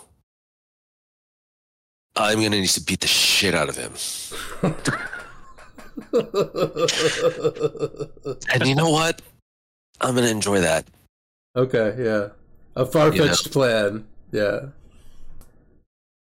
[2.16, 3.94] I'm gonna need to beat the shit out of him.
[8.54, 9.22] And you know what?
[10.02, 10.86] I'm gonna enjoy that.
[11.56, 12.30] okay, yeah.
[12.76, 14.06] A far fetched plan.
[14.32, 14.68] Yeah.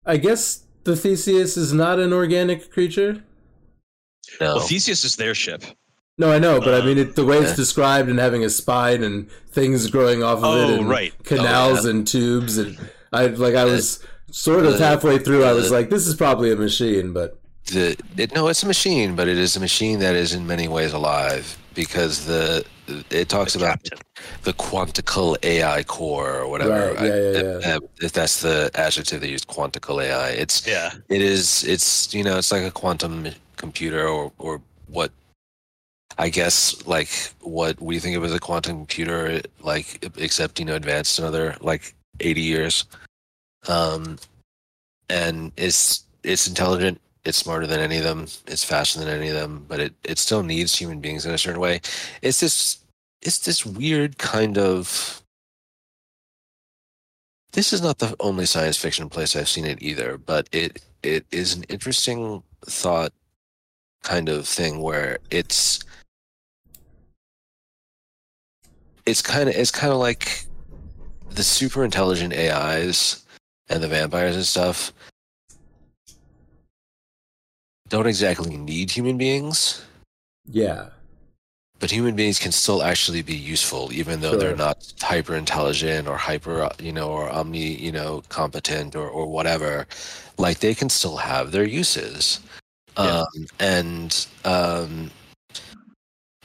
[0.05, 3.23] I guess the Theseus is not an organic creature?
[4.39, 5.63] No, Well, Theseus is their ship.
[6.17, 8.49] No, I know, but I Um, mean, it, the way it's described and having a
[8.49, 11.13] spine and things growing off of it, Oh, and right.
[11.23, 12.77] canals Oh, and tubes, and
[13.11, 13.99] I like I was
[14.31, 15.43] sort of halfway through.
[15.43, 19.15] I was like, this is probably a machine, but the it, no, it's a machine,
[19.15, 22.65] but it is a machine that is in many ways alive because the
[23.09, 23.79] it talks The about
[24.43, 26.93] the quantical AI core or whatever.
[26.93, 27.77] Right, yeah, yeah, I- yeah.
[28.01, 30.29] If that's the adjective they use, quantical AI.
[30.31, 30.91] It's Yeah.
[31.09, 35.11] it is it's you know it's like a quantum computer or or what
[36.17, 37.09] I guess like
[37.39, 41.95] what we think of as a quantum computer, like except you know advanced another like
[42.19, 42.85] eighty years.
[43.67, 44.17] Um,
[45.09, 46.99] and it's it's intelligent.
[47.25, 48.27] It's smarter than any of them.
[48.47, 51.37] It's faster than any of them, but it, it still needs human beings in a
[51.37, 51.81] certain way.
[52.21, 52.79] It's this
[53.21, 55.21] it's this weird kind of
[57.53, 61.25] this is not the only science fiction place I've seen it either, but it it
[61.31, 63.13] is an interesting thought
[64.01, 65.79] kind of thing where it's
[69.05, 70.45] it's kind of it's kind of like
[71.29, 73.25] the super intelligent AIs
[73.69, 74.91] and the vampires and stuff
[77.93, 79.85] don't exactly need human beings,
[80.49, 80.89] yeah,
[81.79, 84.39] but human beings can still actually be useful, even though Sure.
[84.39, 89.27] they're not hyper intelligent or hyper, you know, or omni, you know, competent or, or
[89.27, 89.85] whatever.
[90.39, 92.39] Like they can still have their uses.
[92.97, 93.19] Yeah.
[93.21, 95.11] Um, and, um,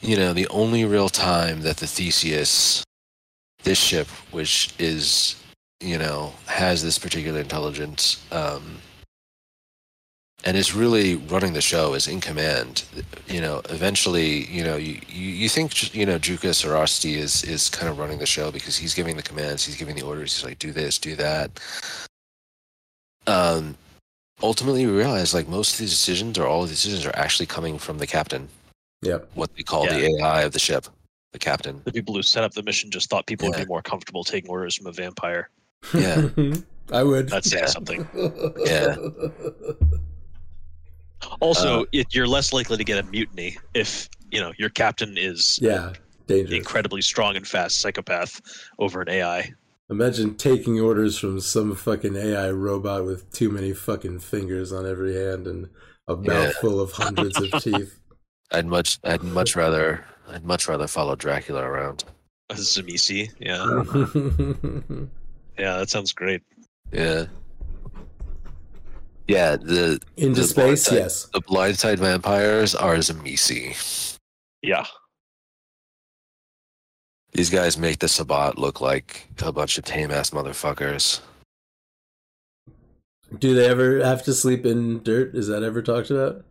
[0.03, 2.85] you know, the only real time that the Theseus,
[3.63, 5.43] this ship, which is,
[5.81, 8.83] you know, has this particular intelligence, um,
[10.49, 12.83] and is really running the show is in command
[13.27, 17.69] you know eventually you know you you, you think you know Jukka Sarasti is is
[17.69, 20.45] kind of running the show because he's giving the commands he's giving the orders he's
[20.45, 21.51] like do this do that
[23.27, 23.77] um
[24.43, 27.45] ultimately we realize like most of these decisions or all of these decisions are actually
[27.47, 28.49] coming from the captain
[29.03, 29.19] Yeah.
[29.35, 30.87] what they call the AI of the ship
[31.35, 33.59] the captain The people who set up the mission just thought people Yeah.
[33.59, 35.51] would be more comfortable taking orders from a vampire.
[35.93, 36.31] Yeah.
[36.91, 37.29] I would.
[37.29, 37.77] That's saying Yeah.
[37.77, 38.09] something.
[38.65, 38.97] Yeah.
[41.41, 45.17] Also, Uh, it, you're less likely to get a mutiny if you know your captain
[45.19, 45.93] is yeah,
[46.27, 46.57] Dangerous.
[46.59, 48.41] incredibly strong and fast psychopath
[48.79, 49.53] over an AI.
[49.91, 55.15] Imagine taking orders from some fucking AI robot with too many fucking fingers on every
[55.15, 55.69] hand and
[56.07, 56.51] a mouth Yeah.
[56.61, 57.99] full of hundreds of teeth.
[58.53, 62.05] I'd much I'd much rather I'd much rather follow Dracula around.
[62.51, 63.65] Tzimisce, yeah,
[65.59, 66.43] yeah, that sounds great.
[66.93, 67.27] Yeah.
[69.29, 70.55] Yeah, the Into The space,
[70.89, 71.25] blindsight- yes.
[71.35, 74.17] the blindsight vampires are Tzimisce.
[74.63, 74.87] Yeah,
[77.33, 81.21] These guys make the Sabbat look like a bunch of tame ass motherfuckers.
[83.39, 85.35] Do they ever have to sleep in dirt?
[85.35, 86.43] Is that ever talked about?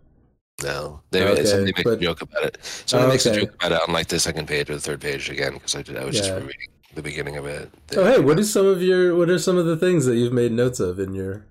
[0.64, 2.58] No, they Okay, somebody makes but- a joke about it.
[2.86, 3.38] Somebody Oh, makes okay.
[3.38, 5.76] a joke about it on like the second page or the third page again because
[5.76, 7.70] I, did- I was just reading the beginning of it.
[7.96, 10.32] Oh, hey, what is some of your what are some of the things that you've
[10.34, 11.44] made notes of in your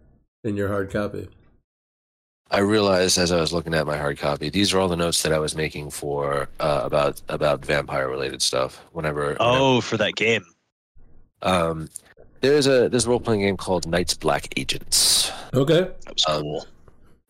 [0.47, 1.28] in your hard copy?
[2.51, 5.23] I realized as I was looking at my hard copy, these are all the notes
[5.24, 8.85] that I was making for uh, about about vampire related stuff.
[8.93, 10.44] Whenever, Oh, for that game.
[11.43, 11.89] um,
[12.40, 15.32] there's a there's a role playing game called Night's Black Agents.
[15.55, 15.81] Okay.
[16.05, 16.66] That was Um, cool.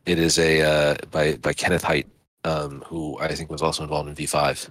[0.05, 2.07] It is a uh, by by Kenneth Hite,
[2.45, 4.69] um, who I think was also involved in V5.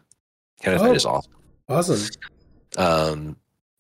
[0.62, 0.86] Kenneth Oh.
[0.86, 1.32] Hite is awesome.
[1.68, 2.08] Awesome.
[2.78, 3.36] Um,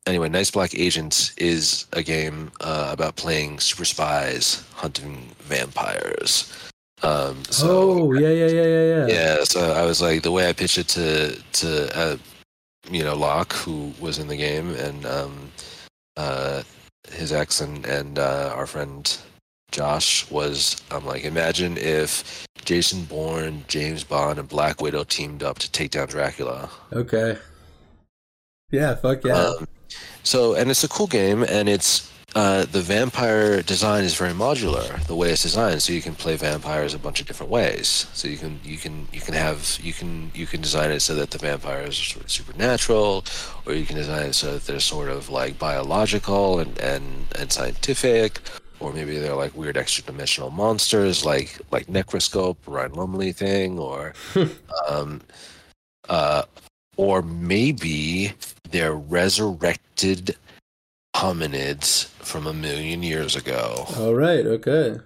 [0.07, 6.51] anyway, Night's Black Agents is a game uh, about playing super spies hunting vampires.
[7.03, 9.07] Um, so, oh, yeah, yeah, yeah, yeah, yeah.
[9.07, 12.17] yeah, so I was like, the way I pitched it to to uh,
[12.89, 15.51] you know Locke, who was in the game, and um,
[16.17, 16.63] uh,
[17.11, 19.17] his ex and and uh, our friend
[19.71, 25.59] Josh was, I'm like, imagine if Jason Bourne, James Bond, and Black Widow teamed up
[25.59, 26.69] to take down Dracula.
[26.93, 27.37] Okay.
[28.71, 29.33] Yeah, fuck yeah.
[29.33, 29.67] Um,
[30.23, 35.01] so, and it's a cool game, and it's uh, the vampire design is very modular.
[35.07, 38.07] The way it's designed, so you can play vampires a bunch of different ways.
[38.13, 41.15] So you can you can you can have you can you can design it so
[41.15, 43.23] that the vampires are sort of supernatural,
[43.65, 47.05] or you can design it so that they're sort of like biological and and
[47.39, 48.41] and scientific.
[48.81, 54.13] Or maybe they're like weird extra-dimensional monsters, like like Necroscope, Brian Lumley thing, or
[54.89, 55.21] um,
[56.09, 56.43] uh,
[56.97, 58.33] or maybe
[58.71, 59.84] they're resurrected
[61.15, 63.85] hominids from a million years ago.
[63.97, 64.45] All right.
[64.45, 64.97] Okay.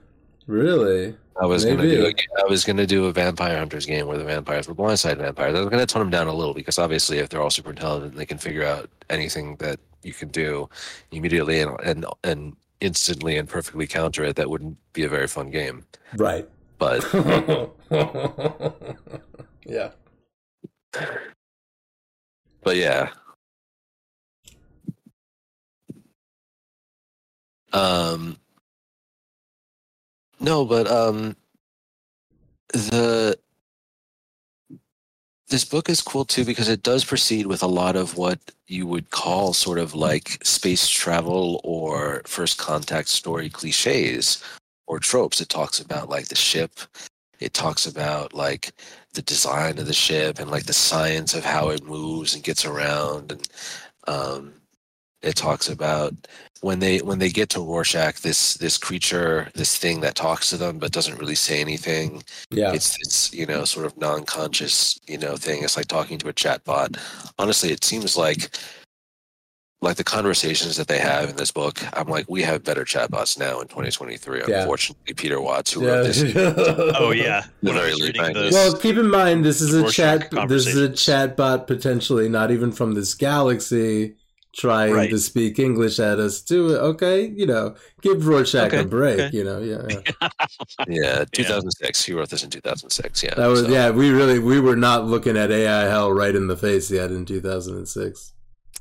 [0.47, 1.15] Really?
[1.39, 4.25] I was gonna do a, I was gonna do a vampire hunters game where the
[4.25, 5.55] vampires were blindsight vampires.
[5.55, 8.15] I was gonna tone them down a little because obviously if they're all super intelligent,
[8.15, 10.69] they can figure out anything that you can do
[11.11, 14.35] immediately and and and instantly and perfectly counter it.
[14.35, 15.85] That wouldn't be a very fun game.
[16.17, 16.47] Right.
[16.77, 17.05] But
[19.65, 19.91] yeah.
[22.63, 23.09] but yeah.
[27.73, 28.37] Um
[30.39, 31.35] no, but um
[32.73, 33.37] the
[35.49, 38.87] this book is cool too because it does proceed with a lot of what you
[38.87, 44.43] would call sort of like space travel or first contact story cliches
[44.87, 45.41] or tropes.
[45.41, 46.71] It talks about like the ship.
[47.39, 48.73] It talks about like
[49.13, 52.65] the design of the ship and like the science of how it moves and gets
[52.65, 53.49] around and
[54.07, 54.53] um
[55.21, 56.13] it talks about
[56.61, 60.57] when they when they get to Rorschach, this this creature, this thing that talks to
[60.57, 62.23] them but doesn't really say anything.
[62.49, 62.73] Yeah.
[62.73, 65.63] It's it's you know sort of non-conscious you know thing.
[65.63, 66.97] It's like talking to a chatbot.
[67.37, 68.49] Honestly, it seems like
[69.81, 71.79] like the conversations that they have in this book.
[71.97, 74.41] I'm like, we have better chatbots now in 2023.
[74.45, 74.61] Yeah.
[74.61, 75.91] Unfortunately, Peter Watts, who yeah.
[75.91, 78.33] wrote this, Oh yeah, very late reading night.
[78.33, 80.49] this, well, keep in mind this is a Rorschach chat.
[80.49, 84.15] This is a chatbot potentially not even from this galaxy,
[84.55, 85.09] trying Right.
[85.09, 86.75] to speak English at us too.
[86.75, 89.19] Okay, you know, give Rorschach Okay, a break.
[89.19, 89.37] okay.
[89.37, 89.81] You know, yeah.
[89.89, 90.29] yeah.
[90.87, 92.03] yeah, 2006.
[92.05, 93.23] He wrote this in 2006.
[93.23, 93.89] Yeah, That was so- yeah.
[93.91, 97.25] We really we were not looking at AI hell right in the face yet in
[97.25, 98.33] 2006.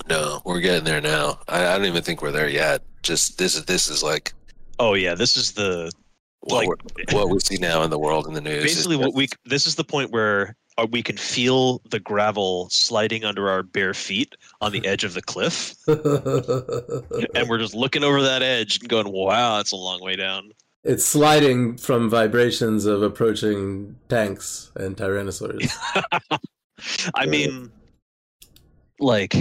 [0.08, 1.40] No, we're getting there now.
[1.48, 2.82] I, I don't even think we're there yet.
[3.02, 4.32] Just this is this is like
[4.78, 5.90] oh yeah, this is the
[6.40, 8.62] what, like we're, what we see now in the world in the news.
[8.62, 10.56] basically is what we this is the point where
[10.86, 15.22] we can feel the gravel sliding under our bare feet on the edge of the
[15.22, 20.16] cliff, and we're just looking over that edge and going, "Wow, that's a long way
[20.16, 20.52] down."
[20.84, 25.70] it's sliding from vibrations of approaching tanks and tyrannosaurs.
[27.14, 27.70] I mean,
[28.98, 29.34] like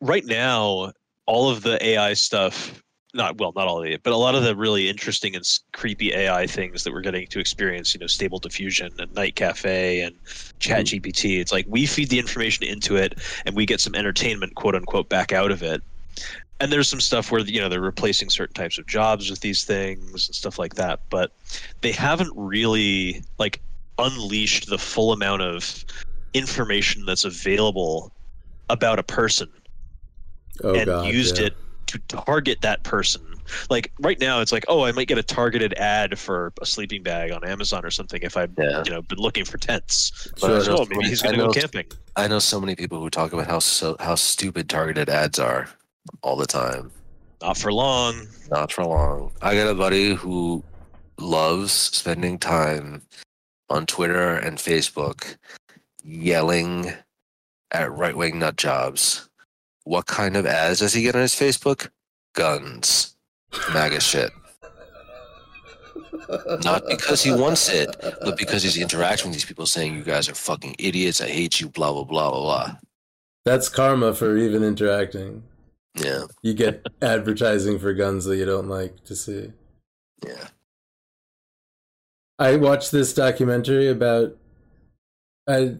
[0.00, 0.92] right now,
[1.26, 2.82] all of the AI stuff.
[3.16, 6.12] Not well, not all of it, but a lot of the really interesting and creepy
[6.12, 7.94] AI things that we're getting to experience.
[7.94, 10.58] You know, Stable Diffusion and Night Cafe and mm-hmm.
[10.58, 11.40] Chat GPT.
[11.40, 15.08] It's like we feed the information into it, and we get some entertainment, quote unquote,
[15.08, 15.82] back out of it.
[16.60, 19.64] And there's some stuff where you know they're replacing certain types of jobs with these
[19.64, 21.32] things and stuff like that, but
[21.80, 23.60] they haven't really like
[23.98, 25.84] unleashed the full amount of
[26.34, 28.12] information that's available
[28.68, 29.48] about a person
[30.62, 31.12] Oh and god.
[31.12, 31.46] used yeah.
[31.46, 31.56] it
[31.86, 33.22] to target that person.
[33.70, 37.02] Like right now, it's like, oh, I might get a targeted ad for a sleeping
[37.02, 38.82] bag on Amazon or something if I've Yeah.
[38.84, 40.28] you know been looking for tents.
[40.40, 41.86] But So, know oh, maybe he's going to go camping.
[42.16, 45.68] I know so many people who talk about how so how stupid targeted ads are
[46.22, 46.90] all the time.
[47.42, 48.26] Not for long.
[48.50, 49.32] Not for long.
[49.42, 50.64] I got a buddy who
[51.18, 53.02] loves spending time
[53.68, 55.36] on Twitter and Facebook
[56.02, 56.92] yelling
[57.72, 59.25] at right wing nut jobs.
[59.86, 61.90] What kind of ads does he get on his Facebook?
[62.34, 63.14] Guns.
[63.72, 64.32] MAGA shit.
[66.64, 70.28] Not because he wants it, but because he's interacting with these people saying you guys
[70.28, 72.76] are fucking idiots, I hate you, blah blah blah blah blah.
[73.44, 75.44] That's karma for even interacting.
[75.94, 76.24] Yeah.
[76.42, 79.52] You get advertising for guns that you don't like to see.
[80.26, 80.48] Yeah.
[82.40, 84.36] I watched this documentary about.
[85.48, 85.76] I,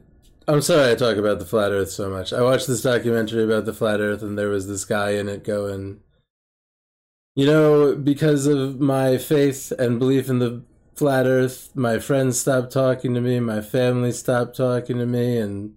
[0.48, 2.32] I'm sorry I talk about the flat Earth so much.
[2.32, 5.42] I watched this documentary about the flat Earth, and there was this guy in it
[5.42, 6.00] going,
[7.34, 10.62] you know, because of my faith and belief in the
[10.94, 15.74] flat Earth, my friends stopped talking to me, my family stopped talking to me, and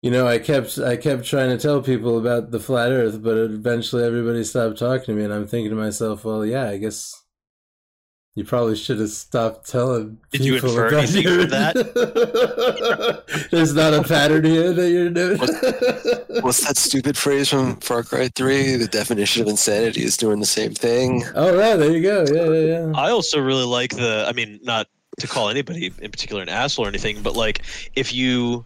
[0.00, 3.36] you know, I kept I kept trying to tell people about the flat Earth, but
[3.36, 7.23] eventually everybody stopped talking to me, and I'm thinking to myself, well, yeah, I guess
[8.36, 10.18] you probably should have stopped telling.
[10.32, 13.24] Did you people infer about anything your- from that?
[13.50, 15.38] There's not a pattern here that you're doing.
[16.42, 18.76] What's that stupid phrase from Far Cry 3?
[18.76, 21.22] The definition of insanity is doing the same thing.
[21.34, 22.24] oh right, there you go.
[22.30, 22.92] Yeah, yeah, yeah.
[22.98, 24.24] I also really like the.
[24.28, 24.88] I mean, not
[25.20, 27.62] to call anybody in particular an asshole or anything, but like
[27.94, 28.64] if you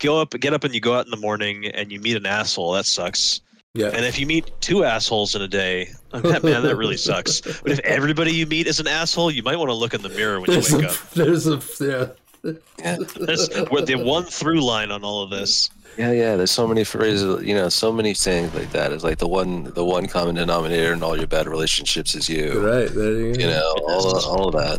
[0.00, 2.26] go up, get up, and you go out in the morning and you meet an
[2.26, 3.40] asshole, that sucks.
[3.74, 3.88] Yeah.
[3.88, 7.40] And if you meet two assholes in a day, that, man, that really sucks.
[7.40, 10.10] But if everybody you meet is an asshole, you might want to look in the
[10.10, 11.10] mirror when you wake a, up.
[11.14, 12.52] there's a, yeah.
[12.78, 12.98] Yeah.
[13.20, 15.70] That's what the one through line on all of this.
[15.98, 16.36] Yeah, yeah.
[16.36, 18.92] There's so many phrases, you know, so many sayings like that.
[18.92, 22.60] It's like the one, the one common denominator in all your bad relationships is you.
[22.64, 23.32] Right, there you.
[23.32, 24.78] You know, all of, all of that.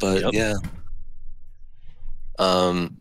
[0.00, 0.34] But Yep.
[0.34, 0.54] yeah.
[2.38, 2.98] Um.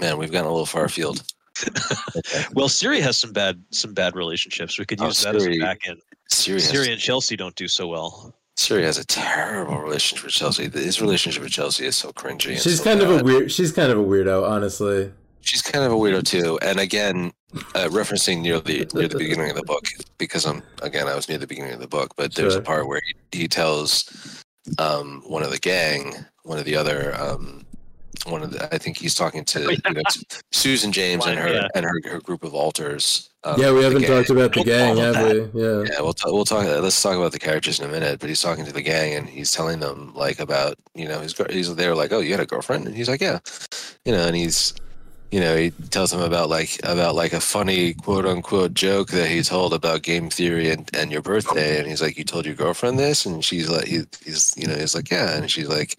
[0.00, 1.22] Man, we've gotten a little far afield.
[2.54, 4.78] Well, Siri has some bad some bad relationships.
[4.78, 6.00] We could Oh, use that as a back end.
[6.28, 8.34] Siri has, Siri and Chelsea don't do so well.
[8.56, 10.68] Siri has a terrible relationship with Chelsea.
[10.70, 12.58] His relationship with Chelsea is so cringy.
[12.60, 13.52] She's so kind of a weird.
[13.52, 15.12] She's kind of a weirdo, honestly.
[15.42, 16.58] She's kind of a weirdo too.
[16.62, 17.32] And again,
[17.74, 19.84] uh, referencing near the near the beginning of the book,
[20.18, 22.62] because I'm again I was near the beginning of the book, but there's Sure.
[22.62, 23.00] a part where
[23.32, 24.42] he, he tells
[24.78, 27.64] um, one of the gang, one of the other, um,
[28.24, 30.02] one of the I think he's talking to you know,
[30.52, 31.68] Susan James and her Yeah.
[31.74, 33.30] and her, her group of alters.
[33.44, 35.62] um, yeah, we haven't talked about the gang, of have we?
[35.62, 35.82] Yeah.
[35.90, 36.64] Yeah, we'll t- we'll talk.
[36.64, 38.18] Let's talk about the characters in a minute.
[38.20, 41.32] But he's talking to the gang, and he's telling them like about you know his
[41.34, 43.38] gir- he's they're like, oh, you had a girlfriend, and he's like, yeah,
[44.04, 44.74] you know, and he's
[45.32, 49.28] you know he tells them about like about like a funny quote unquote joke that
[49.28, 52.54] he told about game theory and, and your birthday, and he's like, you told your
[52.54, 55.96] girlfriend this, and she's like, he, he's you know he's like, yeah, and she's like.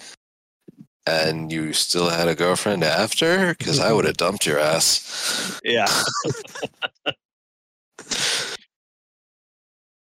[1.08, 3.56] And you still had a girlfriend after?
[3.56, 5.58] Because I would have dumped your ass.
[5.64, 5.86] Yeah.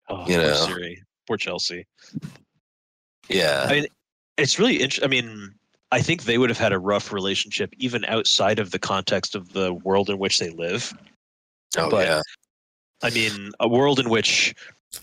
[0.09, 0.55] oh, You poor know.
[0.67, 1.03] Siri.
[1.27, 1.87] Poor Chelsea.
[3.29, 3.67] Yeah.
[3.69, 3.87] I mean,
[4.37, 5.05] it's really interesting.
[5.05, 5.55] I mean,
[5.93, 9.53] I think they would have had a rough relationship even outside of the context of
[9.53, 10.93] the world in which they live.
[11.79, 12.21] oh but- yeah.
[13.05, 14.55] I mean, a world in which,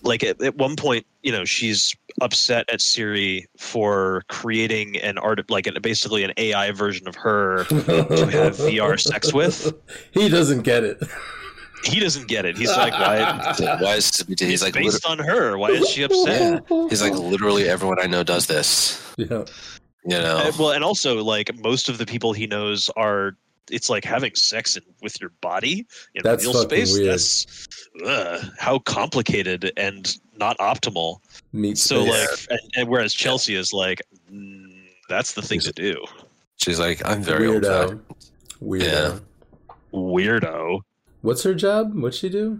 [0.03, 5.49] like, at, at one point, you know, she's upset at Siri for creating an art,
[5.49, 7.75] like, an, basically an AI version of her to
[8.27, 9.73] have VR sex with.
[10.11, 11.01] He doesn't get it.
[11.85, 12.57] He doesn't get it.
[12.57, 13.19] He's like, why?
[13.81, 15.57] Why is this, he's It's like based on her.
[15.57, 16.63] Why is she upset?
[16.89, 19.01] He's like, literally everyone I know does this.
[19.17, 19.45] yeah.
[20.05, 23.37] You know, Uh, well, and also like most of the people he knows are.
[23.71, 25.85] It's like having sex in, with your body
[26.15, 26.93] in That's real space.
[26.93, 27.11] weird.
[27.11, 27.67] That's
[28.05, 31.17] ugh, how complicated and not optimal.
[31.53, 32.47] Meat So space.
[32.49, 34.01] like, and, and whereas Chelsea is like,
[34.31, 36.03] mm, that's the thing to do.
[36.57, 37.63] she's like, I'm very old.
[37.63, 37.99] weirdo.
[38.61, 39.21] Weirdo.
[39.93, 40.81] Weirdo.
[41.21, 41.93] What's her job?
[41.95, 42.59] What's she do?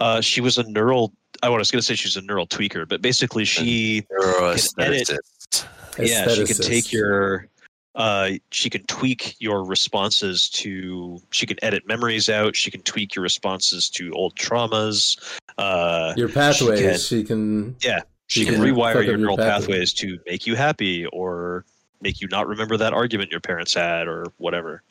[0.00, 1.12] Uh, she was a neural.
[1.42, 5.66] I was going to say she's a neural tweaker, but basically she Neuroaestheticist.
[5.98, 7.48] yeah she can take your
[7.94, 13.14] uh, she can tweak your responses to she can edit memories out she can tweak
[13.14, 15.16] your responses to old traumas
[15.58, 16.80] uh, your pathways.
[16.80, 17.76] can- She can.
[17.84, 19.92] Yeah, she she can can rewire your your neural pathways.
[19.92, 21.64] pathways to make you happy or
[22.00, 24.82] make you not remember that argument your parents had or whatever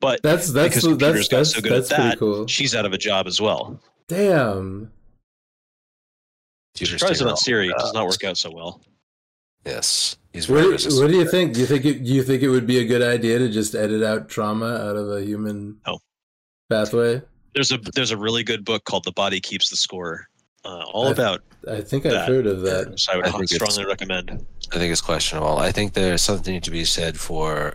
[0.00, 2.46] but That's that's Because that's computers got that's, so good at that's pretty that, cool.
[2.48, 4.90] she's out of a job as well Damn.
[6.74, 8.80] Computers tries it on siri it does not work out so well
[9.66, 10.16] Yes.
[10.32, 11.54] He's What, very do- what do you think?
[11.54, 13.74] Do you think it, do you think it would be a good idea to just
[13.74, 15.98] edit out trauma out of a human No.
[16.70, 17.20] pathway?
[17.54, 20.28] There's a there's a really good book called The Body Keeps the Score,
[20.64, 21.42] uh, all I- about.
[21.70, 22.98] I think I've That- heard of that.
[22.98, 24.30] So I would I think strongly recommend.
[24.72, 25.58] I think it's questionable.
[25.58, 27.74] I think there's something to be said for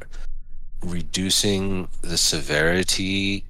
[0.84, 3.45] reducing the severity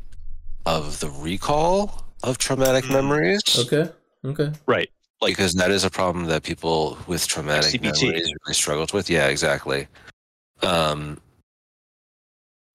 [0.65, 2.91] of the recall of traumatic Mm.
[2.91, 3.41] memories.
[3.57, 3.89] Okay.
[4.25, 4.51] Okay.
[4.65, 4.89] Right.
[5.21, 8.01] Like because that is a problem that people with traumatic CBT.
[8.01, 9.09] memories really struggled with.
[9.09, 9.87] Yeah, exactly.
[10.61, 11.19] Um,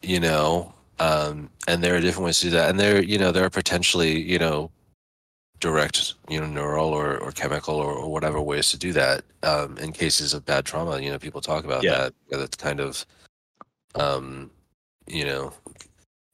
[0.03, 3.31] you know, um, and there are different ways to do that, and there, you know,
[3.33, 4.71] there are potentially, you know,
[5.61, 9.23] direct, you know, neural or, or chemical or, or whatever ways to do that.
[9.45, 11.97] Um, in cases of bad trauma, you know, people talk about Yeah.
[11.99, 12.15] that.
[12.31, 13.07] That's kind of,
[13.95, 14.51] um,
[15.07, 15.53] you know,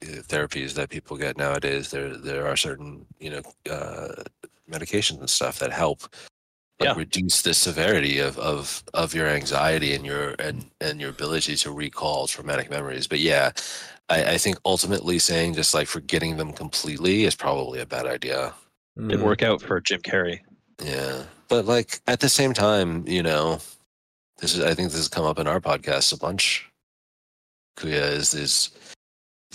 [0.03, 1.91] therapies that people get nowadays.
[1.91, 4.23] There, there are certain, you know, uh,
[4.71, 6.03] medications and stuff that help
[6.81, 6.95] like, Yeah.
[6.97, 11.73] reduce the severity of, of of your anxiety and your and and your ability to
[11.73, 13.07] recall traumatic memories.
[13.09, 13.51] But yeah,
[14.09, 18.55] I, I think ultimately saying just like forgetting them completely is probably a bad idea.
[18.97, 19.25] Didn't Mm.
[19.25, 20.41] work out for Jim Carrey.
[20.83, 23.61] Yeah, but like at the same time, you know,
[24.39, 26.69] this is I think this has come up in our podcast a bunch.
[27.77, 28.71] Kuya is is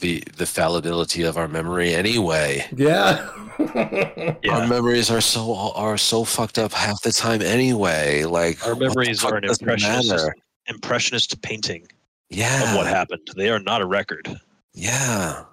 [0.01, 2.65] the the fallibility of our memory anyway.
[2.75, 3.29] Yeah.
[4.49, 8.23] Our memories are so are so fucked up half the time anyway.
[8.23, 10.35] Like Our memories are an impressionist matter?
[10.67, 11.87] impressionist painting
[12.29, 13.27] Yeah, of what happened.
[13.35, 14.27] They are not a record.
[14.73, 15.43] Yeah,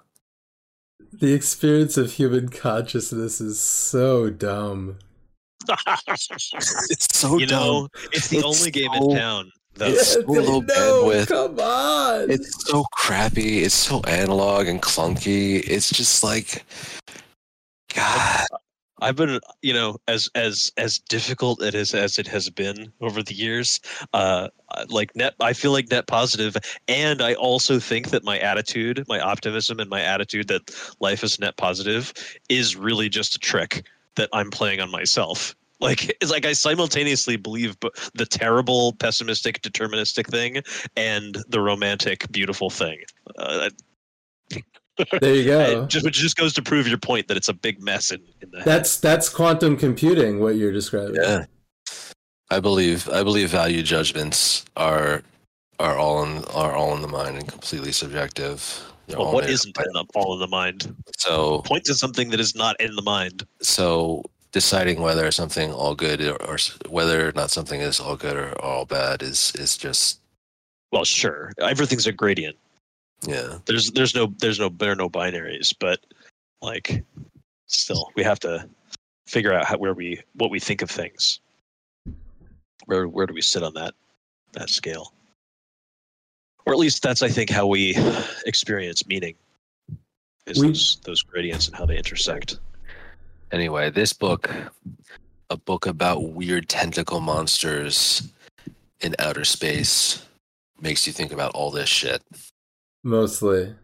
[1.13, 4.97] the experience of human consciousness is so dumb.
[6.07, 8.09] it's so you know, dumb.
[8.13, 9.51] it's the It's only game in town.
[9.75, 11.27] That, It's so low no, bandwidth.
[11.27, 12.29] come on.
[12.29, 13.59] It's so crappy.
[13.63, 15.61] It's so analog and clunky.
[15.65, 16.63] It's just like,
[17.93, 18.45] God.
[19.01, 23.23] I've been, you know, as as as difficult it is as it has been over
[23.23, 23.79] the years.
[24.13, 24.49] Uh,
[24.89, 26.55] like net, I feel like net positive,
[26.87, 30.69] and I also think that my attitude, my optimism, and my attitude that
[30.99, 32.13] life is net positive
[32.47, 35.55] is really just a trick that I'm playing on myself.
[35.81, 40.61] Like it's like I simultaneously believe b- the terrible, pessimistic, deterministic thing
[40.95, 42.99] and the romantic, beautiful thing.
[43.37, 43.69] Uh,
[45.19, 45.83] there you go.
[45.83, 48.21] it just, which just goes to prove your point that it's a big mess in,
[48.41, 48.65] in the head.
[48.67, 50.39] That's that's quantum computing.
[50.39, 51.15] What you're describing.
[51.15, 51.45] Yeah.
[52.51, 55.23] I believe I believe value judgments are
[55.79, 58.83] are all in are all in the mind and completely subjective.
[59.07, 60.95] They're Well, all what made up isn't in the, all in the mind?
[61.17, 63.47] So Point to something that is not in the mind.
[63.61, 64.21] so
[64.51, 66.57] deciding whether something all good or, or
[66.89, 70.19] whether or not something is all good or all bad is is just
[70.91, 72.57] Well, sure, everything's a gradient.
[73.27, 75.99] yeah There's there's no there's no there are no binaries, but
[76.61, 77.03] like
[77.67, 78.67] still, we have to
[79.27, 81.39] figure out how, where we what we think of things.
[82.85, 83.93] Where where do we sit on that
[84.53, 85.13] that scale?
[86.65, 87.95] Or at least that's I think how we
[88.45, 89.35] experience meaning.
[90.45, 92.59] Is We- those those gradients and how they intersect.
[93.51, 94.49] Anyway, this book,
[95.49, 98.31] a book about weird tentacle monsters
[99.01, 100.25] in outer space,
[100.79, 102.21] makes you think about all this shit.
[103.03, 103.75] Mostly.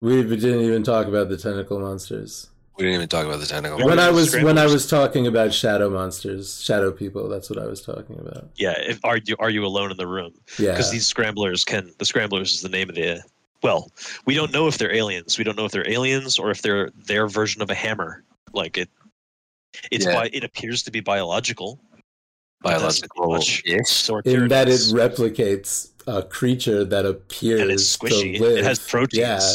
[0.00, 2.50] We didn't even talk about the tentacle monsters.
[2.76, 3.78] We didn't even talk about the tentacle.
[3.78, 7.58] Yeah, when I was when I was talking about shadow monsters, shadow people, that's what
[7.58, 8.50] I was talking about.
[8.56, 10.32] Yeah, if, are you are you alone in the room?
[10.58, 10.72] Yeah.
[10.72, 13.22] because these scramblers can the scramblers is the name of the
[13.64, 13.90] well
[14.26, 16.90] we don't know if they're aliens we don't know if they're aliens or if they're
[17.06, 18.22] their version of a hammer
[18.52, 18.88] like it
[19.90, 20.14] it's Yeah.
[20.14, 21.80] bi- it appears to be biological
[22.60, 24.08] but that's biological much- ish.
[24.26, 28.58] in that it is replicates a creature that appears and it's squishy to live.
[28.58, 29.50] it has proteins Yeah.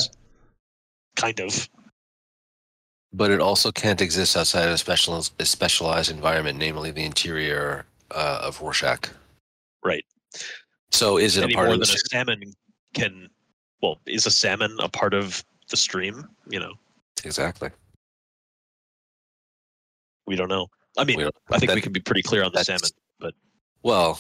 [1.15, 1.69] kind of
[3.13, 7.85] But it also can't exist outside of a, special, a specialized environment, namely the interior
[8.11, 9.09] uh, of Rorschach.
[9.83, 10.05] right
[10.91, 12.39] So is it any a part more of than the a salmon
[12.93, 13.29] can
[13.81, 16.73] well is a salmon a part of the stream you know
[17.25, 17.69] Exactly.
[20.27, 22.51] we don't know i mean don't- i think that- we can be pretty clear on
[22.53, 22.89] the salmon,
[23.19, 23.33] but
[23.83, 24.19] Well,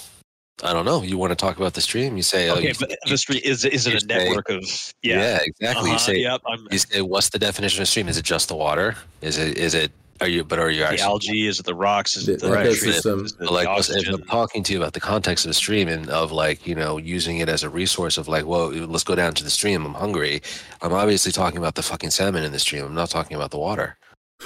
[0.61, 1.01] I don't know.
[1.03, 2.17] You want to talk about the stream?
[2.17, 4.49] You say, oh, okay you, but the stream is is it you a say- network
[4.49, 4.63] of
[5.01, 5.15] yeah.
[5.21, 5.89] yeah, exactly.
[5.89, 8.09] You Uh-huh, say, yep i'm you say, what's the definition of stream?
[8.09, 8.95] Is it just the water?
[9.21, 9.91] Is it, is it,
[10.21, 11.47] are you, but are you the actually, algae?
[11.47, 12.17] Is it the rocks?
[12.17, 12.67] Is it The the, Right.
[12.67, 13.25] ecosystem.
[13.25, 14.13] Is it the But, like oxygen?
[14.15, 16.97] I'm talking to you about the context of the stream and of like you know
[16.97, 19.93] using it as a resource of like well let's go down to the stream I'm
[19.93, 20.41] hungry
[20.81, 23.59] I'm obviously talking about the fucking salmon in the stream I'm not talking about the
[23.59, 23.97] water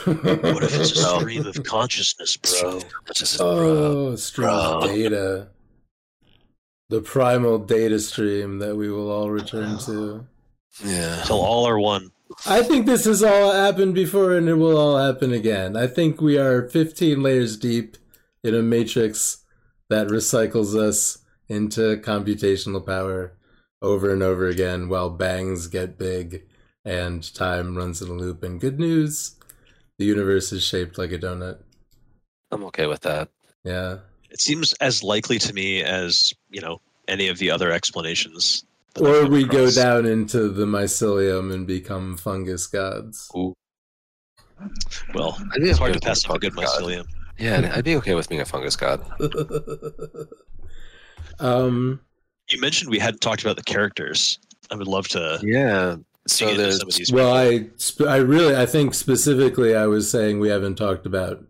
[0.06, 1.20] What if it's a No.
[1.20, 2.80] stream of consciousness, bro?
[3.08, 3.48] It's just- bro.
[3.48, 4.88] oh, stream of Bro.
[4.96, 5.48] data.
[6.90, 10.26] The primal data stream that we will all return to.
[10.84, 12.12] yeah Till all are one.
[12.46, 15.76] I think this has all happened before and it will all happen again.
[15.76, 17.98] I think we are 15 layers deep
[18.44, 19.44] in a matrix
[19.90, 23.34] that recycles us into computational power
[23.82, 26.44] over and over again while bangs get big
[26.86, 28.44] and time runs in a loop.
[28.44, 29.36] And good news,
[29.98, 31.60] the universe is shaped like a donut.
[32.52, 33.30] I'm okay with that.
[33.64, 34.00] Yeah.
[34.30, 38.66] It seems as likely to me as you know any of the other explanations.
[38.96, 43.30] That I've Or come we go down into the mycelium and become fungus gods.
[43.36, 43.54] Ooh.
[45.14, 46.66] Well, I'd be it's hard to pass up a good god.
[46.66, 47.06] mycelium.
[47.38, 49.02] Yeah, I'd be okay with being a fungus god.
[51.40, 52.00] um,
[52.50, 54.40] You mentioned we hadn't talked about the characters.
[54.72, 55.98] I would love to Yeah.
[56.28, 57.12] So into there's some of these.
[57.12, 57.68] well, people.
[57.68, 61.44] I, sp- I really, I think specifically, I was saying we haven't talked about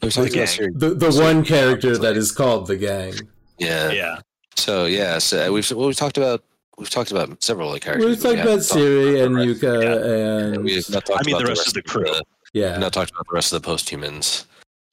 [0.00, 0.72] The gang.
[0.74, 3.14] the the So, one character that is called the gang.
[3.58, 3.92] Yeah.
[3.92, 4.18] yeah,
[4.56, 6.42] So yeah, so we've well, we've talked about
[6.78, 8.06] we've talked about several of the characters.
[8.06, 11.34] We've talked haven't about talked Siri and Jukka Yeah, and We've not talked I mean
[11.36, 12.12] about the rest of the crew.
[12.52, 12.72] yeah.
[12.72, 14.46] We've not talked about the rest of the post-humans.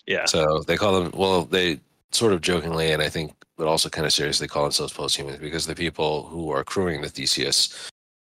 [0.05, 0.25] yeah.
[0.25, 1.79] So they call them well, they
[2.11, 5.65] sort of jokingly and I think, but also kind of seriously call themselves post-humans because
[5.65, 7.89] the people who are crewing the Theseus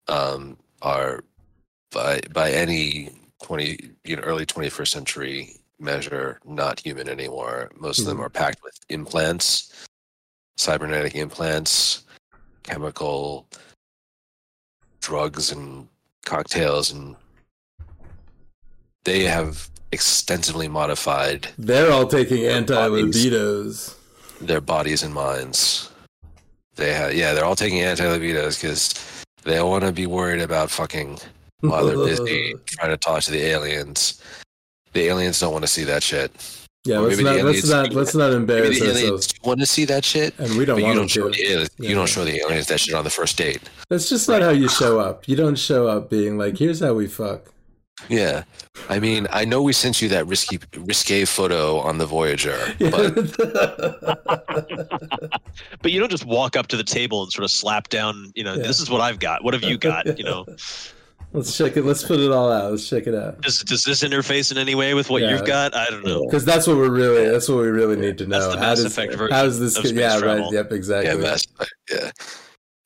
[0.09, 1.25] um, are
[1.93, 3.11] by by any
[3.43, 7.71] twenty you know early twenty first century measure not human anymore.
[7.79, 8.27] Most of them Mhm.
[8.27, 9.73] are packed with implants,
[10.59, 12.03] cybernetic implants,
[12.71, 13.47] chemical
[15.01, 15.89] drugs and
[16.25, 17.17] cocktails and
[19.05, 23.97] they have extensively modified They're all taking anti libidos.
[24.41, 25.91] their bodies and minds.
[26.77, 28.95] They have, yeah, they're all taking anti libidos because
[29.43, 31.19] they don't want to be worried about fucking
[31.61, 34.23] while they're busy trying to talk to the aliens.
[34.93, 36.31] The aliens don't want to see that shit.
[36.85, 39.67] Yeah, Or let's not let's not let's not Maybe embarrass the aliens ourselves, want to
[39.67, 41.37] see that shit, and we don't but you want don't them show to.
[41.37, 41.89] the aliens, Yeah.
[41.91, 43.61] you don't show the aliens that shit on the first date.
[43.89, 45.29] That's just not how you show up.
[45.29, 47.53] You don't show up being like, "Here's how we fuck."
[48.09, 48.45] Yeah,
[48.89, 53.15] I mean, I know we sent you that risky risque photo on the Voyager, but
[55.83, 58.33] But you don't just walk up to the table and sort of slap down.
[58.35, 58.63] You know, Yeah.
[58.67, 59.45] this is what I've got.
[59.45, 60.17] What have you got?
[60.19, 60.47] You know,
[61.33, 61.85] let's check it.
[61.85, 62.71] Let's put it all out.
[62.71, 63.41] Let's check it out.
[63.43, 65.31] does does this interface in any way with what Yeah.
[65.33, 65.75] you've got?
[65.75, 66.25] I don't know.
[66.27, 67.29] Because that's what we're really.
[67.29, 68.39] That's what we really need to know.
[68.41, 68.53] That's know.
[68.55, 69.77] the how Mass does Effect version how's this?
[69.77, 70.53] of go- space yeah, right.
[70.53, 71.11] Yep, exactly.
[71.15, 72.11] yeah, Mass Effect, yeah,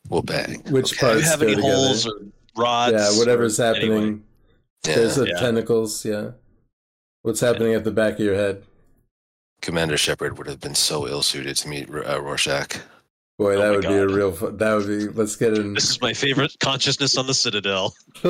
[0.09, 0.63] we'll bang.
[0.71, 1.01] Which Okay.
[1.01, 1.19] Do part?
[1.19, 1.75] you have go any together.
[1.75, 2.13] holes or
[2.57, 2.93] rods?
[2.93, 3.93] yeah, whatever's happening.
[3.93, 4.19] anyway.
[4.87, 4.95] Yeah.
[4.97, 5.41] There's the Yeah.
[5.41, 6.05] tentacles.
[6.05, 6.31] Yeah.
[7.23, 8.65] What's happening at the back of your head?
[9.63, 12.77] Commander Shepard would have been so ill suited to meet uh, Rorschach.
[13.39, 14.33] Boy, Oh that my would be a real.
[14.33, 15.09] Fu- that would be.
[15.09, 15.75] Let's get in.
[15.75, 17.93] This is my favorite consciousness on the Citadel.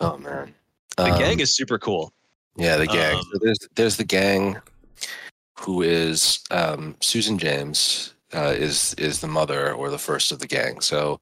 [0.00, 0.54] Oh man,
[0.96, 2.12] The Um, gang is super cool.
[2.56, 3.16] yeah the gang.
[3.16, 4.60] um, so there's there's the gang,
[5.60, 10.46] who is um, Susan James uh, is is the mother or the first of the
[10.46, 10.80] gang.
[10.80, 11.20] So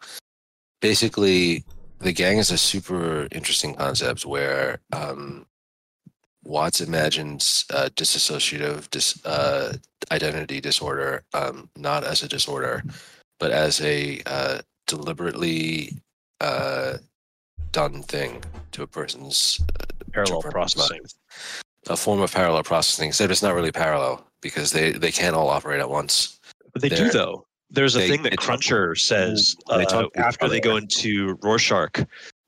[0.81, 1.65] basically,
[2.01, 5.47] the gang is a super interesting concept where um,
[6.45, 9.75] Watts imagines uh, disassociative dis, uh,
[10.11, 12.83] identity disorder um, not as a disorder,
[13.39, 14.59] but as a uh,
[14.89, 15.97] deliberately
[16.41, 16.95] uh,
[17.71, 18.43] done thing
[18.73, 19.61] to a person's
[20.13, 20.99] Parallel a person's processing.
[20.99, 21.15] mind.
[21.89, 25.49] A form of parallel processing, except it's not really parallel because they, they can't all
[25.49, 26.39] operate at once.
[26.73, 27.47] But they do They're- though.
[27.71, 31.39] There's a they- thing that they talk- Cruncher says They uh, after they go into
[31.43, 32.05] Rorschach,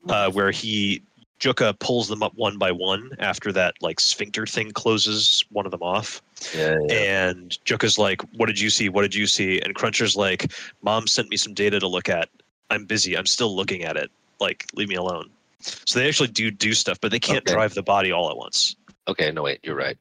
[0.07, 1.01] uh, where he
[1.39, 5.71] Jukka pulls them up one by one after that like sphincter thing closes one of
[5.71, 6.21] them off.
[6.53, 8.89] Yeah, And Jukka's like, "What did you see?
[8.89, 10.51] What did you see?" And Cruncher's like,
[10.81, 12.29] "Mom sent me some data to look at.
[12.69, 13.17] I'm busy.
[13.17, 14.11] I'm still looking at it.
[14.39, 15.29] Like, leave me alone."
[15.59, 17.53] So they actually do do stuff, but they can't Okay.
[17.53, 18.75] drive the body all at once.
[19.07, 19.97] Okay, no wait, you're right.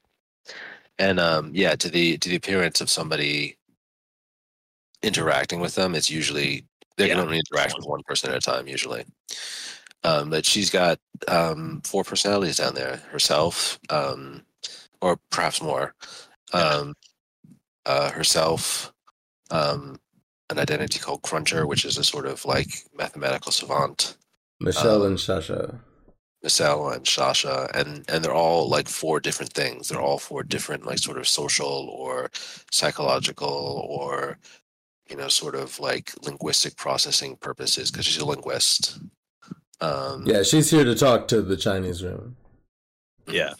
[0.98, 3.56] And um, yeah, to the to the appearance of somebody
[5.02, 6.64] interacting with them, it's usually
[6.96, 9.04] they can Yeah, only interact with one person at a time usually.
[10.04, 10.98] Um, but she's got
[11.28, 14.42] um, four personalities down there herself, um,
[15.00, 15.94] or perhaps more.
[16.52, 16.94] Um,
[17.86, 18.92] uh, herself,
[19.50, 19.98] um,
[20.50, 24.16] an identity called Cruncher, which is a sort of like mathematical savant.
[24.60, 25.80] Michelle Um, and Sascha.
[26.42, 29.88] Michelle and Sascha, and and they're all like four different things.
[29.88, 32.30] They're all four different like sort of social or
[32.70, 34.38] psychological or
[35.08, 38.98] you know sort of like linguistic processing purposes because she's a linguist.
[39.80, 42.36] Um, Yeah, she's here to talk to the Chinese room.
[43.26, 43.54] Yeah,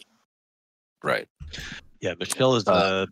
[1.03, 1.27] right.
[2.01, 2.13] yeah.
[2.19, 3.05] Michelle is Uh, uh,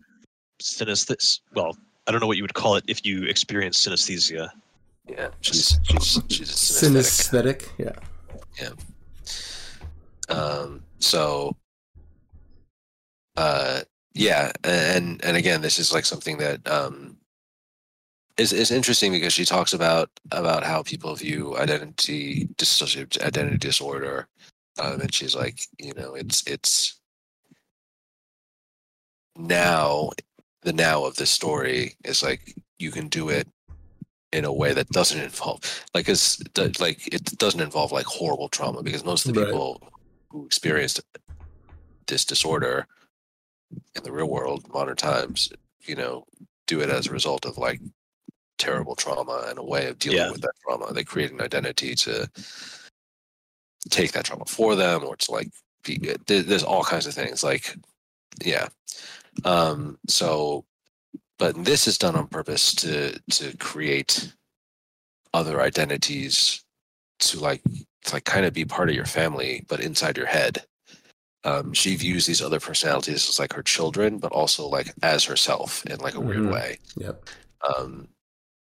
[0.62, 1.40] synesthesia.
[1.54, 1.76] Well,
[2.06, 4.50] I don't know what you would call it if you experience synesthesia.
[5.08, 7.68] Yeah, she's she's she's a synesthetic.
[7.76, 7.98] Synesthetic.
[8.58, 8.72] Yeah,
[10.28, 10.34] yeah.
[10.34, 11.54] Um, so,
[13.36, 13.82] uh,
[14.14, 17.13] yeah, and and again, this is like something that um,
[18.36, 24.26] is is interesting because she talks about about how people view identity dissociative identity disorder,
[24.78, 27.00] um, and she's like, you know, it's it's
[29.36, 30.10] now
[30.62, 33.48] the now of this story is like you can do it
[34.32, 35.60] in a way that doesn't involve
[35.94, 36.40] like it's
[36.80, 39.48] like it doesn't involve like horrible trauma because most of the Right.
[39.48, 39.80] people
[40.30, 41.00] who experienced
[42.06, 42.86] this disorder
[43.94, 45.50] in the real world modern times
[45.82, 46.24] you know
[46.66, 47.80] do it as a result of like
[48.58, 50.30] terrible trauma and a way of dealing Yeah.
[50.30, 52.28] with that trauma they create an identity to
[53.90, 55.50] take that trauma for them or to like
[55.82, 57.76] be there- there's all kinds of things like
[58.42, 58.68] yeah
[59.44, 60.64] um so
[61.38, 64.32] but this is done on purpose to to create
[65.34, 66.64] other identities
[67.18, 67.62] to like
[68.04, 70.64] to like kind of be part of your family but inside your head
[71.44, 75.84] um she views these other personalities as like her children but also like as herself
[75.86, 76.52] in like a weird Mhm.
[76.52, 77.28] way Yep.
[77.76, 78.08] um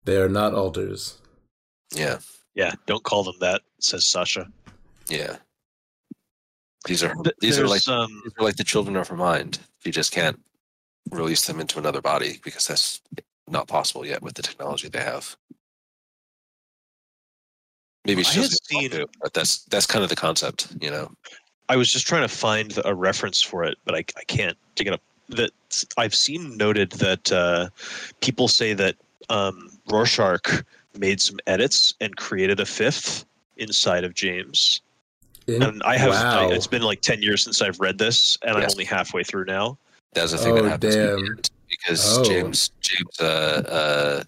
[0.05, 1.17] They are not alters.
[1.95, 2.19] yeah
[2.55, 4.51] Yeah, don't call them that, says Sascha.
[5.09, 5.37] yeah
[6.85, 9.59] these are Th- these are like um, these are like the children of her mind
[9.85, 10.39] you just can't
[11.11, 13.01] release them into another body because that's
[13.47, 15.35] not possible yet with the technology they have
[18.05, 20.89] maybe she I doesn't want seen- to, but that's that's kind of the concept you
[20.91, 21.11] know
[21.69, 24.87] I was just trying to find a reference for it, but I, I can't dig
[24.87, 25.01] it up.
[25.29, 25.51] That
[25.97, 27.69] I've seen noted that uh,
[28.19, 28.97] people say that
[29.29, 30.63] um, Rorschach
[30.97, 33.25] made some edits and created a fifth
[33.57, 34.81] inside of James.
[35.47, 36.49] In- And I have wow.
[36.49, 39.45] I, it's been like ten years since I've read this, and I'm only halfway through
[39.45, 39.77] now.
[40.13, 41.37] that's the thing Oh, that happens damn.
[41.69, 42.23] because Oh.
[42.23, 44.23] james james uh uh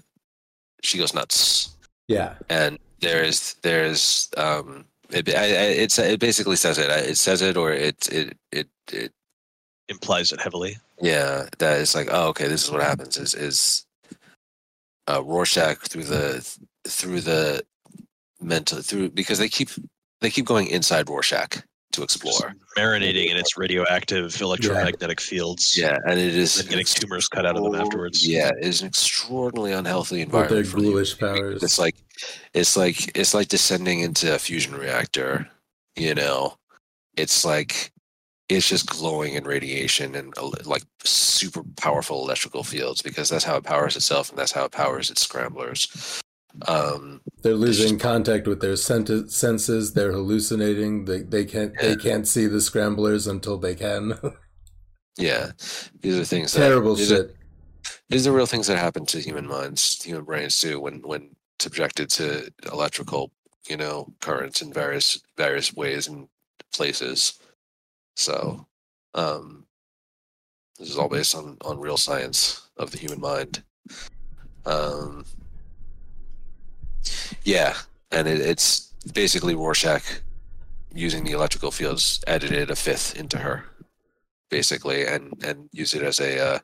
[0.82, 1.70] she goes nuts
[2.08, 2.34] yeah.
[2.50, 7.56] and there's there's um it, I, I, it's it basically says it it says it
[7.56, 9.12] or it it it, it
[9.88, 10.78] Implies it heavily.
[11.00, 13.18] Yeah, that is like, oh, okay, this is what happens.
[13.18, 13.86] Is is
[15.08, 16.58] uh, Rorschach through the
[16.88, 17.64] through the
[18.42, 19.70] mental through because they keep
[20.22, 21.62] they keep going inside Rorschach
[21.92, 22.54] to Just explore.
[22.78, 25.78] marinating in its radioactive electromagnetic fields.
[25.78, 28.28] Yeah, and it is And getting tumors cut out of them afterwards.
[28.28, 30.68] Yeah, it is an extraordinarily unhealthy With their environment.
[30.68, 31.64] for the powers.
[31.64, 31.96] It's like
[32.54, 35.48] it's like it's like descending into a fusion reactor.
[35.96, 36.58] You know,
[37.16, 37.92] it's like
[38.50, 43.56] it's just glowing in radiation and uh, like super powerful electrical fields because that's how
[43.58, 46.22] it powers itself and that's how it powers its scramblers.
[46.68, 49.94] Um, They're losing contact with their sent- senses.
[49.94, 51.06] They're hallucinating.
[51.06, 54.18] They they can't they can't see the scramblers until they can.
[55.18, 55.52] yeah,
[56.02, 57.36] these are things that Terrible these are- shit.
[58.10, 62.10] these are real things that happen to human minds, human brains too, when when subjected
[62.12, 63.32] to electrical,
[63.68, 66.28] you know, currents in various various ways and
[66.74, 67.34] places.
[68.16, 68.66] So,
[69.14, 69.66] um,
[70.80, 73.64] this is all based on on real science of the human mind.
[74.66, 75.26] Um,
[77.44, 77.76] yeah,
[78.12, 80.22] and it, it's basically Rorschach
[80.94, 83.66] using the electrical fields edited a fifth into her,
[84.50, 86.60] basically, and and use it as a uh,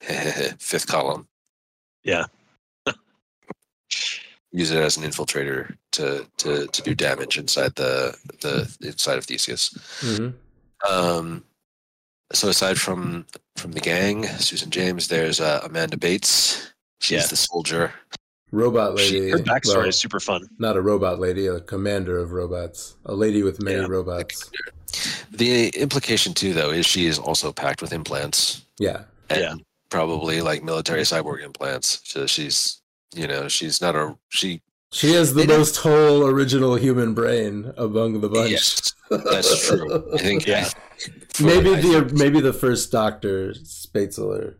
[0.58, 1.28] fifth column.
[2.02, 2.24] Yeah.
[4.50, 9.26] Use it as an infiltrator to to to do damage inside the the inside of
[9.26, 9.76] Theseus.
[10.00, 10.30] hmm
[10.88, 11.44] Um,
[12.32, 13.26] so aside from
[13.56, 16.72] from the gang, Susan James, there's uh, Amanda Bates.
[17.00, 17.26] She's Yeah.
[17.26, 17.92] the soldier.
[18.52, 19.30] Robot She- lady.
[19.30, 20.48] Her backstory Well, is super fun.
[20.58, 22.96] not a robot lady, a commander of robots.
[23.06, 23.86] A lady with many Yeah.
[23.88, 24.50] robots.
[25.30, 29.04] The implication too, though, is she is also packed with implants Yeah.
[29.28, 29.54] and Yeah.
[29.90, 32.00] probably like military cyborg implants.
[32.04, 32.80] So she's,
[33.14, 34.62] you know, she's not a she.
[34.92, 38.50] She has the They don't- most whole original human brain among the bunch.
[38.50, 40.14] Yes, that's true.
[40.14, 40.46] I think.
[40.46, 40.68] Yeah.
[41.34, 44.54] for- maybe I the think- maybe the first Doctor Spatzler.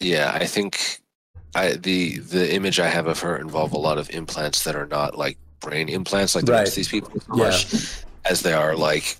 [0.00, 1.00] Yeah, I think
[1.54, 4.86] I the the image I have of her involve a lot of implants that are
[4.86, 6.58] not like brain implants like the Right.
[6.60, 7.44] rest of these people so Yeah.
[7.44, 7.74] much
[8.26, 9.16] as they are like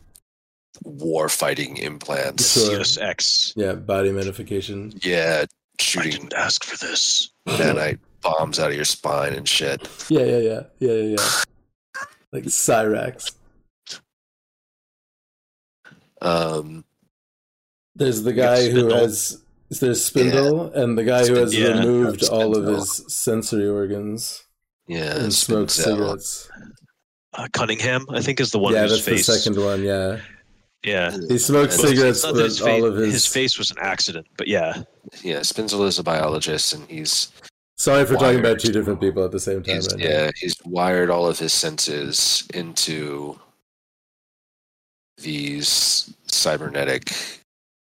[0.85, 2.53] war fighting implants.
[2.53, 2.77] Sure.
[2.77, 3.55] Deus Ex.
[3.57, 4.93] Yeah, body modification.
[5.03, 5.47] Yeah,
[5.81, 6.13] shooting.
[6.13, 7.31] I didn't ask for this.
[7.49, 9.89] nanite bombs out of your spine and shit.
[10.09, 12.05] Yeah, yeah, yeah, yeah, yeah, yeah.
[12.33, 13.33] like Cyrax.
[16.23, 16.85] Um,
[17.95, 18.99] There's the guy who Spindle.
[18.99, 19.43] has.
[19.81, 21.79] There's Spindle, and the guy who has Yeah.
[21.81, 24.45] removed all of his sensory organs
[24.87, 26.49] yeah, and smoked cigarettes.
[27.35, 29.27] Uh, Cunningham, I think, is the one yeah, whose that's face.
[29.27, 29.83] the second one.
[29.83, 30.21] Yeah,
[30.85, 31.11] Yeah.
[31.29, 33.13] he smoked Well, cigarettes, Not but his, all face, of his.
[33.13, 34.83] his face was an accident, but yeah.
[35.23, 37.33] Yeah, Spinzel is a biologist, and he's,
[37.79, 39.75] Sorry for talking about two different people at the same time.
[39.77, 40.09] he's Right now.
[40.09, 43.39] yeah he's wired all of his senses into
[45.19, 47.13] these cybernetic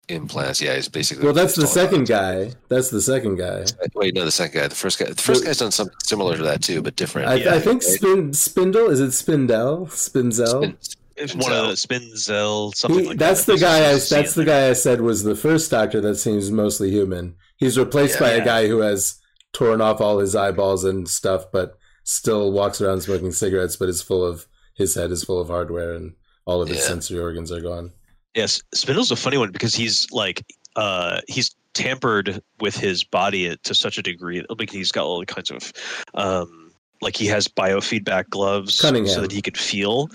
[0.09, 0.61] implants.
[0.61, 1.25] Yeah, he's basically.
[1.25, 2.53] Well, that's the second guy.
[2.69, 3.65] That's the second guy.
[3.95, 4.69] Wait, no, the second guy.
[4.69, 5.07] The first guy.
[5.07, 7.29] The first The- guy's done something similar to that too, but different.
[7.29, 7.93] I, Yeah, I think right?
[7.93, 9.87] Spin, Spindle is it Spindel?
[9.89, 10.59] Spinzel?
[10.61, 10.77] Spin,
[11.17, 13.53] It's one of the Spinzel something He, like that's that.
[13.55, 13.77] the guy.
[13.79, 16.51] I, There's a C that's the guy I said was the first Doctor that seems
[16.51, 17.37] mostly human.
[17.57, 18.21] He's replaced Yeah.
[18.21, 19.17] by a guy who has
[19.55, 23.77] torn off all his eyeballs and stuff, but still walks around smoking cigarettes.
[23.77, 26.13] But is full of his head is full of hardware, and
[26.45, 26.85] all of his Yeah.
[26.89, 27.93] sensory organs are gone.
[28.35, 30.45] Yes, Spindle's a funny one because he's like
[30.77, 35.25] uh he's tampered with his body to such a degree that like he's got all
[35.25, 35.73] kinds of
[36.15, 36.71] um
[37.01, 39.13] like he has biofeedback gloves Cunningham.
[39.15, 40.09] so that he could feel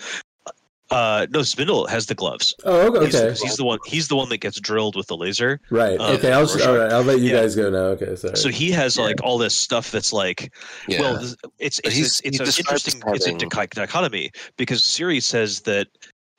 [0.91, 3.39] uh no Spindle has the gloves Oh, okay, he's, okay.
[3.41, 5.99] he's the one he's the one that gets drilled with the laser right.
[5.99, 6.67] uh, okay, I'll Rorschach.
[6.67, 6.91] all right.
[6.91, 7.41] I'll let you Yeah.
[7.41, 7.77] guys go now.
[7.95, 8.35] Okay, sorry.
[8.35, 9.03] so he has Yeah.
[9.03, 10.53] like all this stuff that's like
[10.87, 11.01] Yeah.
[11.01, 14.83] well this- it's it's, he's- it's he an describes interesting it's a having- dichotomy because
[14.83, 15.87] Siri says that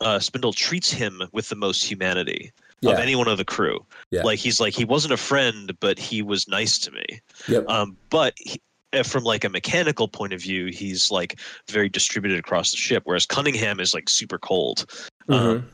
[0.01, 2.51] uh, Spindle treats him with the most humanity
[2.81, 2.93] yeah.
[2.93, 3.85] of anyone of the crew.
[4.11, 4.23] Yeah.
[4.23, 7.05] Like he's like he wasn't a friend, but he was nice to me.
[7.49, 7.69] Yep.
[7.69, 8.61] Um, but he,
[9.05, 11.39] from like a mechanical point of view, he's like
[11.69, 14.87] very distributed across the ship, whereas Cunningham is like super cold.
[15.29, 15.35] Mhm.
[15.35, 15.71] Um,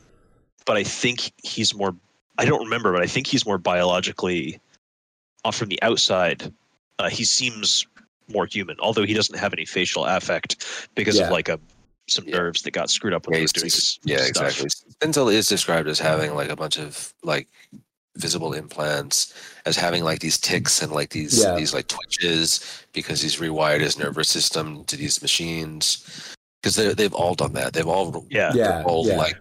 [0.65, 1.95] but I think he's more.
[2.37, 4.59] I don't remember, but I think he's more biologically,
[5.43, 6.53] uh, from the outside,
[6.99, 7.87] uh, he seems
[8.27, 8.75] more human.
[8.79, 11.25] Although he doesn't have any facial affect because Yeah.
[11.25, 11.59] of like a
[12.09, 12.37] some Yeah.
[12.37, 14.29] nerves that got screwed up when Yeah, he was doing just- his yeah, stuff.
[14.29, 14.69] exactly.
[14.69, 17.49] Spindle is described as having like a bunch of like
[18.17, 19.33] visible implants,
[19.65, 21.55] as having like these ticks and like these Yeah.
[21.55, 22.59] these like twitches
[22.93, 26.35] because he's rewired his nervous system to these machines.
[26.61, 27.73] Because they've all done that.
[27.73, 28.51] They've all Yeah.
[28.53, 29.17] yeah, all yeah.
[29.17, 29.37] like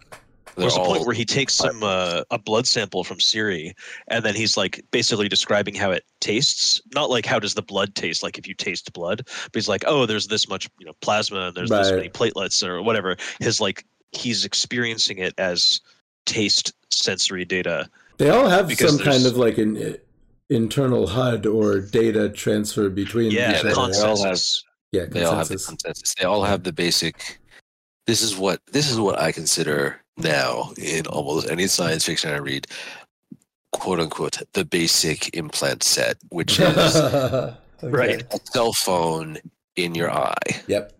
[0.57, 3.75] they're There's a point where he takes some uh, a blood sample from Siri,
[4.09, 6.81] and then he's like basically describing how it tastes.
[6.95, 9.85] Not like how does the blood taste, like if you taste blood, but he's like,
[9.87, 13.19] oh, there's this much you know plasma, and there's this many platelets or whatever.
[13.39, 15.83] His like he's experiencing it as
[16.25, 17.91] taste sensory data.
[18.19, 19.93] They all have Because some kind of like an uh,
[20.51, 24.63] internal HUD or data transfer between Yeah, each they all have- consensus.
[24.93, 25.67] Yeah, they all have the consensus.
[25.85, 26.15] consensus.
[26.19, 27.39] They all have the basic.
[28.07, 32.37] This is what this is what I consider now in almost any science fiction I
[32.37, 32.67] read,
[33.73, 37.57] quote unquote, the basic implant set, which is Okay.
[37.83, 38.23] Right.
[38.33, 39.37] a cell phone
[39.75, 40.63] in your eye.
[40.69, 40.93] Yep.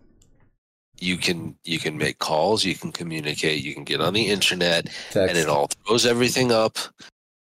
[0.99, 4.85] You can you can make calls, you can communicate, you can get on the internet,
[5.11, 5.17] Text.
[5.17, 6.77] and it all throws everything up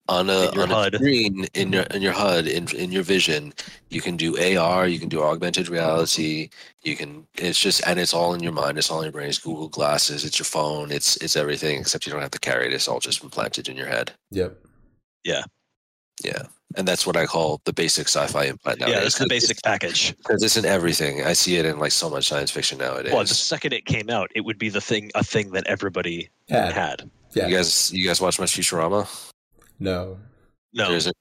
[0.07, 1.73] on a In your on a screen in mm-hmm.
[1.73, 3.53] your in your HUD in in your vision.
[3.89, 6.49] You can do AR, you can do augmented reality.
[6.83, 8.77] You can it's just and it's all in your mind.
[8.77, 9.29] It's all in your brain.
[9.29, 10.25] It's Google Glasses.
[10.25, 10.91] It's your phone.
[10.91, 12.73] It's it's everything except you don't have to carry it.
[12.73, 14.11] It's all just implanted in your head.
[14.31, 14.57] Yep.
[15.23, 15.43] Yeah.
[16.23, 16.43] Yeah,
[16.75, 18.97] and that's what I call the basic sci-fi implant nowadays.
[18.99, 20.15] yeah, it's the basic package.
[20.17, 21.23] because it's in everything.
[21.23, 23.11] I see it in like so much science fiction nowadays.
[23.13, 26.29] Well, the second it came out, it would be the thing, a thing that everybody
[26.49, 26.73] Had.
[26.73, 27.09] had.
[27.33, 27.47] Yeah.
[27.47, 29.07] You guys, you guys watch much Futurama?
[29.79, 30.17] No.
[30.73, 31.13] No, There's a,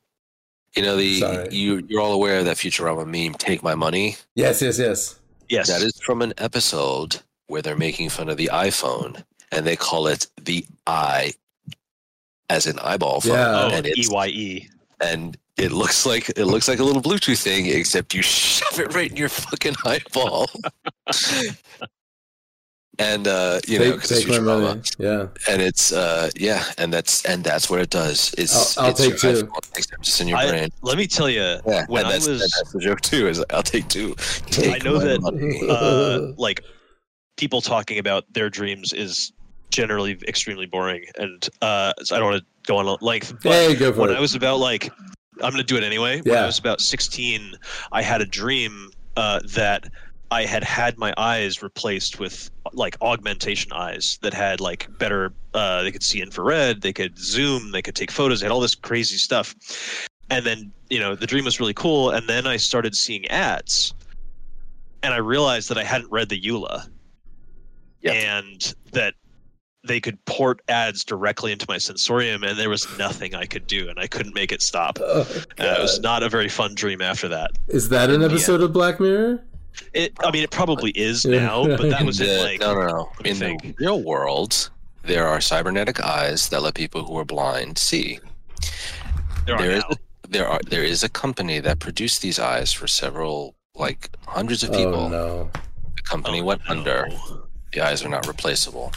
[0.77, 1.49] you know the Sorry.
[1.51, 4.63] you you're all aware of that Futurama meme, "Take my money." Yes.
[4.63, 4.79] Yes.
[4.79, 5.19] Yes.
[5.49, 9.75] yes, That is from an episode where they're making fun of the iPhone, and they
[9.75, 11.33] call it the eye,
[12.49, 13.65] as an eyeball phone, Yeah.
[13.65, 14.69] oh, and it's EYE.
[15.01, 18.95] And it looks like it looks like a little Bluetooth thing, except you shove it
[18.95, 20.47] right in your fucking eyeball.
[22.99, 24.63] and uh, you know, take 'cause it's take my Futurama.
[24.63, 24.83] money.
[24.99, 25.27] Yeah.
[25.49, 29.01] and it's uh yeah and that's and that's what it does it's I'll- I'll it's
[29.01, 29.47] take your two.
[29.47, 32.13] iPhone, except it's in your I- brain Let me tell you, yeah when and I
[32.13, 34.15] that's, and was- that's the joke too is i'll take two
[34.51, 35.21] Take know that,
[35.71, 36.63] uh, like
[37.39, 39.33] people talking about their dreams is
[39.71, 43.35] generally extremely boring, and uh, so I don't want to go on length.
[43.43, 44.17] But Hey, go for when it.
[44.17, 44.91] I was about like,
[45.43, 46.21] I'm gonna do it anyway.
[46.23, 46.43] When Yeah.
[46.43, 47.55] I was about 16,
[47.93, 49.87] I had a dream uh, that
[50.31, 55.33] I had had my eyes replaced with like augmentation eyes that had like better.
[55.55, 56.83] Uh, they could see infrared.
[56.83, 57.73] They could zoom.
[57.73, 58.41] They could take photos.
[58.41, 59.57] They had all this crazy stuff.
[60.31, 62.11] And then you know the dream was really cool.
[62.11, 63.93] And then I started seeing ads,
[65.03, 66.87] and I realized that I hadn't read the EULA,
[68.03, 68.15] Yep.
[68.15, 69.15] and that
[69.83, 73.89] they could port ads directly into my sensorium, and there was nothing I could do,
[73.89, 74.99] and I couldn't make it stop.
[75.01, 75.21] Oh,
[75.59, 77.53] Uh, it was not a very fun dream after that.
[77.69, 78.27] Is that an Yeah.
[78.27, 79.43] episode of Black Mirror?
[79.95, 82.87] It, I mean, it probably is now, but that In was in like no no
[82.87, 84.69] no let me in the real world
[85.03, 88.19] there are cybernetic eyes that let people who are blind see
[89.47, 89.97] there are there is now.
[89.97, 94.63] a, there are there is a company that produced these eyes for several like hundreds
[94.63, 95.51] of people Oh no.
[95.97, 96.73] the company Oh, went no.
[96.75, 97.09] under
[97.73, 98.93] the eyes are not replaceable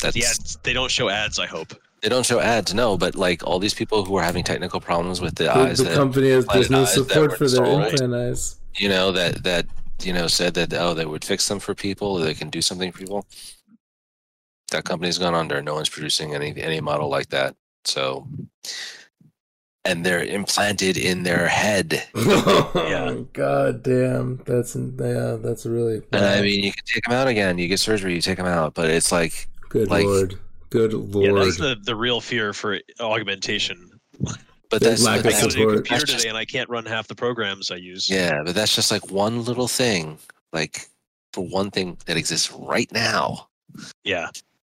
[0.00, 1.38] that's The ads, they don't show ads.
[1.38, 1.72] I hope.
[2.02, 5.20] They don't show ads, no, but like all these people who are having technical problems
[5.20, 7.82] with the, The, eyes the that company has there's no support for their sold.
[7.84, 8.56] implant eyes.
[8.76, 9.66] you know that that
[10.02, 12.92] you know said that oh they would fix them for people, they can do something
[12.92, 13.26] for people.
[14.72, 15.62] That company's gone under.
[15.62, 17.56] No one's producing any any model like that.
[17.84, 18.26] So
[19.84, 22.06] and they're implanted in their head.
[22.74, 23.14] Yeah.
[23.32, 24.38] God damn.
[24.44, 25.36] That's yeah.
[25.40, 26.02] That's really.
[26.12, 27.56] And I mean, you can take them out again.
[27.58, 30.38] You get surgery, you take them out, but it's like, good like- lord.
[30.70, 31.24] Good lord.
[31.38, 33.88] Yeah, that's the, the real fear for augmentation.
[34.20, 35.74] but that's, lack but of I that's a support.
[35.76, 38.08] computer That's just- today and I can't run half the programs I use.
[38.10, 40.18] yeah, but that's just like one little thing,
[40.52, 40.86] like
[41.32, 43.48] for one thing that exists right now.
[44.04, 44.28] Yeah.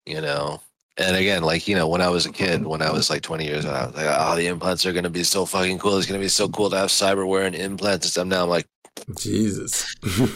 [0.07, 0.61] you know
[0.99, 3.45] and again like you know when i was a kid when i was like 20
[3.47, 5.97] years old i was like oh the implants are going to be so fucking cool
[5.97, 8.49] it's going to be so cool to have cyberware and implants and stuff now i'm
[8.51, 8.67] like
[9.19, 9.85] Jesus.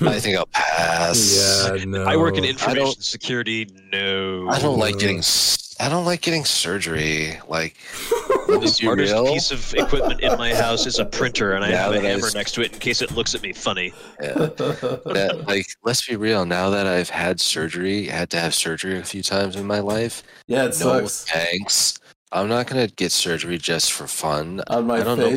[0.03, 1.85] i think i'll pass yeah.
[1.85, 2.05] No.
[2.05, 3.69] I work in I information security.
[3.93, 4.49] No.
[4.51, 7.77] i don't like getting s- i don't like getting surgery like
[8.47, 9.25] The is smartest real?
[9.27, 12.29] piece of equipment in my house is a printer, and I Yeah, have a hammer
[12.35, 13.93] next to it in case it looks at me funny.
[14.21, 18.99] yeah that, like let's be real now that i've had surgery had to have surgery
[18.99, 20.65] a few times in my life yeah.
[20.65, 21.25] It no sucks.
[21.25, 21.99] thanks
[22.33, 25.31] i'm not going to get surgery just for fun On my I don't know.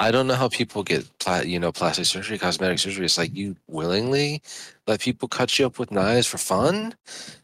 [0.00, 3.04] I don't know how people get, pla- you know, plastic surgery, cosmetic surgery.
[3.04, 4.40] It's like you willingly
[4.86, 6.94] let people cut you up with knives for fun,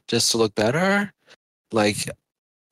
[0.09, 1.13] just to look better.
[1.71, 2.09] Like,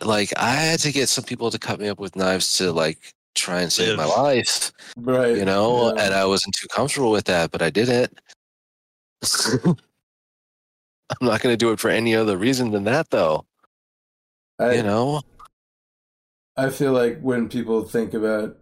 [0.02, 3.12] like I had to get some people to cut me up with knives to like
[3.34, 5.36] try and save my life, Right.
[5.36, 5.94] you know.
[5.94, 6.04] yeah.
[6.06, 8.18] And I wasn't too comfortable with that, but I did it.
[9.66, 13.44] I'm not going to do it for any other reason than that, though.
[14.58, 15.20] I, you know,
[16.56, 18.56] I feel like when people think about,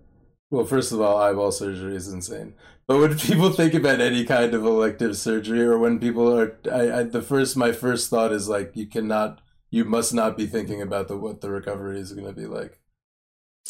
[0.53, 2.55] well, first of all, eyeball surgery is insane.
[2.87, 7.01] But when people think about any kind of elective surgery, or when people are, I,
[7.01, 10.83] I the first, my first thought is like, you cannot, you must not be thinking
[10.83, 12.79] about the what the recovery is going to be like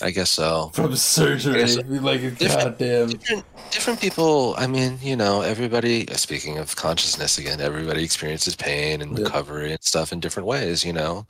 [0.03, 0.71] I guess so.
[0.75, 1.63] from surgery.
[2.01, 3.09] Like, Different- goddamn.
[3.11, 9.01] different different people i mean you know everybody speaking of consciousness again everybody experiences pain
[9.01, 11.27] and recovery and stuff in different ways you know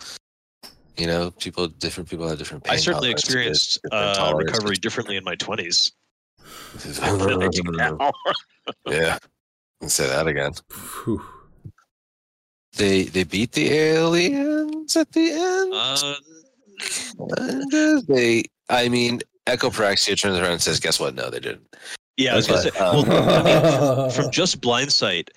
[0.96, 4.52] you know people different people have different pain I certainly tolerances, experienced different uh, tolerances.
[4.54, 5.92] recovery differently in my 20s.
[8.88, 9.18] yeah
[9.80, 11.22] Let's say that again Phew.
[12.76, 16.14] they they beat the aliens at the end Uh,
[17.38, 21.66] uh, they i mean echopraxia turns around and says guess what no they didn't
[22.18, 22.70] yeah, I was gonna say.
[22.78, 25.30] But, uh, Well, I mean, from just blindsight,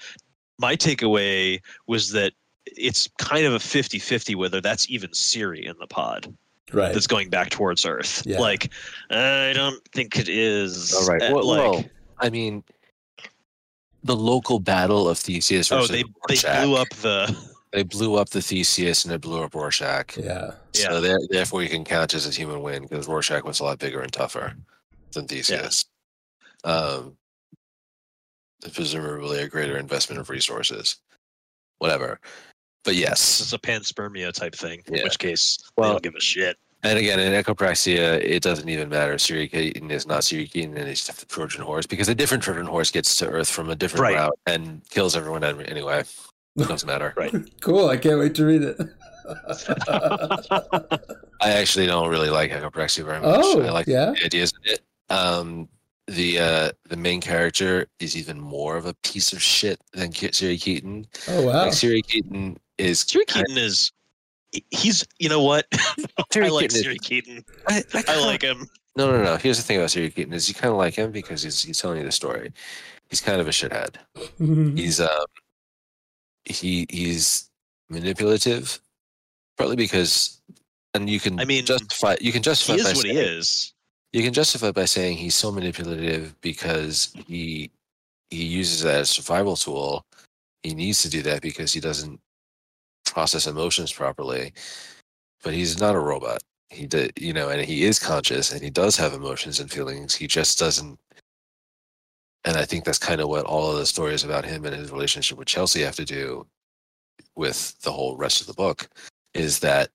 [0.59, 2.33] my takeaway was that
[2.65, 6.33] it's kind of a 50-50 whether that's even Siri in the pod
[6.71, 6.93] right.
[6.93, 8.23] that's going back towards Earth.
[8.25, 8.39] Yeah.
[8.39, 8.71] Like,
[9.09, 10.93] I don't think it is.
[10.93, 11.85] all right Uh, well, like, well,
[12.19, 12.63] i mean
[14.05, 16.63] the local battle of theseus oh, versus they they Rorschach.
[16.63, 17.55] blew up the.
[17.75, 20.15] They blew up the Theseus and it blew up Rorschach.
[20.15, 20.51] Yeah.
[20.73, 20.87] Yeah.
[20.87, 23.79] So there, therefore, you can count as a human win because Rorschach was a lot
[23.79, 24.55] bigger and tougher
[25.11, 25.83] than Theseus.
[26.63, 27.17] Um,
[28.73, 31.01] presumably a greater investment of resources.
[31.79, 32.21] Whatever.
[32.85, 33.41] But yes.
[33.41, 34.81] It's a panspermia type thing.
[34.87, 35.03] In Yeah.
[35.03, 36.57] which case, Well- they don't give a shit.
[36.83, 39.17] And again, in Echopraxia, it doesn't even matter.
[39.17, 42.43] Siri Keaton is not Siri Keaton and it's just the Trojan horse because a different
[42.43, 44.13] Trojan horse gets to Earth from a different Right.
[44.15, 46.01] route and kills everyone anyway.
[46.01, 46.07] It
[46.67, 47.11] Doesn't matter.
[47.17, 47.33] Right.
[47.59, 47.89] Cool.
[47.89, 48.77] I can't wait to read it.
[51.41, 53.39] I actually don't really like Echopraxia very much.
[53.43, 54.11] oh, I like yeah.
[54.11, 54.81] the ideas in it.
[55.09, 55.67] Um,
[56.07, 60.33] the uh, the main character is even more of a piece of shit than Ke-
[60.33, 61.07] Siri Keaton.
[61.29, 61.63] Oh, wow.
[61.65, 63.91] Like Siri Keaton is Siri Keaton is.
[64.71, 65.05] He's.
[65.19, 65.65] You know what?
[66.31, 67.45] Siri I like Keaton Siri Keaton.
[67.67, 68.67] I, I I like him.
[68.97, 69.35] No, no, no.
[69.37, 71.79] Here's the thing about Siri Keaton is you kind of like him because he's he's
[71.79, 72.53] telling you the story.
[73.09, 73.95] He's kind of a shithead.
[74.77, 75.25] He's um
[76.45, 77.49] he he's
[77.89, 78.79] manipulative,
[79.57, 80.41] partly because,
[80.93, 83.73] and you can I mean, justify you can justify He by is what he is.
[84.13, 87.71] You can justify by saying he's so manipulative because he
[88.29, 90.05] he uses that as a survival tool.
[90.63, 92.19] He needs to do that because he doesn't
[93.15, 94.51] process emotions properly.
[95.41, 96.43] But he's not a robot.
[96.69, 100.13] He did, you know, and he is conscious and he does have emotions and feelings.
[100.13, 100.99] He just doesn't.
[102.43, 104.91] And I think that's kind of what all of the stories about him and his
[104.91, 106.45] relationship with Chelsea have to do
[107.37, 108.89] with the whole rest of the book
[109.33, 109.89] is that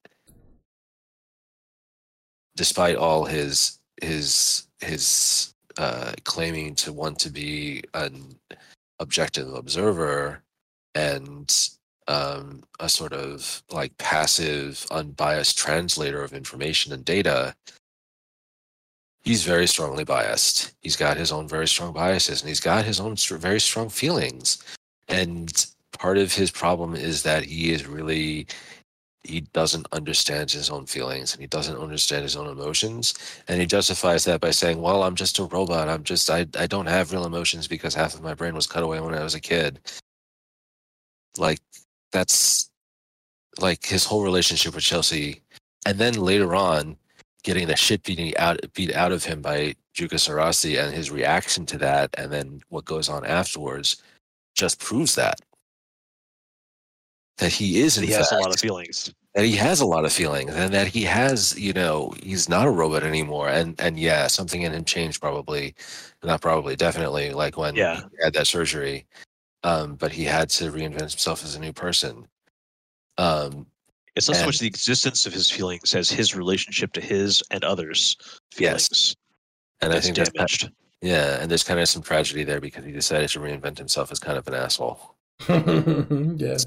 [2.56, 8.34] despite all his his his uh, claiming to want to be an
[8.98, 10.42] objective observer
[10.94, 11.70] and
[12.10, 17.54] um, a sort of like passive, unbiased translator of information and data,
[19.22, 20.72] he's very strongly biased.
[20.82, 24.58] He's got his own very strong biases and he's got his own very strong feelings.
[25.08, 28.46] And part of his problem is that he is really
[29.22, 33.14] he doesn't understand his own feelings and he doesn't understand his own emotions
[33.48, 36.66] and he justifies that by saying well i'm just a robot i'm just i, I
[36.66, 39.34] don't have real emotions because half of my brain was cut away when i was
[39.34, 39.78] a kid
[41.36, 41.60] like
[42.12, 42.70] that's
[43.60, 45.40] like his whole relationship with chelsea
[45.86, 46.96] and then later on
[47.42, 51.66] getting the shit beating out beat out of him by Jukka Sarasti and his reaction
[51.66, 54.02] to that, and then what goes on afterwards,
[54.54, 55.40] just proves that
[57.38, 59.12] that he is in he fact has a lot of feelings.
[59.34, 62.66] that he has a lot of feelings and that he has you know he's not
[62.66, 65.74] a robot anymore and and yeah something in him changed probably
[66.22, 67.96] not probably definitely like when Yeah.
[67.96, 69.06] he had that surgery
[69.64, 72.26] um but he had to reinvent himself as a new person
[73.18, 73.66] um
[74.16, 77.62] It's not so much the existence of his feelings as his relationship to his and
[77.64, 78.16] others'
[78.52, 79.16] feelings Yes.
[79.82, 80.70] and i that's think that's damaged.
[81.02, 84.18] yeah and there's kind of some tragedy there because he decided to reinvent himself as
[84.18, 85.16] kind of an asshole
[85.48, 86.58] yeah.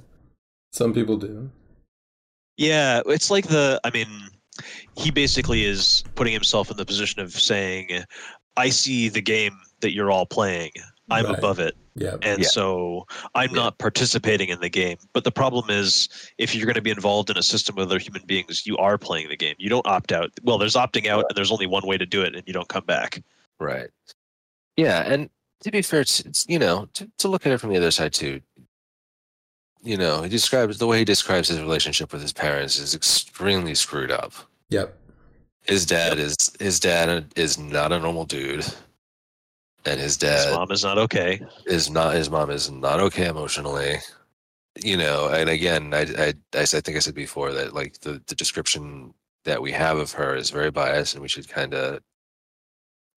[0.71, 1.51] Some people do.
[2.57, 3.79] Yeah, it's like the.
[3.83, 4.07] I mean,
[4.97, 8.03] he basically is putting himself in the position of saying,
[8.57, 10.71] "I see the game that you're all playing.
[11.09, 11.37] I'm Right.
[11.37, 12.15] above it, Yeah.
[12.21, 12.47] and Yeah.
[12.47, 13.05] so
[13.35, 13.63] I'm Yeah.
[13.63, 17.29] not participating in the game." But the problem is, if you're going to be involved
[17.29, 19.55] in a system with other human beings, you are playing the game.
[19.59, 20.31] You don't opt out.
[20.43, 22.69] Well, there's opting out, and there's only one way to do it, and you don't
[22.69, 23.21] come back.
[23.59, 23.89] Right.
[24.77, 25.29] Yeah, and
[25.61, 27.91] to be fair, it's, it's you know to, to look at it from the other
[27.91, 28.41] side too.
[29.83, 33.75] You know, he describes the way he describes his relationship with his parents is extremely
[33.75, 34.33] screwed up.
[34.69, 34.97] Yep.
[35.63, 38.65] His dad is his dad is not a normal dude,
[39.85, 41.41] and his dad His mom is not okay.
[41.65, 43.97] is not his mom is not okay emotionally.
[44.83, 48.35] You know, and again, i i, I think I said before that like the the
[48.35, 49.13] description
[49.45, 51.99] that we have of her is very biased, and we should kind of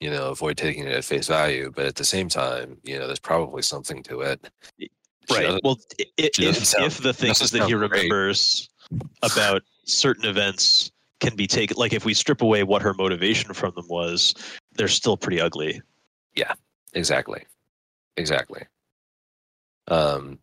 [0.00, 1.72] you know avoid taking it at face value.
[1.74, 4.46] But at the same time, you know, there's probably something to it.
[5.30, 5.58] Right.
[5.64, 7.90] Well, i- i- if, if the things that he sound great.
[8.10, 8.68] remembers
[9.22, 13.72] about certain events can be taken, like if we strip away what her motivation from
[13.74, 14.34] them was,
[14.74, 15.80] they're still pretty ugly.
[16.36, 16.52] Yeah,
[16.94, 17.44] exactly.
[18.16, 18.62] Exactly.
[19.88, 20.38] Um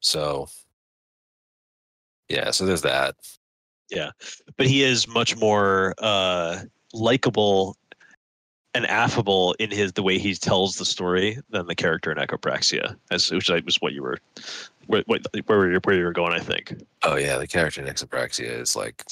[0.00, 0.48] so
[2.28, 3.16] yeah, so there's that.
[3.90, 4.10] Yeah,
[4.56, 6.60] but he is much more uh,
[6.94, 7.76] likable
[8.72, 12.96] and affable in his the way he tells the story than the character in Echopraxia,
[13.10, 14.18] as which I- was what you were,
[14.86, 16.32] where, where, where you where you were going.
[16.32, 19.04] I think Oh yeah, the character in Echopraxia is like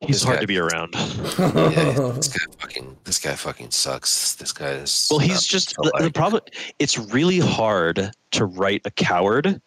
[0.00, 0.94] he's This hard guy- to be around.
[1.38, 4.34] yeah, this guy fucking this guy fucking sucks.
[4.34, 6.42] This guy is Well, he's just the, the problem.
[6.78, 9.60] It's really hard to write a coward,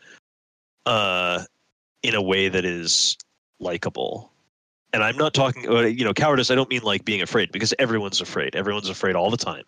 [0.86, 1.44] uh,
[2.04, 3.18] in a way that is
[3.60, 4.32] likable.
[4.94, 6.50] And I'm not talking, uh, you know, cowardice.
[6.50, 8.56] I don't mean like being afraid because everyone's afraid.
[8.56, 9.64] Everyone's afraid all the time.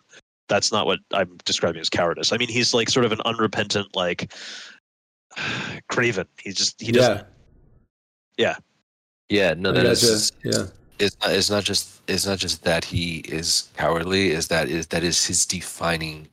[0.48, 2.32] That's not what I'm describing as cowardice.
[2.32, 4.32] I mean, he's like sort of an unrepentant, like
[5.88, 6.26] craven.
[6.42, 7.18] He just he doesn't.
[7.18, 7.24] yeah.
[8.38, 8.56] Yeah,
[9.56, 10.58] no, I that is gotcha.
[10.58, 10.66] Yeah.
[10.98, 14.88] it's not, it's not just it's not just that he is cowardly is that is
[14.88, 16.28] that is his defining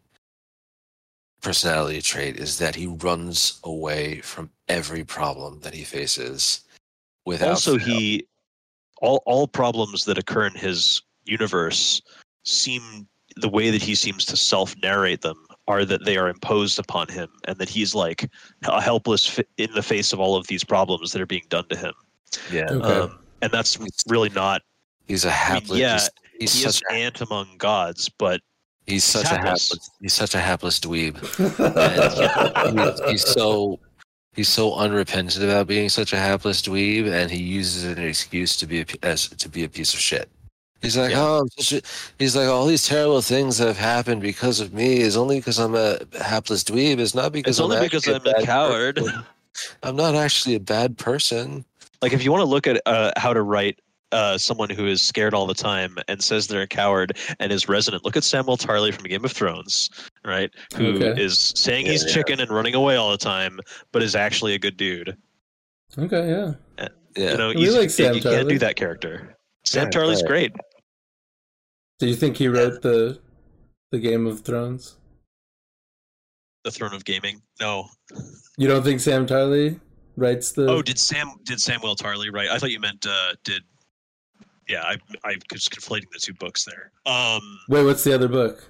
[1.42, 6.62] personality trait is that he runs away from every problem that he faces
[7.26, 7.88] without also fail.
[7.88, 8.28] he
[9.02, 12.02] all all problems that occur in his universe
[12.44, 13.08] seem
[13.38, 15.38] the way that he seems to self narrate them
[15.70, 18.30] are that they are imposed upon him and that he's like
[18.64, 21.68] a helpless fi- in the face of all of these problems that are being done
[21.70, 21.94] to him
[22.52, 23.00] yeah Okay.
[23.00, 23.78] um, and that's
[24.08, 24.62] really not
[25.08, 27.48] he's a I mean, hapless yeah, he's, he's he is such an a, ant among
[27.58, 28.42] gods but
[28.86, 29.70] he's such a hapless.
[29.70, 31.18] hapless he's such a hapless dweeb
[33.04, 33.80] he's, he's so
[34.36, 38.04] he's so unrepentant about being such a hapless dweeb, and he uses it as an
[38.06, 40.30] excuse to be a, p- as to be a piece of shit.
[40.82, 41.22] He's like, Yeah.
[41.22, 41.82] oh, I'm such a,
[42.20, 45.60] he's like, all these terrible things that have happened because of me is only because
[45.60, 47.00] I'm a hapless dweeb.
[47.00, 49.26] It's not because it's I'm only because i'm a coward person.
[49.84, 51.66] I'm not actually a bad person.
[52.02, 53.80] Like if you want to look at uh, how to write
[54.12, 57.70] uh, someone who is scared all the time and says they're a coward and is
[57.70, 58.04] resonant.
[58.06, 59.90] Look at Samuel Tarly from Game of Thrones,
[60.26, 60.50] right?
[60.76, 61.22] Who is Okay.
[61.60, 62.14] saying Yeah, he's yeah.
[62.14, 63.60] chicken and running away all the time,
[63.92, 65.16] but is actually a good dude.
[65.98, 66.54] okay, yeah.
[67.16, 69.36] Yeah, You know, We you, like you Sam can't do that character.
[69.66, 70.28] Sam Right, Tarly's right.
[70.28, 70.56] great.
[72.00, 73.20] Do you think he wrote the
[73.92, 74.96] the Game of Thrones?
[76.64, 77.42] The Throne of Gaming.
[77.60, 77.90] No.
[78.58, 79.80] You don't think Sam Tarly
[80.20, 80.68] writes the?
[80.68, 82.50] Oh, did Sam did Samuel Tarly write?
[82.50, 83.64] I thought you meant uh, did.
[84.68, 86.91] Yeah, I I was conflating the two books there.
[87.12, 88.70] Um, Wait, what's the other book?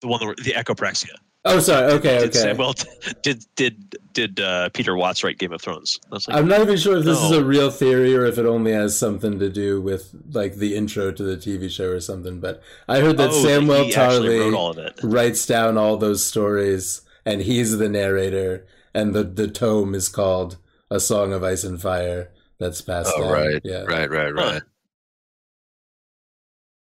[0.00, 1.14] the one that the Echopraxia.
[1.44, 1.92] Oh, sorry.
[1.92, 2.38] Okay, Did okay.
[2.38, 2.74] Samuel
[3.22, 5.98] did did did uh, Peter Watts write Game of Thrones?
[6.10, 8.72] Like, I'm not even sure if this is a real theory or if it only
[8.72, 12.40] has something to do with like the intro to the TV show or something.
[12.40, 15.00] But I heard that oh, Samuel he actually wrote Tarly all of it.
[15.02, 20.56] writes down all those stories, and he's the narrator, and the the tome is called
[20.90, 23.32] "A Song of Ice and Fire." That's passed Oh, down.
[23.32, 23.82] right, Yeah.
[23.84, 24.42] right, right, Huh.
[24.54, 24.62] right.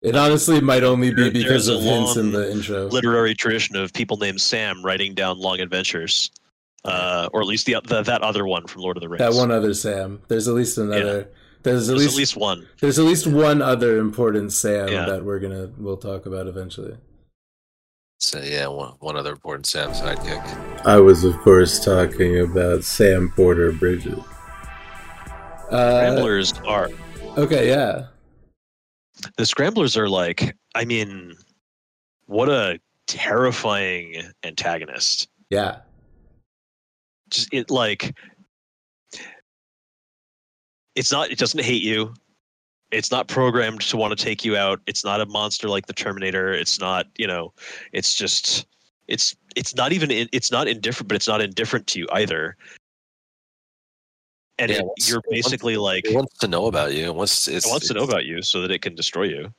[0.02, 2.86] It honestly might only be There- because there's a of hints in long the intro.
[2.88, 6.30] Literary tradition of people named Sam writing down long adventures,
[6.84, 9.20] uh, or at least the, the that other one from Lord of the Rings.
[9.20, 10.20] That one other Sam.
[10.28, 11.28] There's at least another
[11.62, 12.66] There's at There's least, at least one.
[12.80, 15.06] there's at least one other important Sam Yeah.
[15.06, 16.96] that we're gonna we'll talk about eventually.
[18.22, 20.86] So yeah, one, one other important Sam sidekick.
[20.86, 24.16] I was, of course, talking about Sam Porter Bridges.
[25.68, 26.88] Uh, Scramblers are
[27.36, 28.06] okay, yeah,
[29.36, 30.56] the scramblers are like.
[30.76, 31.34] I mean,
[32.26, 32.78] what a
[33.08, 35.28] terrifying antagonist.
[35.50, 35.78] yeah,
[37.28, 38.16] Just it like.
[40.94, 41.32] It's not.
[41.32, 42.14] It doesn't hate you.
[42.92, 44.80] It's not programmed to want to take you out.
[44.86, 46.52] It's not a monster like the Terminator.
[46.52, 47.06] It's not.
[47.16, 47.52] You know.
[47.92, 48.66] It's just.
[49.08, 49.34] It's.
[49.56, 50.10] It's not even.
[50.10, 52.56] in- It's not indifferent, but it's not indifferent to you either.
[54.58, 56.04] And Yeah, it- it's- you're it wants- basically like.
[56.04, 57.06] It wants to know about you.
[57.06, 59.52] It wants, it's, It wants to know about you so that it can destroy you.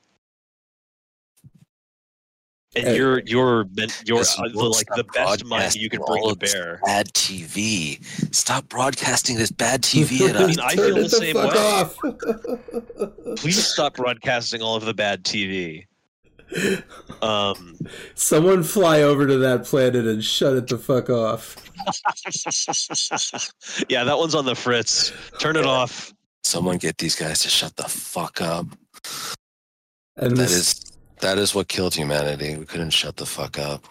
[2.76, 2.98] And Hey.
[2.98, 3.66] you're you're
[4.06, 6.80] you're uh, the, like the best mind you can broadcasting bring to bear.
[6.84, 8.04] Bad TV.
[8.34, 11.60] Stop broadcasting this bad TV at I mean, I feel it the same fuck way.
[11.60, 11.96] off.
[13.40, 15.86] Please stop broadcasting all of the bad TV.
[17.22, 17.78] Um,
[18.16, 21.56] Someone fly over to that planet and shut it the fuck off.
[23.90, 25.12] yeah, that one's on the fritz.
[25.40, 26.14] Turn it off.
[26.44, 28.68] Someone get these guys to shut the fuck up.
[30.18, 30.92] And That this is
[31.24, 32.56] that is what killed humanity.
[32.58, 33.84] We couldn't shut the fuck up.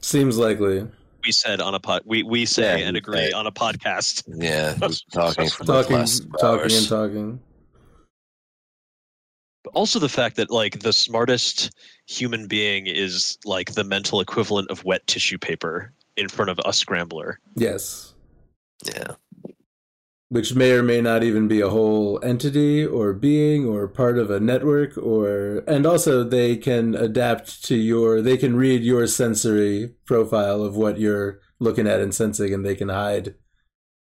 [0.00, 0.86] seems likely.
[1.24, 2.02] We said on a pod.
[2.04, 3.32] We we say Yeah, and agree say.
[3.32, 4.22] on a podcast.
[4.28, 6.78] Yeah, we've talking for the Talking, last talking, hours.
[6.78, 7.40] and talking.
[9.64, 11.70] But also the fact that like the smartest
[12.06, 16.72] human being is like the mental equivalent of wet tissue paper in front of a
[16.72, 17.40] scrambler.
[17.56, 18.14] Yes.
[18.84, 19.14] Yeah,
[20.28, 24.28] Which may or may not even be a whole entity or being or part of
[24.28, 29.94] a network or and also they can adapt to your they can read your sensory
[30.04, 33.34] profile of what you're looking at and sensing and they can hide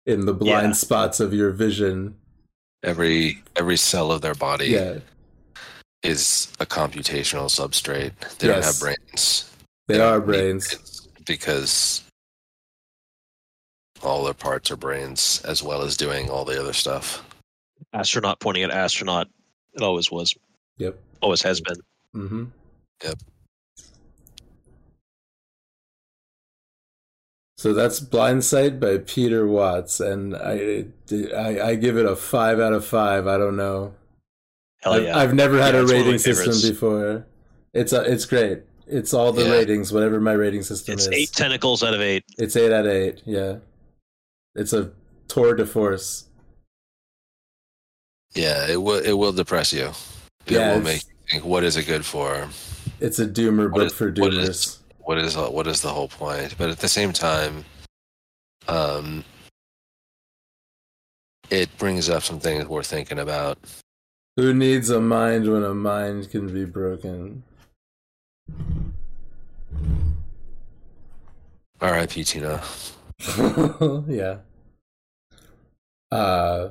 [0.04, 0.72] in the blind Yeah.
[0.72, 2.16] spots of your vision.
[2.82, 4.98] every every cell of their body Yeah.
[6.02, 8.12] is a computational substrate.
[8.38, 9.50] They don't have brains.
[9.88, 10.68] They don't are brains.
[10.68, 12.02] brains because
[14.04, 17.24] all their parts or brains, as well as doing all the other stuff.
[17.92, 19.28] Astronaut pointing at astronaut.
[19.74, 20.34] It always was.
[20.78, 20.98] Yep.
[21.20, 21.76] Always has been.
[22.14, 22.44] Mm-hmm.
[23.04, 23.18] Yep.
[27.58, 30.86] So that's Blindsight by Peter Watts, and I,
[31.36, 33.26] I I give it a five out of five.
[33.26, 33.94] I don't know.
[34.80, 35.18] Hell I've, yeah.
[35.18, 36.68] I've never had Yeah, a it's one of my rating system favorites.
[36.70, 37.26] before.
[37.74, 38.62] It's a, it's great.
[38.86, 39.50] It's all the Yeah.
[39.52, 41.12] ratings, whatever my rating system it's is.
[41.12, 42.24] eight tentacles out of eight.
[42.38, 43.20] It's eight out of eight.
[43.26, 43.56] Yeah,
[44.54, 44.90] it's a
[45.28, 46.26] tour de force.
[48.34, 49.86] Yeah, it will it will depress you.
[50.46, 52.48] It Yeah, will make you think, what is it good for?
[53.00, 54.48] It's a doomer What book is- for what doomers.
[54.48, 56.56] is- What is what is the whole point?
[56.58, 57.64] But at the same time,
[58.68, 59.24] um,
[61.50, 63.58] it brings up some things worth thinking about.
[64.36, 67.42] Who needs a mind when a mind can be broken?
[71.80, 72.22] R.I.P.
[72.24, 72.62] Tina.
[74.08, 74.38] yeah.
[76.10, 76.70] Uh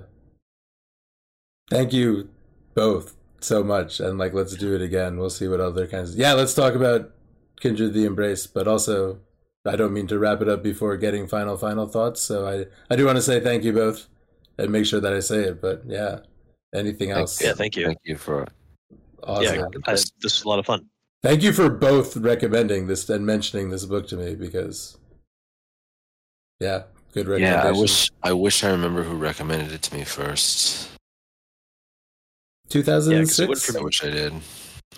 [1.69, 2.29] thank you
[2.73, 5.17] both so much and like let's do it again.
[5.17, 7.11] We'll see what other kinds Yeah, let's talk about
[7.59, 9.19] Kindred the Embrace, but also
[9.65, 12.95] I don't mean to wrap it up before getting final final thoughts, so I I
[12.95, 14.07] do want to say thank you both
[14.57, 16.19] and make sure that I say it, but yeah.
[16.73, 17.41] Anything else?
[17.41, 17.87] Yeah, thank you.
[17.87, 18.45] Thank you for
[19.23, 19.55] Awesome.
[19.55, 20.85] Yeah, I, this is a lot of fun.
[21.21, 24.97] Thank you for both recommending this and mentioning this book to me because
[26.59, 26.83] yeah,
[27.13, 27.63] good recommendation.
[27.63, 27.67] Yeah.
[27.67, 30.89] I wish I wish I remember who recommended it to me first.
[32.69, 33.65] 2006.
[33.65, 34.33] from- I wish I did.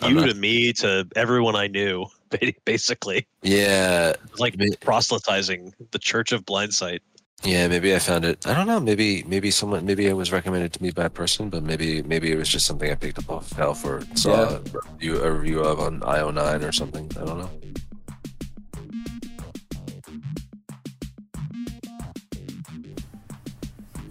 [0.01, 2.05] I'm You not- to me to everyone I knew,
[2.65, 7.01] basically, yeah, like Me- proselytizing the Church of Blindsight.
[7.43, 7.67] yeah.
[7.67, 8.45] Maybe I found it.
[8.47, 8.79] I don't know.
[8.79, 9.85] Maybe maybe someone.
[9.85, 12.65] Maybe it was recommended to me by a person, but maybe maybe it was just
[12.65, 14.57] something I picked up off Valve or saw Yeah.
[14.57, 14.59] a,
[14.91, 17.09] review, a review of on IO9 or something.
[17.19, 17.49] I don't know.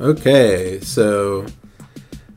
[0.01, 1.45] Okay, so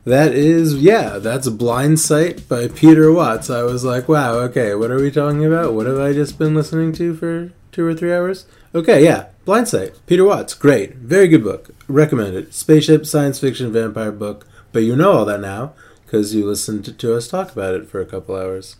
[0.04, 3.48] that is yeah, that's Blindsight by Peter Watts.
[3.48, 5.72] I was like, wow, okay, what are we talking about?
[5.72, 8.44] What have I just been listening to for two or three hours?
[8.74, 12.52] Okay, yeah, Blindsight, Peter Watts, great, very good book, recommended.
[12.52, 15.72] Spaceship science fiction vampire book, but you know all that now
[16.04, 18.76] because you listened to, to us talk about it for a couple hours.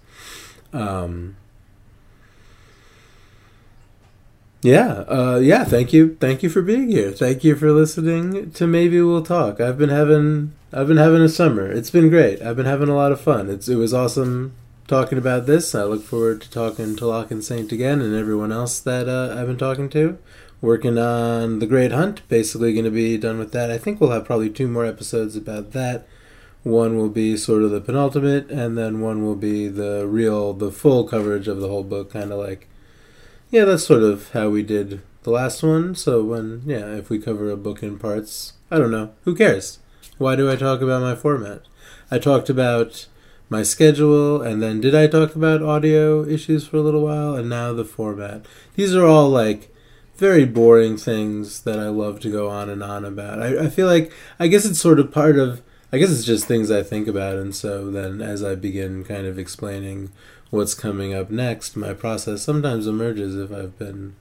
[0.74, 1.36] Um,
[4.65, 5.65] Yeah, uh, yeah.
[5.65, 7.12] Thank you, thank you for being here.
[7.12, 9.61] Thank you for listening to Maybe We'll Talk.
[9.61, 11.70] I've been having, I've been having a summer.
[11.70, 12.41] It's been great.
[12.41, 13.51] I've been having a lot of fun.
[13.51, 14.55] It's it was awesome
[14.86, 15.74] talking about this.
[15.74, 19.39] I look forward to talking to Locke and Saint again and everyone else that uh,
[19.39, 20.16] I've been talking to
[20.62, 22.27] working on The Great Hunt.
[22.28, 23.70] Basically, going to be done with that.
[23.70, 26.09] I think we'll have probably two more episodes about that.
[26.62, 30.73] One will be sort of the penultimate, and then one will be the real, the
[30.73, 32.66] full coverage of the whole book, kind of like,
[33.55, 35.95] yeah, that's sort of how we did the last one.
[35.95, 39.79] So when, yeah, if we cover a book in parts, I don't know, who cares?
[40.19, 41.63] Why do I talk about my format?
[42.11, 43.07] I talked about
[43.49, 47.49] my schedule, and then did I talk about audio issues for a little while, and
[47.49, 48.45] now the format.
[48.75, 49.73] These are all like
[50.17, 53.41] very boring things that I love to go on and on about.
[53.41, 55.63] I, I feel like I guess it's sort of part of
[55.93, 59.29] I guess it's just things I think about, and so then as I begin kind
[59.29, 60.11] of explaining
[60.55, 64.17] what's coming up next, my process sometimes emerges if I've been,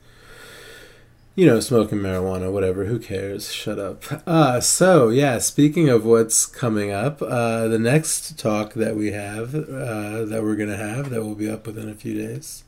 [1.36, 2.86] you know, smoking marijuana, whatever.
[2.86, 3.52] Who cares?
[3.54, 4.04] Shut up.
[4.28, 9.56] Uh, so yeah, speaking of what's coming up, uh, the next talk that we have,
[9.56, 12.64] uh, that we're gonna have, that will be up within a few days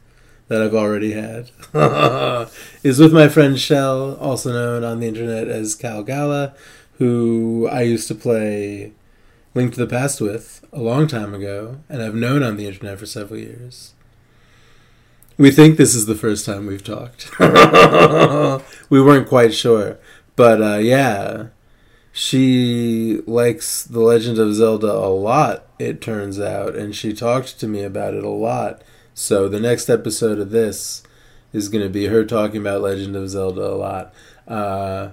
[0.48, 1.50] that I've already had
[2.84, 6.54] is with my friend Shell, also known on the internet as Cal Gala,
[7.00, 8.94] who I used to play
[9.56, 13.00] Link to the Past with a long time ago, and I've known on the internet
[13.00, 13.94] for several years.
[15.38, 17.32] We think this is the first time we've talked.
[18.90, 19.98] we weren't quite sure.
[20.36, 21.48] But uh, yeah,
[22.12, 27.68] she likes The Legend of Zelda a lot, it turns out, and she talked to
[27.68, 28.84] me about it a lot
[29.18, 31.02] so the next episode of this
[31.54, 34.14] is going to be her talking about Legend of Zelda a lot.
[34.46, 35.12] Uh,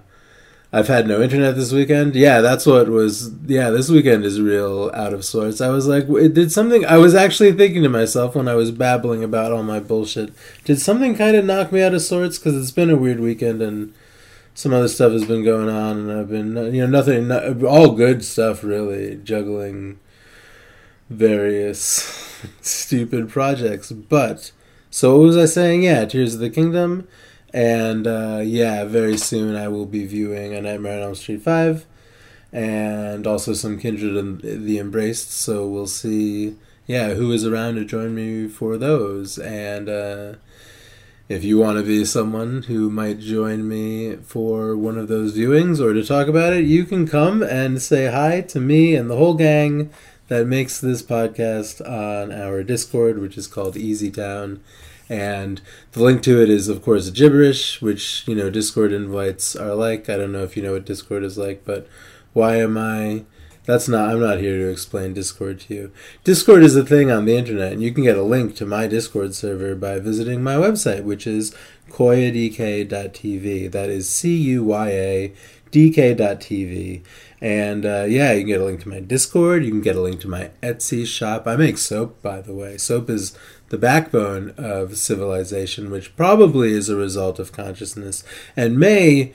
[0.75, 2.15] I've had no internet this weekend.
[2.15, 3.31] Yeah, that's what was.
[3.47, 5.61] Yeah, this weekend is real out of sorts.
[5.61, 6.87] I was like, it did something.
[6.87, 10.33] I was actually thinking to myself when I was babbling about all my bullshit.
[10.65, 12.39] Did something kind of knock me out of sorts?
[12.39, 13.93] Because it's been a weird weekend and
[14.55, 17.93] some other stuff has been going on, and I've been, you know, nothing, not, all
[17.93, 19.99] good stuff really, juggling
[21.09, 23.93] various stupid projects.
[23.93, 24.53] But
[24.91, 25.85] so what was I saying?
[25.85, 27.09] Yeah, Tears of the Kingdom,
[27.53, 31.87] and uh, yeah, very soon I will be viewing A Nightmare on Elm Street five,
[32.53, 35.31] and also some Kindred and the Embraced.
[35.33, 36.57] So we'll see.
[36.87, 39.39] Yeah, who is around to join me for those?
[39.39, 40.35] And uh,
[41.29, 45.81] if you want to be someone who might join me for one of those viewings
[45.81, 49.17] or to talk about it, you can come and say hi to me and the
[49.17, 49.91] whole gang
[50.27, 54.61] that makes this podcast on our Discord, which is called Easy Town.
[55.13, 55.61] And
[55.91, 60.09] the link to it is, of course, gibberish, which, you know, Discord invites are like.
[60.09, 61.87] I don't know if you know what Discord is like, but
[62.33, 63.27] why am I.
[63.67, 64.09] That's not.
[64.09, 65.93] I'm not here to explain Discord to you.
[66.25, 68.87] Discord is a thing on the internet, and you can get a link to my
[68.87, 71.55] Discord server by visiting my website, which is
[71.91, 75.35] cuyadk.tv That is C U Y A
[75.73, 77.03] D-K.tv.
[77.41, 79.65] And uh, yeah, you can get a link to my Discord.
[79.65, 81.47] You can get a link to my Etsy shop.
[81.47, 82.79] I make soap, by the way.
[82.79, 83.37] Soap is
[83.73, 88.23] the backbone of civilization, which probably is a result of consciousness
[88.55, 89.33] and may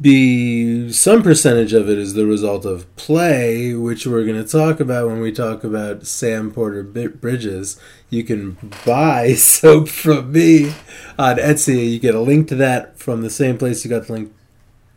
[0.00, 4.80] be some percentage of it is the result of play, which we're going to talk
[4.80, 7.78] about when we talk about Sam Porter Bridges.
[8.08, 8.56] You can
[8.86, 10.68] buy soap from me
[11.18, 11.92] on Etsy.
[11.92, 14.32] You get a link to that from the same place you got the link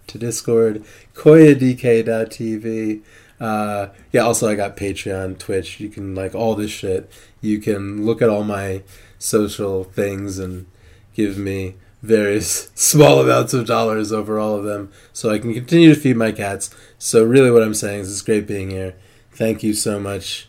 [0.07, 3.01] to Discord, cuyadk.tv.
[3.39, 5.79] Uh, yeah, also I got Patreon, Twitch.
[5.79, 7.11] You can like all this shit.
[7.41, 8.83] You can look at all my
[9.19, 10.65] social things and
[11.13, 15.93] give me various small amounts of dollars over all of them so I can continue
[15.93, 16.73] to feed my cats.
[16.97, 18.95] So really what I'm saying is it's great being here.
[19.31, 20.47] Thank you so much.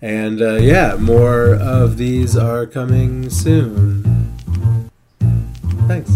[0.00, 4.02] And uh, yeah, more of these are coming soon.
[5.86, 6.10] Thanks.